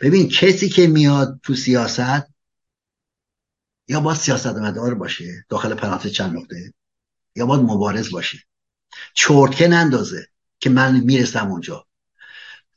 ببین 0.00 0.28
کسی 0.28 0.68
که 0.68 0.86
میاد 0.86 1.40
تو 1.42 1.54
سیاست 1.54 2.30
یا 3.90 4.00
باید 4.00 4.18
سیاست 4.18 4.46
مدار 4.46 4.94
باشه 4.94 5.44
داخل 5.48 5.74
پرانتز 5.74 6.10
چند 6.10 6.36
نقطه 6.36 6.74
یا 7.36 7.46
باید 7.46 7.62
مبارز 7.62 8.10
باشه. 8.10 8.38
چرتکه 9.14 9.68
نندازه 9.68 10.26
که 10.60 10.70
من 10.70 11.00
می‌رسم 11.00 11.50
اونجا. 11.50 11.86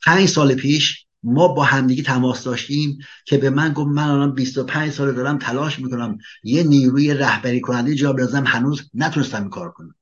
پنج 0.04 0.28
سال 0.28 0.54
پیش 0.54 1.06
ما 1.22 1.48
با 1.48 1.64
همدیگه 1.64 2.02
تماس 2.02 2.44
داشتیم 2.44 2.98
که 3.24 3.38
به 3.38 3.50
من 3.50 3.72
گفت 3.72 3.88
من 3.88 4.08
الان 4.08 4.34
25 4.34 4.92
سال 4.92 5.14
دارم 5.14 5.38
تلاش 5.38 5.78
می‌کنم 5.78 6.18
یه 6.42 6.62
نیروی 6.62 7.14
رهبری 7.14 7.60
کننده 7.60 7.94
جا 7.94 8.12
بزنم 8.12 8.46
هنوز 8.46 8.90
نتونستم 8.94 9.40
این 9.40 9.50
کار 9.50 9.70
کنم. 9.70 9.94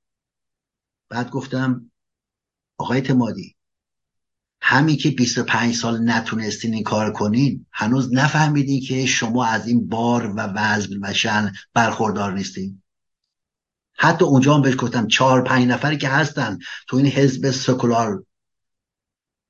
بعد 1.09 1.31
گفتم 1.31 1.91
آقای 2.77 3.01
تمادی 3.01 3.55
همین 4.65 4.97
که 4.97 5.11
25 5.11 5.75
سال 5.75 6.11
نتونستین 6.11 6.75
این 6.75 6.83
کار 6.83 7.13
کنین 7.13 7.67
هنوز 7.73 8.15
نفهمیدین 8.15 8.81
که 8.81 9.07
شما 9.07 9.45
از 9.45 9.69
این 9.69 9.89
بار 9.89 10.27
و 10.27 10.41
وزن 10.41 10.99
و 11.03 11.13
شن 11.13 11.53
برخوردار 11.75 12.33
نیستین. 12.33 12.83
حتی 13.95 14.25
اونجا 14.25 14.55
هم 14.55 14.63
بهش 14.63 14.75
گفتم 14.79 15.07
چهار 15.07 15.45
پنج 15.45 15.69
نفری 15.69 15.97
که 15.97 16.09
هستن 16.09 16.59
تو 16.89 16.97
این 16.97 17.07
حزب 17.07 17.51
سکولار 17.51 18.25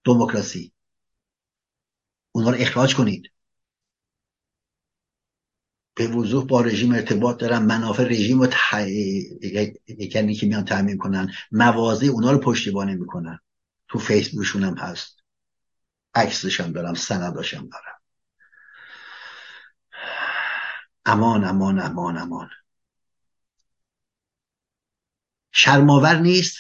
دموکراسی. 0.05 0.73
اونها 2.33 2.51
رو 2.51 2.57
اخراج 2.61 2.95
کنید. 2.95 3.31
به 5.95 6.07
وضوح 6.07 6.47
با 6.47 6.61
رژیم 6.61 6.93
ارتباط 6.93 7.41
دارن 7.41 7.59
منافع 7.59 8.05
رژیم 8.05 8.41
رو 8.41 8.47
تح... 8.47 8.89
یعنی 10.15 10.35
که 10.35 10.47
میان 10.47 10.65
تعمین 10.65 10.99
کنن. 10.99 11.33
موازه 11.51 12.07
اونا 12.07 12.33
رو 12.33 12.39
پشتیبانی 12.39 12.95
می‌کنن. 12.95 13.39
تو 13.93 13.99
فیسبوکشون 13.99 14.65
هم 14.65 14.79
هست. 14.79 15.19
عکسش 16.15 16.61
هم 16.61 16.73
دارم 16.73 16.95
سنداش 16.95 17.55
هم 17.55 17.69
دارم. 17.69 18.01
امان 21.05 21.45
امان 21.45 21.79
امان 21.81 22.17
امان. 22.17 22.51
شرماور 25.53 26.15
نیست 26.17 26.57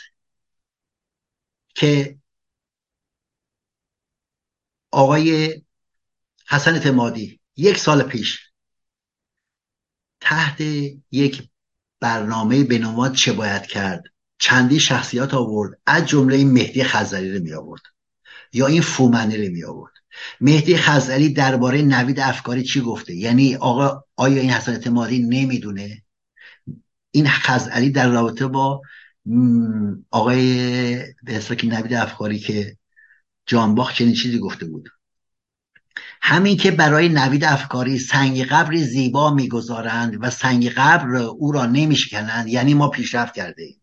که 1.74 2.18
آقای 4.90 5.62
حسن 6.48 6.72
اعتمادی 6.74 7.40
یک 7.56 7.78
سال 7.78 8.02
پیش 8.02 8.50
تحت 10.20 10.60
یک 11.10 11.50
برنامه 12.00 12.64
بنامات 12.64 13.12
چه 13.14 13.32
باید 13.32 13.66
کرد. 13.66 14.11
چندی 14.42 14.80
شخصیات 14.80 15.34
آورد. 15.34 15.78
از 15.86 16.06
جمله 16.06 16.36
این 16.36 16.50
مهدی 16.52 16.84
خزری 16.84 17.32
رو 17.32 17.42
می 17.42 17.52
آورد. 17.52 17.82
یا 18.52 18.66
این 18.66 18.82
فومنی 18.82 19.36
رو 19.36 19.52
می 19.52 19.64
آورد. 19.64 19.92
مهدی 20.40 20.76
خزری 20.76 21.32
درباره 21.32 21.82
نوید 21.82 22.20
افکاری 22.20 22.62
چی 22.62 22.80
گفته؟ 22.80 23.14
یعنی 23.14 23.56
آقا 23.56 24.04
آیا 24.16 24.40
این 24.40 24.50
حسن 24.50 24.72
اعتمادی 24.72 25.18
نمی‌دونه؟ 25.18 26.02
این 27.10 27.28
خزعلی 27.28 27.90
در 27.90 28.08
رابطه 28.08 28.46
با 28.46 28.82
آقای 30.10 30.96
به 31.22 31.38
که 31.58 31.66
نوید 31.66 31.94
افکاری 31.94 32.38
که 32.38 32.76
جانباخ 33.46 33.94
چنین 33.94 34.14
چیزی 34.14 34.38
گفته 34.38 34.66
بود. 34.66 34.88
همین 36.22 36.56
که 36.56 36.70
برای 36.70 37.08
نوید 37.08 37.44
افکاری 37.44 37.98
سنگ 37.98 38.44
قبر 38.44 38.76
زیبا 38.76 39.34
می‌گذارند 39.34 40.16
و 40.20 40.30
سنگ 40.30 40.68
قبر 40.68 41.16
او 41.16 41.52
را 41.52 41.66
نمیشکنند 41.66 42.48
یعنی 42.48 42.74
ما 42.74 42.88
پیشرفت 42.88 43.34
کرده 43.34 43.62
ایم. 43.62 43.81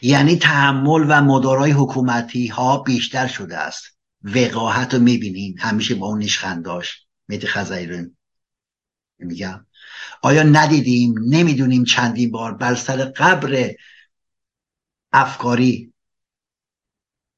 یعنی 0.00 0.36
تحمل 0.36 1.06
و 1.08 1.22
مدارای 1.22 1.70
حکومتی 1.70 2.46
ها 2.46 2.78
بیشتر 2.78 3.26
شده 3.26 3.56
است. 3.56 3.98
وقاحت 4.22 4.94
رو 4.94 5.00
می‌بینیم 5.00 5.54
همیشه 5.58 5.94
با 5.94 6.06
اون 6.06 6.18
نیشخنداش. 6.18 7.06
مهدی 7.28 7.46
خزایی 7.46 7.86
رو 7.86 8.04
میگم. 9.18 9.66
آیا 10.22 10.42
ندیدیم؟ 10.42 11.14
نمی‌دونیم 11.28 11.84
چندین 11.84 12.30
بار. 12.30 12.54
بر 12.54 12.74
سر 12.74 13.04
قبر 13.04 13.74
افکاری 15.12 15.92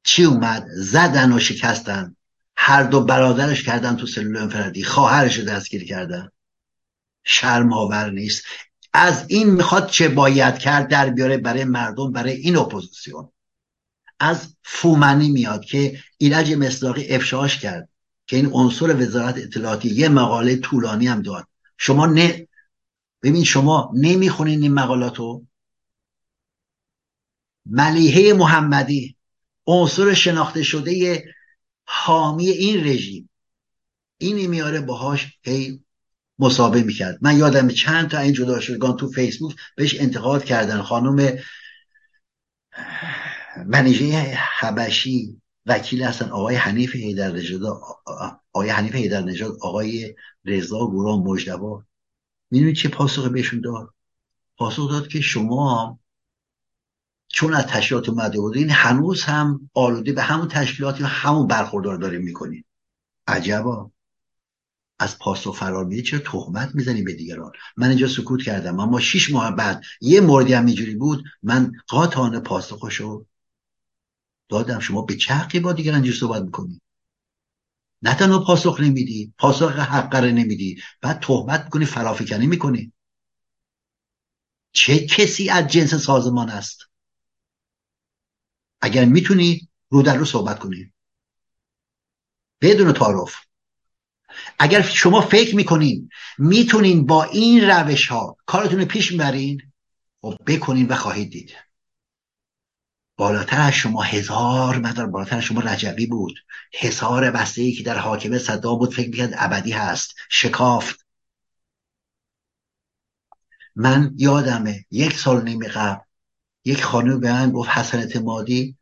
چی 0.02 0.24
اومد؟ 0.24 0.66
زدن 0.76 1.32
و 1.32 1.38
شکستن. 1.38 2.16
هر 2.56 2.82
دو 2.82 3.04
برادرش 3.04 3.62
کردن 3.62 3.96
تو 3.96 4.06
سلول 4.06 4.36
انفرادی. 4.36 4.84
خواهرش 4.84 5.38
رو 5.38 5.44
دستگیر 5.44 5.84
کردن. 5.84 6.28
شرم 7.24 7.72
آور 7.72 8.10
نیست. 8.10 8.44
از 8.92 9.24
این 9.28 9.50
می‌خواد 9.50 9.90
چه 9.90 10.08
باید 10.08 10.58
کرد 10.58 10.88
در 10.88 11.10
بیاره 11.10 11.36
برای 11.36 11.64
مردم 11.64 12.12
برای 12.12 12.32
این 12.32 12.56
اپوزیسیون. 12.56 13.28
از 14.20 14.56
فومنی 14.62 15.28
میاد 15.28 15.64
که 15.64 15.98
ایرج 16.18 16.52
مصداقی 16.52 17.08
افشاش 17.08 17.58
کرد 17.58 17.88
که 18.26 18.36
این 18.36 18.50
عنصر 18.52 19.02
وزارت 19.02 19.38
اطلاعاتی 19.38 19.88
یه 19.88 20.08
مقاله 20.08 20.56
طولانی 20.56 21.06
هم 21.06 21.22
داد. 21.22 21.46
شما 21.78 22.06
نه 22.06 22.48
ببین 23.22 23.44
شما 23.44 23.92
نمی‌خونین 23.94 24.62
این 24.62 24.74
مقالاتو؟ 24.74 25.46
ملیحه 27.66 28.32
محمدی 28.32 29.16
عنصر 29.66 30.14
شناخته 30.14 30.62
شده 30.62 31.24
حامی 31.84 32.48
این 32.48 32.84
رژیم. 32.84 33.30
اینی 34.18 34.46
میاره 34.46 34.80
باهاش 34.80 35.26
هی 35.42 35.80
مسابقه 36.38 36.82
می‌کرد. 36.82 37.18
من 37.20 37.38
یادم 37.38 37.68
چند 37.68 38.10
تا 38.10 38.18
این 38.18 38.32
جدا 38.32 38.60
شدگان 38.60 38.96
تو 38.96 39.08
فیسبوک 39.08 39.56
بهش 39.76 40.00
انتقاد 40.00 40.44
کردن. 40.44 40.82
خانم 40.82 41.38
منیژه 43.66 44.38
حبشی 44.58 45.40
وکیل 45.66 46.02
هستن. 46.02 46.28
آقای 46.30 46.56
حنیف 46.56 46.94
هیدر 46.94 47.32
نژاد 47.32 47.62
آقای 48.52 48.68
حنیف 48.68 48.94
هیدر 48.94 49.20
نژاد 49.20 49.56
آقای 49.60 50.14
رضا 50.44 50.86
گوران 50.86 51.18
مجدبا 51.18 51.84
می‌دونید 52.50 52.76
چه 52.76 52.88
پاسخ 52.88 53.28
بهشون 53.28 53.60
داد؟ 53.60 53.94
پاسخ 54.56 54.90
داد 54.90 55.08
که 55.08 55.20
شما 55.20 55.98
چون 57.28 57.54
از 57.54 57.66
تشکیلات 57.66 58.08
اومده 58.08 58.40
بودین 58.40 58.70
هنوز 58.70 59.22
هم 59.22 59.70
آلوده 59.74 60.12
به 60.12 60.22
همون 60.22 60.48
تشکیلاتی 60.48 61.02
و 61.02 61.06
همون 61.06 61.46
برخوردار 61.46 61.96
داریم 61.96 62.22
می‌کنین. 62.22 62.64
عجبا. 63.26 63.90
از 64.98 65.18
پاسخ 65.18 65.56
فرار 65.56 65.84
میدی 65.84 66.02
چرا 66.02 66.18
تهمت 66.20 66.74
می‌زنی 66.74 67.02
به 67.02 67.12
دیگران؟ 67.12 67.52
من 67.76 67.88
اینجا 67.88 68.08
سکوت 68.08 68.42
کردم 68.42 68.80
اما 68.80 69.00
شیش 69.00 69.30
ماه 69.30 69.56
بعد 69.56 69.82
یه 70.00 70.20
موردی 70.20 70.52
هم 70.52 70.66
اینجوری 70.66 70.94
بود 70.94 71.24
من 71.42 71.72
قاطعانه 71.88 72.40
پاسخشو 72.40 73.26
دادم. 74.48 74.78
شما 74.78 75.02
به 75.02 75.16
چه 75.16 75.60
با 75.60 75.72
دیگران 75.72 75.94
اینجوری 75.94 76.18
صحبت 76.18 76.42
می‌کنی؟ 76.42 76.80
نه 78.02 78.14
تنها 78.14 78.44
پاسخ 78.44 78.80
نمیدی 78.80 79.32
پاسخ 79.38 79.70
حقره 79.70 80.32
نمیدی 80.32 80.82
بعد 81.00 81.20
تهمت 81.20 81.64
می‌کنی 81.64 81.84
فرافکنی 81.84 82.46
می‌کنی. 82.46 82.92
چه 84.72 85.06
کسی 85.06 85.50
از 85.50 85.66
جنس 85.66 85.94
سازمان 85.94 86.50
است؟ 86.50 86.88
اگر 88.80 89.04
می‌تونی 89.04 89.68
رو 89.88 90.02
در 90.02 90.16
رو 90.16 90.24
صحبت 90.24 90.58
کنی. 90.58 90.92
بدون 92.60 92.92
تعارف. 92.92 93.34
اگر 94.58 94.82
شما 94.82 95.20
فکر 95.20 95.56
می‌کنین 95.56 96.08
می‌تونین 96.38 97.06
با 97.06 97.24
این 97.24 97.70
روش 97.70 98.06
ها 98.06 98.36
کارتون 98.46 98.78
رو 98.80 98.84
پیش 98.84 99.12
می‌برین 99.12 99.62
خب 100.22 100.36
بکنین 100.46 100.86
و 100.86 100.94
خواهید 100.94 101.30
دید. 101.30 101.54
بالاتر 103.16 103.60
از 103.60 103.72
شما 103.72 104.02
هزار 104.02 104.78
مدار 104.78 105.06
بالاتر 105.06 105.36
از 105.36 105.42
شما 105.42 105.60
رجبی 105.60 106.06
بود. 106.06 106.38
هزار 106.74 107.30
بسته 107.30 107.62
ای 107.62 107.72
که 107.72 107.82
در 107.82 107.98
حاکمه 107.98 108.38
صدام 108.38 108.78
بود 108.78 108.94
فکر 108.94 109.08
می‌کرد 109.08 109.34
ابدی 109.36 109.72
هست. 109.72 110.14
شکافت. 110.28 111.06
من 113.76 114.14
یادمه 114.16 114.84
یک 114.90 115.18
سال 115.18 115.44
نیمه 115.44 115.68
قبل 115.68 116.00
یک 116.64 116.82
خانم 116.82 117.20
به 117.20 117.32
من 117.32 117.52
گفت 117.52 117.70
حسن 117.70 117.98
اعتمادی 117.98 118.76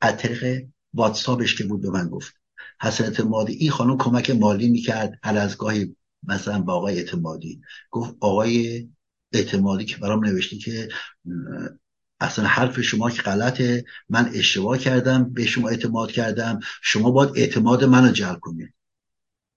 از 0.00 0.16
طریق 0.16 0.66
واتساپش 0.94 1.56
که 1.58 1.64
بود 1.64 1.82
به 1.82 1.90
من 1.90 2.08
گفت. 2.08 2.34
حسن 2.84 3.04
اعتمادی 3.04 3.52
این 3.52 3.70
خانم 3.70 3.98
کمک 3.98 4.30
مالی 4.30 4.70
می‌کرد 4.70 5.18
هر 5.22 5.38
از 5.38 5.56
گاهی 5.58 5.96
مثلا 6.22 6.62
با 6.62 6.74
آقای 6.74 6.96
اعتمادی. 6.98 7.60
گفت 7.90 8.14
آقای 8.20 8.88
اعتمادی 9.32 9.84
که 9.84 9.96
برام 9.96 10.24
نوشتی 10.24 10.58
که 10.58 10.88
اصلا 12.20 12.44
حرف 12.44 12.80
شما 12.80 13.10
که 13.10 13.22
غلطه 13.22 13.84
من 14.08 14.30
اشتباه 14.34 14.78
کردم 14.78 15.32
به 15.32 15.46
شما 15.46 15.68
اعتماد 15.68 16.12
کردم 16.12 16.60
شما 16.82 17.10
باید 17.10 17.30
اعتماد 17.34 17.84
منو 17.84 18.12
جلب 18.12 18.40
کنید. 18.40 18.74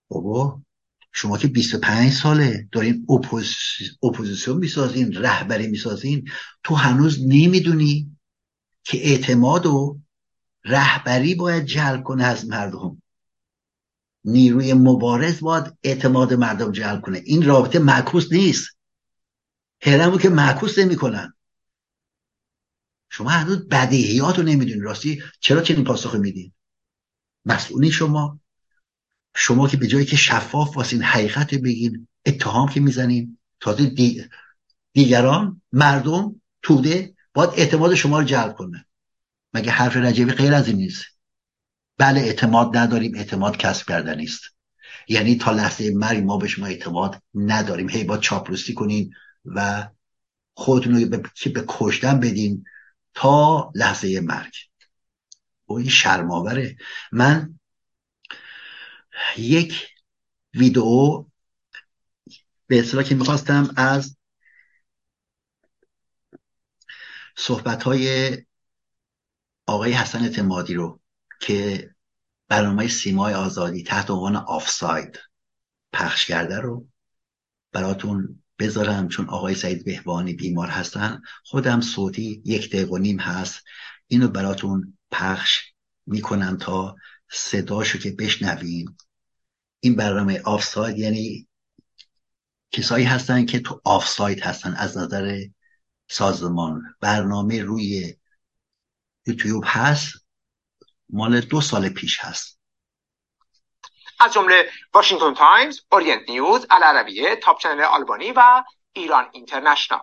بابا 0.10 0.62
شما 1.14 1.38
که 1.38 1.48
25 1.48 2.12
ساله 2.12 2.68
دارین 2.72 3.08
اپوزیسیون 4.04 4.58
می‌سازین 4.58 5.14
رهبری 5.14 5.68
می‌سازین 5.68 6.30
تو 6.64 6.76
هنوز 6.76 7.20
نمی‌دونی 7.28 8.18
که 8.84 8.98
اعتماد 9.08 9.66
و 9.66 10.00
رهبری 10.66 11.36
باید 11.36 11.66
جلب 11.66 12.04
کنه 12.04 12.24
از 12.24 12.48
مردم. 12.48 13.02
نیروی 14.28 14.74
مبارز 14.74 15.40
باید 15.40 15.78
اعتماد 15.84 16.34
مردم 16.34 16.72
جلب 16.72 17.02
کنه. 17.02 17.22
این 17.26 17.46
رابطه 17.46 17.80
معکوس 17.80 18.32
نیست. 18.32 18.68
هرمو 19.82 20.18
که 20.18 20.30
معکوس 20.30 20.80
نمی‌کنن. 20.80 21.34
شما 23.10 23.30
هنوز 23.30 23.68
بدیهیات 23.68 24.38
رو 24.38 24.44
نمی‌دونید 24.44 24.84
راستی 24.84 25.24
چرا 25.40 25.62
چنین 25.62 25.84
پاسخ 25.84 26.16
میدین 26.16 26.54
مسئولی 27.46 27.92
شما. 27.92 28.40
شما 29.36 29.68
که 29.68 29.78
به 29.78 29.88
جایی 29.88 30.06
که 30.06 30.16
شفاف 30.16 30.78
واسین 30.78 31.02
حقیقت 31.02 31.56
بگین 31.56 32.08
اتهام 32.26 32.70
که 32.70 32.80
می‌زنین. 32.80 33.38
تازه 33.60 33.94
دیگران 34.94 35.62
مردم 35.72 36.42
توده 36.62 37.16
باید 37.34 37.50
اعتماد 37.50 37.96
شما 37.96 38.20
رو 38.20 38.26
جلب 38.26 38.56
کنه. 38.56 38.86
مگه 39.54 39.72
حرف 39.72 39.98
رجبی 39.98 40.32
غیر 40.32 40.54
از 40.54 40.68
این 40.68 40.78
نیست؟ 40.78 41.06
بله 41.98 42.22
اعتماد 42.22 42.78
نداریم. 42.78 43.16
اعتماد 43.16 43.58
کسب 43.58 43.88
کردن 43.88 44.18
نیست. 44.18 44.42
یعنی 45.08 45.36
تا 45.36 45.52
لحظه 45.52 45.92
مرگ 45.96 46.24
ما 46.24 46.38
به 46.38 46.48
شما 46.48 46.66
اعتماد 46.66 47.22
نداریم. 47.34 47.90
هی 47.90 48.04
با 48.04 48.18
چاپلوسی 48.18 48.74
کنین 48.74 49.14
و 49.46 49.90
خودتون 50.54 51.02
رو 51.02 51.10
به, 51.54 51.64
کشتن 51.68 52.20
بدین 52.20 52.66
تا 53.14 53.72
لحظه 53.76 54.20
مرگ. 54.20 54.54
او 55.66 55.78
این 55.78 55.90
شرماوره 55.90 56.78
من 57.12 57.60
یک 59.38 59.88
ویدئو 60.54 61.26
به 62.68 62.80
اصطلاح 62.80 63.04
که 63.04 63.16
می‌خواستم 63.16 63.74
از 63.78 64.18
صحبت 67.38 67.84
های 67.84 68.38
آقای 69.66 69.94
حسن 69.94 70.24
اعتمادی 70.24 70.74
رو 70.74 71.02
که 71.40 71.90
برنامه 72.48 72.88
سیمای 72.88 73.34
آزادی 73.34 73.84
تحت 73.84 74.10
عنوان 74.10 74.36
آفساید 74.36 75.20
پخش 75.94 76.26
کرده 76.26 76.60
رو 76.60 76.88
براتون 77.72 78.44
بذارم 78.60 79.08
چون 79.08 79.30
آقای 79.30 79.56
سعید 79.56 79.86
بهبانی 79.86 80.34
بیمار 80.34 80.68
هستن. 80.68 81.22
خودم 81.44 81.82
صوتی 81.82 82.42
یک 82.46 82.70
دقیقه 82.70 82.92
و 82.92 82.98
نیم 82.98 83.20
هست. 83.20 83.64
اینو 84.08 84.28
براتون 84.28 84.98
پخش 85.12 85.74
می‌کنم 86.06 86.58
تا 86.58 86.96
صداشو 87.32 88.00
که 88.00 88.12
بشنویم 88.12 88.98
این 89.80 89.96
برنامه 89.96 90.42
آفساید 90.42 90.98
یعنی 90.98 91.48
کسایی 92.72 93.06
هستن 93.06 93.46
که 93.46 93.60
تو 93.60 93.82
آفساید 93.84 94.40
هستن 94.40 94.74
از 94.74 94.98
نظر 94.98 95.46
سازمان. 96.10 96.96
برنامه 97.02 97.62
روی 97.62 98.16
یوتیوب 99.28 99.64
هست. 99.68 100.27
مال 101.10 101.42
دو 101.42 101.62
سال 101.62 101.90
پیش 101.90 102.20
هست. 102.20 102.60
از 104.20 104.34
جمله 104.34 104.72
واشنگتن 104.94 105.34
تایمز، 105.34 105.80
اورینت 105.92 106.30
نیوز، 106.30 106.68
العربیه، 106.70 107.36
تاپ 107.36 107.60
چنل 107.60 107.82
آلبانی 107.82 108.32
و 108.32 108.64
ایران 108.94 109.30
اینترنشنال. 109.32 110.02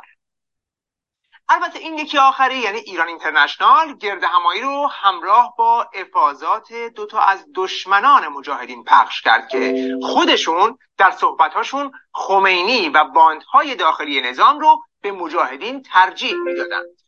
البته 1.49 1.79
این 1.79 1.99
یکی 1.99 2.19
آخری 2.19 2.59
یعنی 2.59 2.79
ایران 2.79 3.09
اینترنشنال 3.09 3.97
گرد 3.97 4.25
همایی 4.25 4.61
رو 4.61 4.87
همراه 4.93 5.55
با 5.59 5.91
افاضات 5.95 6.73
دوتا 6.73 7.21
از 7.21 7.47
دشمنان 7.55 8.29
مجاهدین 8.29 8.85
پخش 8.85 9.23
کرد 9.23 9.49
که 9.49 9.91
خودشون 10.03 10.79
در 10.99 11.11
صحبتهاشون 11.11 11.93
خمینی 12.13 12.89
و 12.89 13.05
باندهای 13.05 13.75
داخلی 13.75 14.21
نظام 14.21 14.61
رو 14.61 14.83
به 15.01 15.13
مجاهدین 15.13 15.83
ترجیح 15.83 16.35
می‌دادند. 16.35 17.04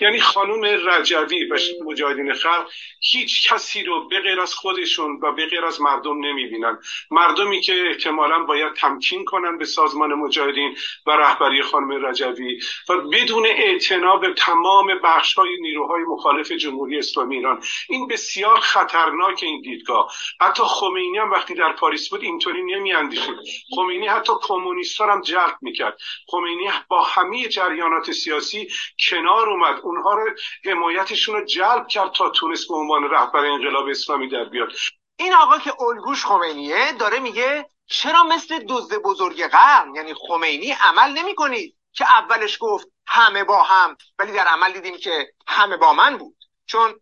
یعنی 0.00 0.20
خانم 0.20 0.64
رجوی 0.64 1.44
و 1.44 1.58
مجاهدین 1.84 2.34
خلق 2.34 2.70
هیچ 3.00 3.52
کسی 3.52 3.82
رو 3.82 4.08
به 4.08 4.20
غیر 4.20 4.40
از 4.40 4.54
خودشون 4.54 5.20
و 5.22 5.32
به 5.32 5.46
غیر 5.46 5.64
از 5.64 5.80
مردم 5.80 6.26
نمی‌بینن. 6.26 6.78
مردمی 7.10 7.60
که 7.60 7.88
احتمالا 7.88 8.38
باید 8.38 8.72
تمکین 8.72 9.24
کنن 9.24 9.58
به 9.58 9.64
سازمان 9.64 10.14
مجاهدین 10.14 10.76
و 11.06 11.10
رهبری 11.10 11.62
خانم 11.62 12.06
رجوی 12.06 12.60
و 12.88 13.00
بدون 13.00 13.46
اعتنا 13.46 14.20
تمام 14.36 15.00
بخش 15.04 15.34
های 15.34 15.56
نیروهای 15.60 16.02
مخالف 16.02 16.52
جمهوری 16.52 16.98
اسلامی 16.98 17.36
ایران. 17.36 17.62
این 17.88 18.08
بسیار 18.08 18.60
خطرناک 18.60 19.42
این 19.42 19.60
دیدگاه. 19.60 20.12
حتی 20.40 20.62
خمینی 20.66 21.18
هم 21.18 21.30
وقتی 21.30 21.54
در 21.54 21.72
پاریس 21.72 22.08
بود 22.08 22.22
اینطوری 22.22 22.62
نمیاندیشید. 22.62 23.36
خمینی 23.76 24.06
حتی 24.06 24.32
کمونیست 24.42 25.00
هم 25.00 25.20
جلب 25.20 25.58
می‌کرد. 25.60 25.98
خمینی 26.28 26.70
با 26.88 27.02
همه 27.02 27.48
جریانات 27.48 28.12
سیاسی 28.12 28.68
کنار 29.08 29.48
اومد. 29.50 29.67
اونها 29.76 30.14
رو 30.14 30.30
حمایتشون 30.64 31.34
رو 31.34 31.44
جلب 31.44 31.88
کرد 31.88 32.12
تا 32.12 32.30
تونست 32.30 32.68
به 32.68 32.74
عنوان 32.74 33.10
رهبر 33.10 33.44
انقلاب 33.44 33.88
اسلامی 33.88 34.28
در 34.28 34.44
بیاد. 34.44 34.72
این 35.16 35.34
آقا 35.34 35.58
که 35.58 35.82
الگوش 35.82 36.24
خمینیه 36.24 36.92
داره 36.92 37.18
میگه 37.18 37.70
چرا 37.86 38.22
مثل 38.22 38.64
دزد 38.68 38.96
بزرگ 38.96 39.46
قرن 39.46 39.94
یعنی 39.94 40.14
خمینی 40.14 40.70
عمل 40.70 41.18
نمی 41.18 41.34
کنید 41.34 41.76
که 41.92 42.04
اولش 42.04 42.58
گفت 42.60 42.88
همه 43.06 43.44
با 43.44 43.62
هم 43.62 43.96
ولی 44.18 44.32
در 44.32 44.46
عمل 44.46 44.72
دیدیم 44.72 44.98
که 44.98 45.32
همه 45.46 45.76
با 45.76 45.92
من 45.92 46.18
بود. 46.18 46.36
چون 46.66 47.00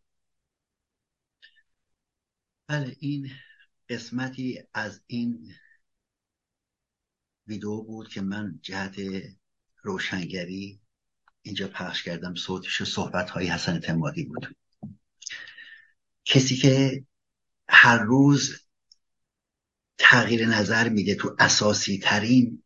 بله 2.68 2.96
این 3.00 3.30
قسمتی 3.88 4.62
از 4.74 5.02
این 5.06 5.54
ویدیو 7.46 7.82
بود 7.82 8.08
که 8.08 8.20
من 8.20 8.58
جهت 8.62 8.96
روشنگری 9.82 10.80
اینجا 11.46 11.68
پخش 11.68 12.02
کردم 12.02 12.34
صوتش 12.34 12.82
صحبت 12.82 13.30
های 13.30 13.46
حسن 13.46 13.80
تمادی 13.80 14.24
بود. 14.24 14.56
کسی 16.24 16.56
که 16.56 17.04
هر 17.68 17.98
روز 17.98 18.66
تغییر 19.98 20.46
نظر 20.46 20.88
میده 20.88 21.14
تو 21.14 21.36
اساسی 21.38 21.98
ترین 21.98 22.62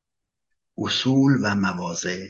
اصول 0.79 1.39
و 1.43 1.55
مواضع 1.55 2.29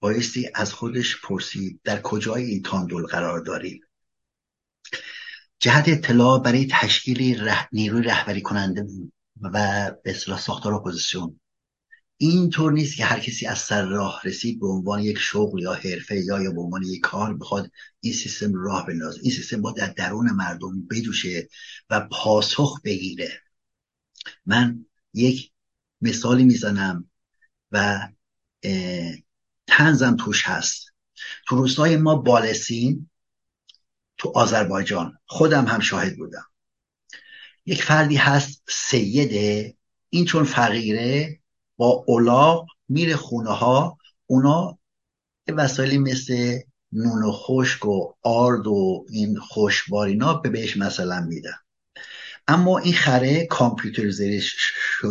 بایستی 0.00 0.50
از 0.54 0.72
خودش 0.72 1.20
پرسید 1.20 1.80
در 1.84 2.00
کجای 2.00 2.44
این 2.44 2.62
تاندول 2.62 3.06
قرار 3.06 3.40
داریم؟ 3.40 3.80
جهت 5.58 5.88
اطلاع 5.88 6.42
برای 6.42 6.66
تشکیل 6.70 7.50
نیروی 7.72 8.02
رهبری 8.02 8.42
کننده 8.42 8.86
و 9.40 9.90
به 10.04 10.10
اصطلاح 10.10 10.40
ساختار 10.40 10.74
اپوزیسیون. 10.74 11.40
اینطور 12.30 12.72
نیست 12.72 12.96
که 12.96 13.04
هر 13.04 13.20
کسی 13.20 13.46
از 13.46 13.58
سر 13.58 13.82
راه 13.86 14.20
رسید 14.24 14.60
به 14.60 14.66
عنوان 14.66 15.02
یک 15.02 15.18
شغل 15.18 15.62
یا 15.62 15.72
حرفه 15.72 16.20
یا 16.24 16.42
یا 16.42 16.52
به 16.52 16.60
عنوان 16.60 16.82
یک 16.82 17.00
کار 17.00 17.36
بخواد 17.36 17.70
این 18.00 18.12
سیستم 18.12 18.54
راه 18.54 18.86
بندازه. 18.86 19.20
این 19.22 19.32
سیستم 19.32 19.62
باید 19.62 19.76
در 19.76 19.86
درون 19.86 20.30
مردم 20.30 20.86
بدوشه 20.90 21.48
و 21.90 22.00
پاسخ 22.00 22.80
بگیره. 22.84 23.42
من 24.46 24.86
یک 25.14 25.50
مثالی 26.00 26.44
می‌زنم 26.44 27.10
و 27.72 28.08
تنزم 29.66 30.16
توش 30.16 30.42
هست. 30.46 30.86
تو 31.46 31.56
روستای 31.56 31.96
ما 31.96 32.14
بالسین 32.14 33.10
تو 34.18 34.32
آذربایجان 34.34 35.18
خودم 35.26 35.64
هم 35.64 35.80
شاهد 35.80 36.16
بودم. 36.16 36.46
یک 37.66 37.82
فردی 37.82 38.16
هست 38.16 38.62
سیده 38.68 39.76
این 40.10 40.24
چون 40.24 40.44
فقیره 40.44 41.40
با 41.76 42.04
اولاق 42.06 42.66
میره 42.88 43.16
خونه 43.16 43.50
ها 43.50 43.98
اونا 44.26 44.78
وسایلی 45.48 45.98
مثل 45.98 46.58
نون 46.92 47.22
و 47.22 47.32
خشک 47.32 47.86
و 47.86 48.12
آرد 48.22 48.66
و 48.66 49.06
این 49.10 49.38
خوشبارینا 49.38 50.34
به 50.34 50.50
بهش 50.50 50.76
مثلا 50.76 51.20
میدن. 51.20 51.54
اما 52.48 52.78
این 52.78 52.94
خره 52.94 53.46
کامپیوتریزه 53.46 54.40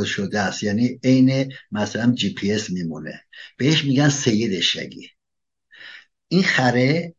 شده 0.05 0.39
است. 0.39 0.64
یعنی 0.64 0.99
عین 1.03 1.53
مثلا 1.72 2.11
جی 2.11 2.34
پی 2.34 2.51
اس 2.51 2.70
میمونه. 2.70 3.26
بهش 3.57 3.86
میگن 3.86 4.09
سید 4.09 4.59
شگی. 4.59 5.09
این 6.28 6.43
خره 6.43 7.16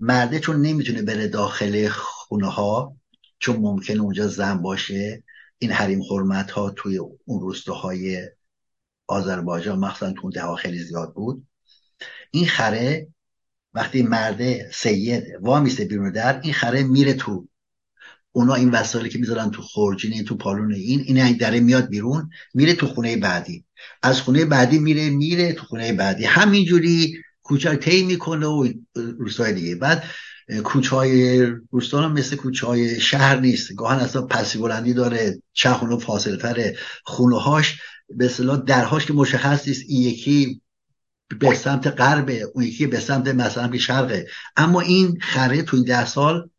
مرده 0.00 0.38
چون 0.38 0.62
نمی‌تونه 0.62 1.02
بره 1.02 1.28
داخل 1.28 1.88
خونه 1.88 2.50
ها 2.50 2.96
چون 3.38 3.56
ممکنه 3.56 4.00
اونجا 4.00 4.26
زن 4.26 4.62
باشه. 4.62 5.22
این 5.58 5.72
حریم 5.72 6.02
حرمت 6.02 6.50
ها 6.50 6.70
توی 6.70 6.98
اون 6.98 7.40
روستاهای 7.40 8.28
آذربایجان 9.10 9.78
مخصوصا 9.78 10.12
تو 10.12 10.30
ده 10.30 10.54
خیلی 10.54 10.78
زیاد 10.78 11.14
بود. 11.14 11.46
این 12.30 12.46
خره 12.46 13.08
وقتی 13.74 14.02
مرده 14.02 14.70
سید 14.72 15.24
وامیسته 15.40 15.84
بیرون 15.84 16.12
در 16.12 16.40
این 16.40 16.52
خره 16.52 16.82
میره 16.82 17.14
تو 17.14 17.48
اونا 18.32 18.54
این 18.54 18.70
وسایلی 18.70 19.08
که 19.08 19.18
می‌ذارن 19.18 19.50
تو 19.50 19.62
خورجین 19.62 20.12
این 20.12 20.24
تو 20.24 20.36
پالون 20.36 20.74
این 20.74 21.00
این 21.06 21.36
دره 21.36 21.60
میاد 21.60 21.88
بیرون 21.88 22.30
میره 22.54 22.74
تو 22.74 22.86
خونه 22.86 23.16
بعدی. 23.16 23.64
از 24.02 24.20
خونه 24.20 24.44
بعدی 24.44 24.78
میره 24.78 25.10
میره 25.10 25.52
تو 25.52 25.66
خونه 25.66 25.92
بعدی. 25.92 26.24
همینجوری 26.24 27.14
کوچه 27.42 27.76
طی 27.76 28.02
می‌کنه 28.02 28.46
و 28.46 28.72
روستای 28.94 29.52
دیگه. 29.52 29.74
بعد 29.74 30.04
کوچه 30.64 30.96
های 30.96 31.46
روستان 31.70 32.12
مثل 32.12 32.36
کوچه 32.36 32.66
های 32.66 33.00
شهر 33.00 33.40
نیست. 33.40 33.74
گاهن 33.74 33.98
اصلا 33.98 34.22
پستی 34.22 34.58
بلندی 34.58 34.94
داره 34.94 35.42
چه 35.52 35.70
خونه 35.70 35.98
فاصله 35.98 36.36
تره 36.36 36.76
خونه 37.04 37.40
هاش 37.40 37.78
به 38.10 38.24
اصطلاح 38.24 38.60
درهاش 38.60 39.06
که 39.06 39.12
مشخص 39.12 39.68
نیست 39.68 39.84
این 39.88 40.02
یکی 40.02 40.60
به 41.40 41.54
سمت 41.54 41.86
غربه 41.86 42.50
اون 42.54 42.64
یکی 42.64 42.86
به 42.86 43.00
سمت 43.00 43.28
مثلا 43.28 43.68
به 43.68 43.78
شرقه. 43.78 44.26
اما 44.56 44.80
این 44.80 45.18
خره 45.20 45.62
تو 45.62 45.76
این 45.76 45.84
ده 45.84 46.06
سال 46.06 46.50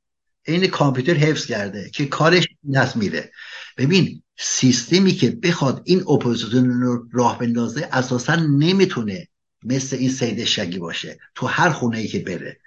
این 0.45 0.68
کامپیوتر 0.68 1.14
حفظ 1.14 1.45
کرده 1.45 1.89
که 1.89 2.06
کارش 2.06 2.47
نست 2.64 2.97
میره. 2.97 3.32
ببین 3.78 4.24
سیستمی 4.39 5.12
که 5.12 5.32
بخواد 5.32 5.82
این 5.86 5.99
اپوزیسیون 5.99 6.82
رو 6.82 7.08
راه 7.12 7.39
بندازه 7.39 7.89
اساسا 7.91 8.36
نمی‌تونه 8.36 9.28
مثل 9.64 9.95
این 9.95 10.10
سید 10.10 10.43
شگی 10.43 10.80
باشه. 10.80 11.20
تو 11.36 11.47
هر 11.47 11.70
خونه 11.70 11.97
ای 11.97 12.08
که 12.08 12.20
بره. 12.20 12.58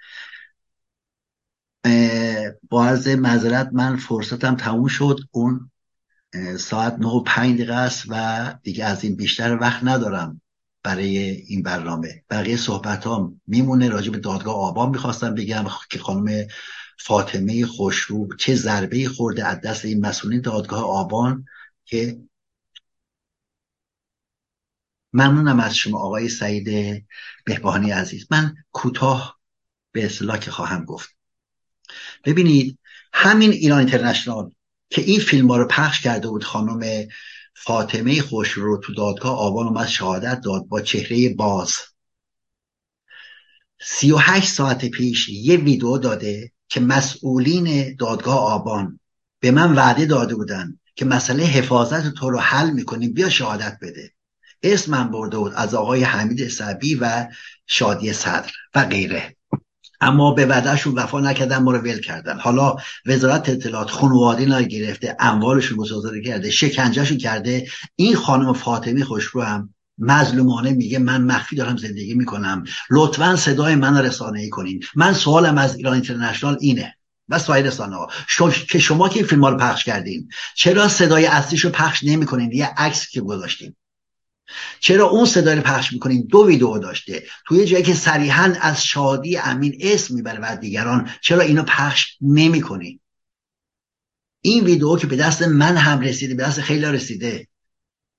با 2.69 2.85
عرض 2.85 3.07
معذرت 3.07 3.69
من 3.73 3.97
فرصتم 3.97 4.55
تموم 4.55 4.87
شد. 4.87 5.19
اون 5.31 5.71
ساعت 6.59 6.93
نه 6.99 7.07
و 7.07 7.23
پنج 7.23 7.55
دقیقه 7.55 7.73
است 7.73 8.05
و 8.09 8.55
دیگه 8.63 8.85
از 8.85 9.03
این 9.03 9.15
بیشتر 9.15 9.57
وقت 9.61 9.83
ندارم 9.83 10.41
برای 10.83 11.17
این 11.17 11.63
برنامه. 11.63 12.23
بقیه 12.29 12.57
صحبت 12.57 13.05
ها 13.05 13.33
میمونه 13.47 13.89
راجع 13.89 14.11
به 14.11 14.17
دادگاه 14.17 14.55
آبان 14.55 14.89
می‌خواستم 14.89 15.35
بگم 15.35 15.65
که 15.89 15.99
خانم 15.99 16.47
فاطمه 16.99 17.65
خوشرو 17.65 18.35
چه 18.35 18.55
ضربه 18.55 19.07
خورده 19.07 19.45
از 19.45 19.61
دست 19.61 19.85
این 19.85 20.05
مسئولین 20.05 20.41
دادگاه 20.41 20.83
آبان 20.83 21.45
که 21.85 22.19
ممنونم 25.13 25.59
از 25.59 25.75
شما 25.75 25.99
آقای 25.99 26.29
سعید 26.29 27.05
بهبانی 27.45 27.91
عزیز. 27.91 28.27
من 28.31 28.55
کوتاه 28.71 29.39
به 29.91 30.05
اصطلاح 30.05 30.37
که 30.37 30.51
خواهم 30.51 30.85
گفت. 30.85 31.09
ببینید 32.23 32.79
همین 33.13 33.51
ایران 33.51 33.79
اینترنشنال 33.79 34.51
که 34.89 35.01
این 35.01 35.19
فیلم 35.19 35.47
ها 35.47 35.57
رو 35.57 35.67
پخش 35.67 36.01
کرده 36.01 36.27
بود 36.27 36.43
خانم 36.43 37.07
فاطمه 37.53 38.21
خوش 38.21 38.51
رو 38.51 38.77
تو 38.77 38.93
دادگاه 38.93 39.37
آبان 39.37 39.67
اومد 39.67 39.87
شهادت 39.87 40.41
داد 40.41 40.67
با 40.67 40.81
چهره 40.81 41.33
باز. 41.33 41.77
سی 43.81 44.11
و 44.11 44.17
هشت 44.17 44.49
ساعت 44.49 44.85
پیش 44.85 45.29
یه 45.29 45.57
ویدیو 45.57 45.97
داده 45.97 46.51
که 46.69 46.79
مسئولین 46.79 47.95
دادگاه 47.95 48.39
آبان 48.39 48.99
به 49.39 49.51
من 49.51 49.75
وعده 49.75 50.05
داده 50.05 50.35
بودن 50.35 50.79
که 50.95 51.05
مسئله 51.05 51.43
حفاظت 51.43 52.13
تو 52.13 52.29
رو 52.29 52.39
حل 52.39 52.69
می‌کنیم 52.69 53.13
بیا 53.13 53.29
شهادت 53.29 53.77
بده. 53.81 54.11
اسمم 54.63 55.11
برده 55.11 55.37
بود 55.37 55.53
از 55.55 55.75
آقای 55.75 56.03
حمید 56.03 56.47
سبی 56.47 56.95
و 56.95 57.27
شادی 57.67 58.13
صدر 58.13 58.51
و 58.75 58.85
غیره. 58.85 59.35
اما 60.01 60.31
به 60.31 60.45
وعدهشون 60.45 60.93
وفا 60.93 61.19
نکردن 61.19 61.57
ما 61.57 61.71
رو 61.71 61.77
ول 61.77 61.99
کردن. 61.99 62.39
حالا 62.39 62.75
وزارت 63.05 63.49
اطلاعات 63.49 63.89
خانواده 63.89 64.39
اینا 64.39 64.61
گرفته 64.61 65.17
اموالشون 65.19 65.77
مصادره 65.77 66.21
کرده 66.21 66.51
شکنجهشون 66.51 67.17
کرده. 67.17 67.67
این 67.95 68.15
خانم 68.15 68.53
فاطمی 68.53 69.03
خوشرو 69.03 69.41
هم 69.41 69.69
مظلومانه 69.97 70.71
میگه 70.71 70.99
من 70.99 71.21
مخفی 71.21 71.55
دارم 71.55 71.77
زندگی 71.77 72.13
می‌کنم. 72.13 72.63
لطفا 72.89 73.35
صدای 73.35 73.75
من 73.75 73.97
رسانه 73.97 74.39
ای 74.39 74.49
کنین. 74.49 74.83
من 74.95 75.13
سوالم 75.13 75.57
از 75.57 75.75
ایران 75.75 75.93
اینترنشنال 75.93 76.57
اینه 76.59 76.95
و 77.29 77.39
سایر 77.39 77.65
رسانه 77.65 77.95
ها 77.95 78.09
که 78.69 78.79
شما 78.79 79.09
که 79.09 79.15
این 79.15 79.27
فیلم 79.27 79.45
رو 79.45 79.57
پخش 79.57 79.83
کردین 79.83 80.29
چرا 80.55 80.87
صدای 80.87 81.25
اصلیش 81.25 81.61
رو 81.61 81.69
پخش 81.69 82.03
نمی‌کنین؟ 82.03 82.51
یه 82.51 82.73
عکس 82.77 83.09
که 83.09 83.21
گذاشتین. 83.21 83.75
چرا 84.79 85.09
اون 85.09 85.25
صدا 85.25 85.53
رو 85.53 85.61
پخش 85.61 85.93
می‌کنین 85.93 86.27
دو 86.29 86.45
ویدیو 86.47 86.77
داشته. 86.77 87.23
توی 87.47 87.65
جایی 87.65 87.83
که 87.83 87.93
صریحا 87.93 88.53
از 88.61 88.85
شادی 88.85 89.37
امین 89.37 89.77
اسم 89.81 90.15
می‌بره 90.15 90.39
و 90.39 90.57
دیگران 90.57 91.09
چرا 91.21 91.41
اینو 91.41 91.63
پخش 91.63 92.17
نمی‌کنین 92.21 92.99
این 94.41 94.63
ویدیو 94.63 94.97
که 94.97 95.07
به 95.07 95.15
دست 95.15 95.41
من 95.41 95.77
هم 95.77 95.99
رسیده 95.99 96.35
به 96.35 96.43
دست 96.43 96.61
خیلی 96.61 96.85
رسیده 96.85 97.47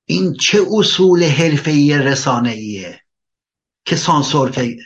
این 0.05 0.35
چه 0.35 0.61
اصول 0.71 1.25
حرفه‌ای 1.25 1.99
رسانه‌ایه 1.99 3.01
که 3.85 3.97
سانسور 3.97 4.51
که 4.51 4.77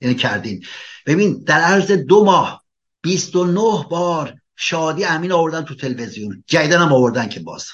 یعنی 0.00 0.14
کردین. 0.14 0.64
ببین 1.06 1.42
در 1.46 1.60
عرض 1.60 1.90
دو 1.90 2.24
ماه 2.24 2.64
29 3.02 3.86
بار 3.90 4.34
شادی 4.56 5.04
امین 5.04 5.32
آوردن 5.32 5.62
تو 5.64 5.74
تلویزیون. 5.74 6.44
جیدن 6.46 6.78
هم 6.78 6.92
آوردن 6.92 7.28
که 7.28 7.40
باز. 7.40 7.66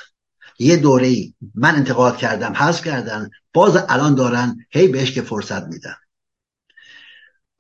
یه 0.59 0.77
دوره 0.77 1.07
ای 1.07 1.35
من 1.55 1.75
انتقاد 1.75 2.17
کردم 2.17 2.53
حذف 2.53 2.85
کردن 2.85 3.31
باز 3.53 3.77
الان 3.89 4.15
دارن 4.15 4.67
هی 4.71 4.89
بهش 4.89 5.13
که 5.13 5.23
فرصت 5.23 5.63
میدن. 5.63 5.95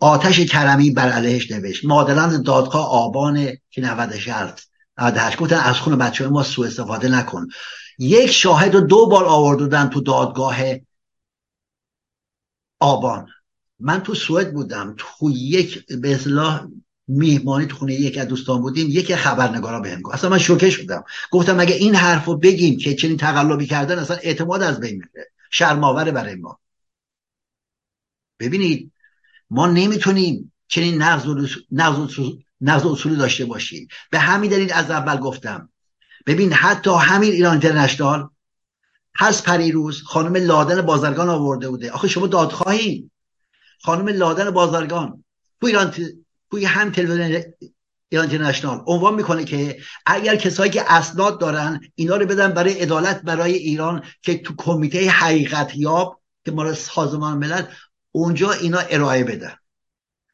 آتش 0.00 0.40
کرمی 0.40 0.90
بر 0.90 1.08
علیهش 1.08 1.50
نوشت. 1.50 1.84
مادران 1.84 2.42
دادگاه 2.42 2.88
آبان 2.90 3.46
که 3.70 3.80
96 3.80 4.28
98 4.98 5.36
گفتن 5.38 5.56
از 5.56 5.76
خون 5.76 5.98
بچه 5.98 6.28
ما 6.28 6.42
سوء 6.42 6.66
استفاده 6.66 7.08
نکن. 7.08 7.48
یک 7.98 8.30
شاهد 8.30 8.74
رو 8.74 8.80
دو 8.80 9.06
بار 9.06 9.24
آوردن 9.24 9.88
تو 9.88 10.00
دادگاه 10.00 10.56
آبان. 12.80 13.28
من 13.78 14.02
تو 14.02 14.14
سوئد 14.14 14.52
بودم. 14.52 14.94
تو 14.98 15.30
یک 15.30 15.86
به 15.86 16.14
اصلاح 16.14 16.66
میهمانی 17.08 17.66
تو 17.66 17.76
خونه 17.76 17.94
یک 17.94 18.18
از 18.18 18.28
دوستان 18.28 18.60
بودیم 18.60 18.86
یک 18.90 19.14
خبرنگارا 19.14 19.80
بهم 19.80 20.02
گفت. 20.02 20.14
اصلا 20.14 20.30
من 20.30 20.38
شوکه 20.38 20.70
شدم 20.70 21.04
گفتم 21.30 21.60
اگه 21.60 21.74
این 21.74 21.94
حرف 21.94 22.24
رو 22.24 22.36
بگیم 22.36 22.78
که 22.78 22.94
چنین 22.94 23.16
تقلبی 23.16 23.66
کردن 23.66 23.98
اصلا 23.98 24.16
اعتماد 24.16 24.62
از 24.62 24.80
بین 24.80 24.94
میره. 24.94 25.30
شرماوره 25.50 26.12
برای 26.12 26.34
ما. 26.34 26.58
ببینید 28.40 28.92
ما 29.50 29.66
نمی‌تونیم 29.66 30.52
چنین 30.68 31.02
نقض 32.60 32.86
اصولی 32.86 33.16
داشته 33.16 33.44
باشیم. 33.44 33.88
به 34.10 34.18
همین 34.18 34.50
دلیل 34.50 34.72
از 34.72 34.90
اول 34.90 35.16
گفتم. 35.16 35.68
ببین 36.26 36.52
حتی 36.52 36.90
همین 36.90 37.32
ایران 37.32 37.52
اینترنشنال 37.52 38.28
هست 39.18 39.44
پریروز 39.44 40.02
خانم 40.02 40.36
لادن 40.36 40.82
بازرگان 40.82 41.28
آورده 41.28 41.68
بوده. 41.68 41.90
آخه 41.90 42.08
شما 42.08 42.26
دادخواهی. 42.26 43.10
خانم 43.82 44.08
لادن 44.08 44.50
بازرگان. 44.50 45.24
تو 45.60 45.66
ایران 45.66 45.94
توی 46.54 46.64
هم 46.64 46.90
تلویزیون 46.90 47.42
ایران 48.08 48.30
اینترنشنال 48.30 48.82
عنوان 48.86 49.14
می‌کنه 49.14 49.44
که 49.44 49.78
اگر 50.06 50.36
کسایی 50.36 50.70
که 50.70 50.92
اسناد 50.92 51.40
دارن 51.40 51.80
اینا 51.94 52.16
رو 52.16 52.26
بدن 52.26 52.52
برای 52.52 52.72
عدالت 52.72 53.22
برای 53.22 53.54
ایران 53.54 54.02
که 54.22 54.38
تو 54.38 54.54
کمیته 54.56 55.10
حقیقت 55.10 55.76
یاب 55.76 56.20
که 56.44 56.50
مال 56.50 56.74
سازمان 56.74 57.38
ملل 57.38 57.62
اونجا 58.12 58.52
اینا 58.52 58.78
ارائه 58.78 59.24
بدن. 59.24 59.54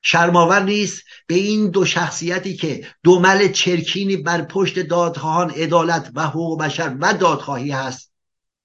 شرماور 0.02 0.62
نیست 0.62 1.02
به 1.26 1.34
این 1.34 1.70
دو 1.70 1.84
شخصیتی 1.84 2.56
که 2.56 2.86
دومل 3.02 3.52
چرکینی 3.52 4.16
بر 4.16 4.42
پشت 4.42 4.78
دادخواهان 4.78 5.50
عدالت 5.50 6.10
و 6.14 6.26
حقوق 6.26 6.60
بشر 6.60 6.96
و 7.00 7.14
دادخواهی 7.14 7.70
هست. 7.70 8.12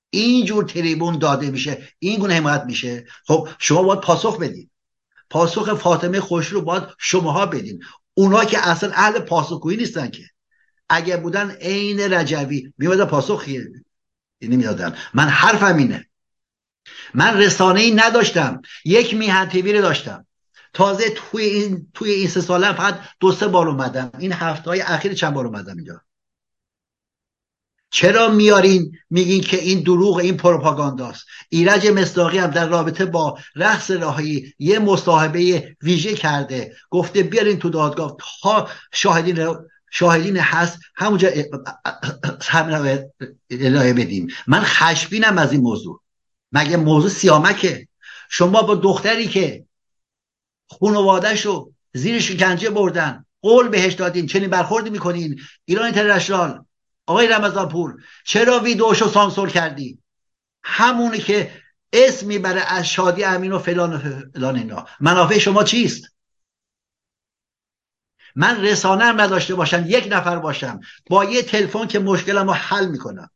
اینجور 0.09 0.63
تریبون 0.63 1.17
داده 1.17 1.51
میشه 1.51 1.87
این 1.99 2.19
گونه 2.19 2.33
حمایت 2.33 2.63
میشه. 2.65 3.05
خب 3.27 3.47
شما 3.59 3.83
باید 3.83 3.99
پاسخ 3.99 4.39
بدید. 4.39 4.69
پاسخ 5.29 5.73
فاطمه 5.73 6.19
خوش 6.19 6.47
رو 6.47 6.61
باید 6.61 6.83
شماها 6.97 7.45
بدین. 7.45 7.83
اونا 8.13 8.45
که 8.45 8.67
اصلا 8.67 8.91
اهل 8.93 9.19
پاسخگویی 9.19 9.77
نیستن 9.77 10.09
که. 10.09 10.23
اگه 10.89 11.17
بودن 11.17 11.51
عین 11.51 11.99
رجوی 11.99 12.73
میمدن 12.77 13.05
پاسخ 13.05 13.45
نمی‌دادن 14.41 14.97
من 15.13 15.27
حرفم 15.27 15.77
اینه. 15.77 16.07
من 17.13 17.37
رسانه 17.37 17.79
ای 17.79 17.91
نداشتم. 17.91 18.61
یک 18.85 19.13
میهن 19.13 19.49
تیوی 19.49 19.81
داشتم. 19.81 20.25
تازه 20.73 21.09
توی 21.09 21.43
این 21.43 21.87
توی 21.93 22.11
این 22.11 22.27
سه 22.27 22.41
ساله 22.41 22.73
فقط 22.73 22.99
دو 23.19 23.31
سه 23.31 23.47
بار 23.47 23.69
اومدم. 23.69 24.11
این 24.19 24.33
هفته 24.33 24.69
های 24.69 24.81
اخیر 24.81 25.13
چند 25.13 25.33
بار 25.33 25.45
اومدم 25.45 25.75
اینجا؟ 25.75 26.01
چرا 27.95 28.29
میارین 28.29 28.97
میگین 29.09 29.41
که 29.41 29.57
این 29.57 29.79
دروغ 29.79 30.17
این 30.17 30.37
پروپاگانداست؟ 30.37 31.25
ایرج 31.49 31.87
مصداقی 31.87 32.37
هم 32.37 32.47
در 32.47 32.67
رابطه 32.67 33.05
با 33.05 33.37
رقص 33.55 33.91
راهی 33.91 34.53
یه 34.59 34.79
مصاحبه 34.79 35.75
ویژه 35.81 36.13
کرده. 36.13 36.75
گفته 36.89 37.23
بیارین 37.23 37.59
تو 37.59 37.69
دادگاه. 37.69 38.17
تا 38.41 38.69
شاهدین 38.93 39.55
شاهدین 39.91 40.37
هست. 40.37 40.79
همونجا 40.95 41.29
همین 42.41 42.99
الهه 43.49 43.93
بدیم. 43.93 44.27
من 44.47 44.61
خشبینم 44.63 45.37
از 45.37 45.51
این 45.51 45.61
موضوع. 45.61 46.01
مگه 46.51 46.77
موضوع 46.77 47.09
سیامکه؟ 47.09 47.87
شما 48.29 48.61
با 48.61 48.75
دختری 48.75 49.27
که 49.27 49.65
خانوادهش 50.79 51.45
رو 51.45 51.71
زیر 51.93 52.19
شکنجه 52.19 52.69
بردن 52.69 53.25
قول 53.41 53.67
بهش 53.67 53.93
دادین 53.93 54.27
چنین 54.27 54.49
برخوردی 54.49 54.89
می‌کنین. 54.89 55.41
ایران 55.65 55.85
اینترنشنال 55.85 56.65
آقای 57.05 57.27
رمضان 57.27 57.69
پور 57.69 58.03
چرا 58.23 58.59
ویدوشو 58.59 59.07
سانسور 59.07 59.49
کردی؟ 59.49 59.99
همونی 60.63 61.17
که 61.17 61.61
اسم 61.93 62.27
می‌بره 62.27 62.61
از 62.61 62.87
شادی 62.87 63.23
امین 63.23 63.51
و 63.51 63.59
فلان 63.59 63.93
و 63.93 63.99
فلان 64.33 64.55
اینا. 64.55 64.85
منافع 64.99 65.37
شما 65.37 65.63
چیست؟ 65.63 66.15
من 68.35 68.61
رسانه 68.61 69.05
نداشته 69.05 69.55
باشم 69.55 69.83
یک 69.87 70.07
نفر 70.11 70.39
باشم 70.39 70.79
با 71.09 71.25
یه 71.25 71.41
تلفن 71.41 71.87
که 71.87 71.99
مشکلم 71.99 72.47
رو 72.47 72.53
حل 72.53 72.87
می‌کنم. 72.87 73.29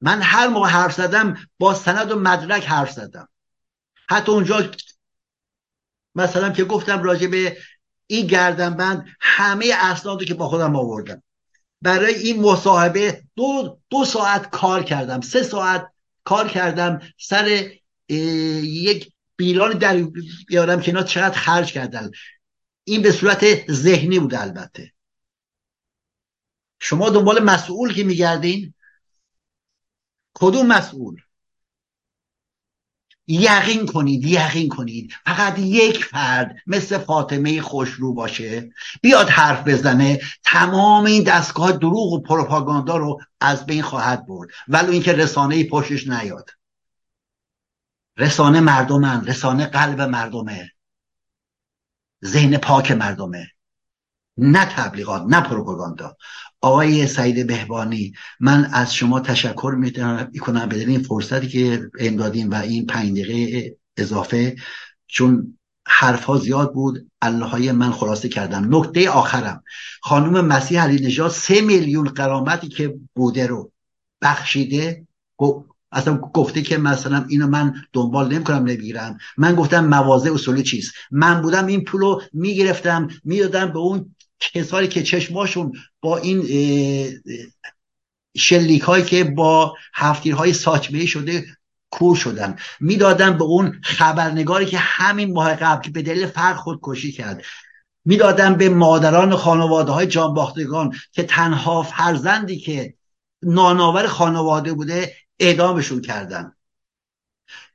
من 0.00 0.22
هر 0.22 0.48
موقع 0.48 0.68
حرف 0.68 0.94
زدم 0.94 1.36
با 1.58 1.74
سند 1.74 2.12
و 2.12 2.20
مدرک 2.20 2.66
حرف 2.66 2.90
زدم. 2.90 3.28
حتی 4.08 4.32
اونجا 4.32 4.70
مثلا 6.14 6.50
که 6.50 6.64
گفتم 6.64 7.02
راجع 7.02 7.26
به 7.26 7.58
این 8.06 8.26
گردنبند 8.26 9.16
همه 9.20 9.74
اسنادی 9.80 10.24
که 10.24 10.34
با 10.34 10.48
خودم 10.48 10.76
آوردم. 10.76 11.22
برای 11.84 12.14
این 12.14 12.40
مصاحبه 12.40 13.24
دو, 13.36 13.78
دو 13.90 14.04
ساعت 14.04 14.50
کار 14.50 14.82
کردم. 14.82 15.20
سه 15.20 15.42
ساعت 15.42 15.86
کار 16.24 16.48
کردم 16.48 17.00
سر 17.18 17.70
یک 18.08 19.12
بیلان 19.36 19.78
در 19.78 20.02
بیارم 20.48 20.80
که 20.80 20.90
اینا 20.90 21.02
چقدر 21.02 21.38
خرج 21.38 21.72
کردن. 21.72 22.10
این 22.84 23.02
به 23.02 23.12
صورت 23.12 23.72
ذهنی 23.72 24.18
بود 24.18 24.34
البته. 24.34 24.92
شما 26.80 27.10
دنبال 27.10 27.42
مسئول 27.42 27.94
که 27.94 28.04
میگردین؟ 28.04 28.74
کدوم 30.34 30.66
مسئول؟ 30.66 31.23
یقین 33.26 33.86
کنید 33.86 34.24
یقین 34.24 34.68
کنید. 34.68 35.12
فقط 35.24 35.58
یک 35.58 36.04
فرد 36.04 36.56
مثل 36.66 36.98
فاطمه 36.98 37.60
خوشرو 37.60 38.14
باشه 38.14 38.70
بیاد 39.02 39.28
حرف 39.28 39.68
بزنه 39.68 40.20
تمام 40.44 41.04
این 41.04 41.22
دستگاه 41.22 41.72
دروغ 41.72 42.12
و 42.12 42.22
پروپاگاندا 42.22 42.96
رو 42.96 43.20
از 43.40 43.66
بین 43.66 43.82
خواهد 43.82 44.26
برد. 44.26 44.48
ولو 44.68 44.90
اینکه 44.90 45.12
رسانه 45.12 45.64
پشتش 45.64 46.08
نیاد. 46.08 46.50
رسانه 48.16 48.60
مردمن 48.60 49.26
رسانه 49.26 49.66
قلب 49.66 50.00
مردمه. 50.00 50.70
ذهن 52.24 52.56
پاک 52.56 52.92
مردمه. 52.92 53.53
نه 54.38 54.64
تبلیغات 54.64 55.22
نه 55.28 55.40
پروپاگاندا. 55.40 56.16
آقای 56.60 57.06
سعید 57.06 57.46
بهبانی 57.46 58.12
من 58.40 58.64
از 58.72 58.94
شما 58.94 59.20
تشکر 59.20 59.74
می‌کنم 59.78 60.68
به 60.68 60.76
این 60.76 61.02
فرصتی 61.02 61.48
که 61.48 61.90
امدادیم 61.98 62.50
و 62.50 62.54
این 62.54 62.86
پنج 62.86 63.20
دقیقه 63.20 63.76
اضافه 63.96 64.56
چون 65.06 65.58
حرف 65.86 66.24
ها 66.24 66.36
زیاد 66.36 66.72
بود 66.72 67.10
الله 67.22 67.72
من 67.72 67.92
خلاصه 67.92 68.28
کردم 68.28 68.76
نکته 68.76 69.10
آخرم 69.10 69.62
خانم 70.02 70.46
مسیح 70.46 70.82
علی 70.82 71.06
نژاد 71.06 71.30
سه 71.30 71.60
میلیون 71.60 72.08
قرامتی 72.08 72.68
که 72.68 72.94
بوده 73.14 73.46
رو 73.46 73.72
بخشیده 74.22 75.06
اصلا 75.92 76.16
گفته 76.16 76.62
که 76.62 76.78
مثلا 76.78 77.24
اینو 77.28 77.46
من 77.46 77.74
دنبال 77.92 78.34
نمی‌کنم 78.34 78.64
نمی‌گیرم 78.64 79.18
من 79.36 79.54
گفتم 79.54 79.86
موازه 79.86 80.32
اصولی 80.32 80.62
چیست؟ 80.62 80.92
من 81.10 81.42
بودم 81.42 81.66
این 81.66 81.84
پولو 81.84 82.20
می‌گرفتم 82.32 83.08
می‌دادم 83.24 83.72
به 83.72 83.78
اون 83.78 84.13
کسانی 84.40 84.88
که 84.88 85.02
چشماشون 85.02 85.72
با 86.00 86.18
این 86.18 86.42
شلیک 88.36 88.82
هایی 88.82 89.04
که 89.04 89.24
با 89.24 89.76
هفتیرهای 89.94 90.52
ساچمه 90.52 91.06
شده 91.06 91.46
کور 91.90 92.16
شدن. 92.16 92.56
می‌دادن 92.80 93.38
به 93.38 93.44
اون 93.44 93.80
خبرنگاری 93.84 94.66
که 94.66 94.78
همین 94.78 95.32
ماه 95.32 95.54
قبل 95.54 95.82
که 95.82 95.90
به 95.90 96.02
دلیل 96.02 96.26
فرق 96.26 96.56
خودکشی 96.56 97.12
کرد. 97.12 97.44
می‌دادن 98.04 98.54
به 98.54 98.68
مادران 98.68 99.36
خانواده 99.36 99.92
های 99.92 100.06
جانباختگان 100.06 100.96
که 101.12 101.22
تنها 101.22 101.82
فرزندی 101.82 102.58
که 102.58 102.94
ناناور 103.42 104.06
خانواده 104.06 104.72
بوده 104.72 105.14
اعدامشون 105.38 106.00
کردن. 106.00 106.52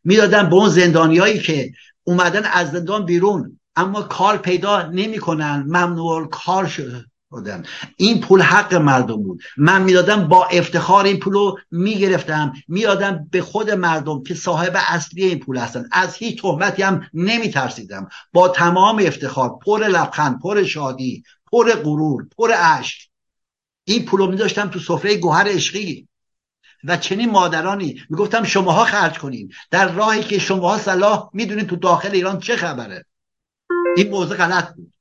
می‌دادن 0.03 0.49
به 0.49 0.55
اون 0.55 0.69
زندانیایی 0.69 1.39
که 1.39 1.73
اومدن 2.03 2.45
از 2.45 2.71
زندان 2.71 3.05
بیرون. 3.05 3.58
اما 3.79 4.01
کار 4.01 4.37
پیدا 4.37 4.81
نمی‌کنن. 4.81 5.63
ممنوع 5.67 6.27
کار 6.27 6.67
شدن. 6.67 7.63
این 7.97 8.21
پول 8.21 8.41
حق 8.41 8.73
مردم 8.73 9.23
بود. 9.23 9.41
من 9.57 9.81
می‌دادم 9.81 10.27
با 10.27 10.45
افتخار 10.45 11.05
این 11.05 11.19
پول 11.19 11.33
رو 11.33 11.59
می‌گرفتم. 11.71 12.53
می‌دادم 12.67 13.27
به 13.31 13.41
خود 13.41 13.71
مردم 13.71 14.23
که 14.23 14.35
صاحب 14.35 14.73
اصلی 14.75 15.23
این 15.23 15.39
پول 15.39 15.57
هستن. 15.57 15.85
از 15.91 16.15
هیچ 16.15 16.41
تهمتی 16.41 16.81
هم 16.81 17.07
نمیترسیدم. 17.13 18.09
با 18.33 18.49
تمام 18.49 19.03
افتخار 19.05 19.49
پر 19.65 19.87
لبخند 19.87 20.39
پر 20.39 20.63
شادی 20.63 21.23
پر 21.51 21.73
غرور 21.73 22.27
پر 22.37 22.51
عشق 22.51 22.99
این 23.83 24.05
پول 24.05 24.19
رو 24.19 24.27
میداشتم 24.27 24.67
تو 24.67 24.79
سفره 24.79 25.17
گوهر 25.17 25.47
عشقی. 25.47 26.07
و 26.83 26.97
چنین 26.97 27.31
مادرانی 27.31 28.01
می‌گفتم 28.09 28.43
شماها 28.43 28.85
خرج 28.85 29.17
کنین. 29.19 29.51
در 29.71 29.91
راهی 29.91 30.23
که 30.23 30.39
شماها 30.39 30.77
صلاح 30.77 31.29
می‌دونید 31.33 31.67
تو 31.67 31.75
داخل 31.75 32.11
ایران 32.11 32.39
چه 32.39 32.55
خبره. 32.55 33.05
این 33.97 34.09
موضوع 34.09 34.37
غلط 34.37 34.75
بود. 34.75 34.93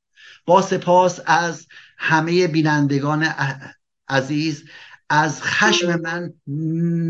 با 0.45 0.61
سپاس 0.61 1.19
از 1.25 1.67
همه 1.97 2.47
بینندگان 2.47 3.27
عزیز 4.09 4.63
از 5.09 5.41
خشم 5.43 6.01
من 6.01 6.33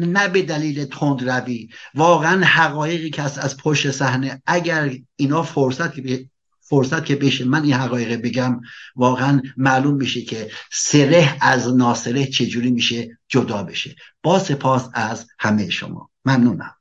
نه 0.10 0.28
به 0.28 0.42
دلیل 0.42 0.86
تند 0.86 1.30
روی 1.30 1.70
واقعا 1.96 2.46
حقایقی 2.46 3.10
که 3.10 3.22
از 3.22 3.58
پشت 3.58 3.92
صحنه 3.92 4.42
اگر 4.46 4.92
اینا 5.16 5.44
فرصت 5.44 5.94
که 5.96 6.30
فرصت 6.62 7.06
که 7.06 7.16
بشه 7.16 7.46
من 7.46 7.64
این 7.64 7.74
حقایق 7.74 8.22
بگم 8.22 8.62
واقعا 8.96 9.42
معلوم 9.58 9.96
میشه 9.96 10.22
که 10.22 10.52
سره 10.72 11.38
از 11.42 11.76
ناسره 11.76 12.26
چجوری 12.26 12.72
میشه 12.72 13.18
جدا 13.28 13.64
بشه. 13.64 13.96
با 14.24 14.40
سپاس 14.40 14.90
از 14.94 15.28
همه 15.40 15.70
شما. 15.70 16.10
ممنونم. 16.26 16.79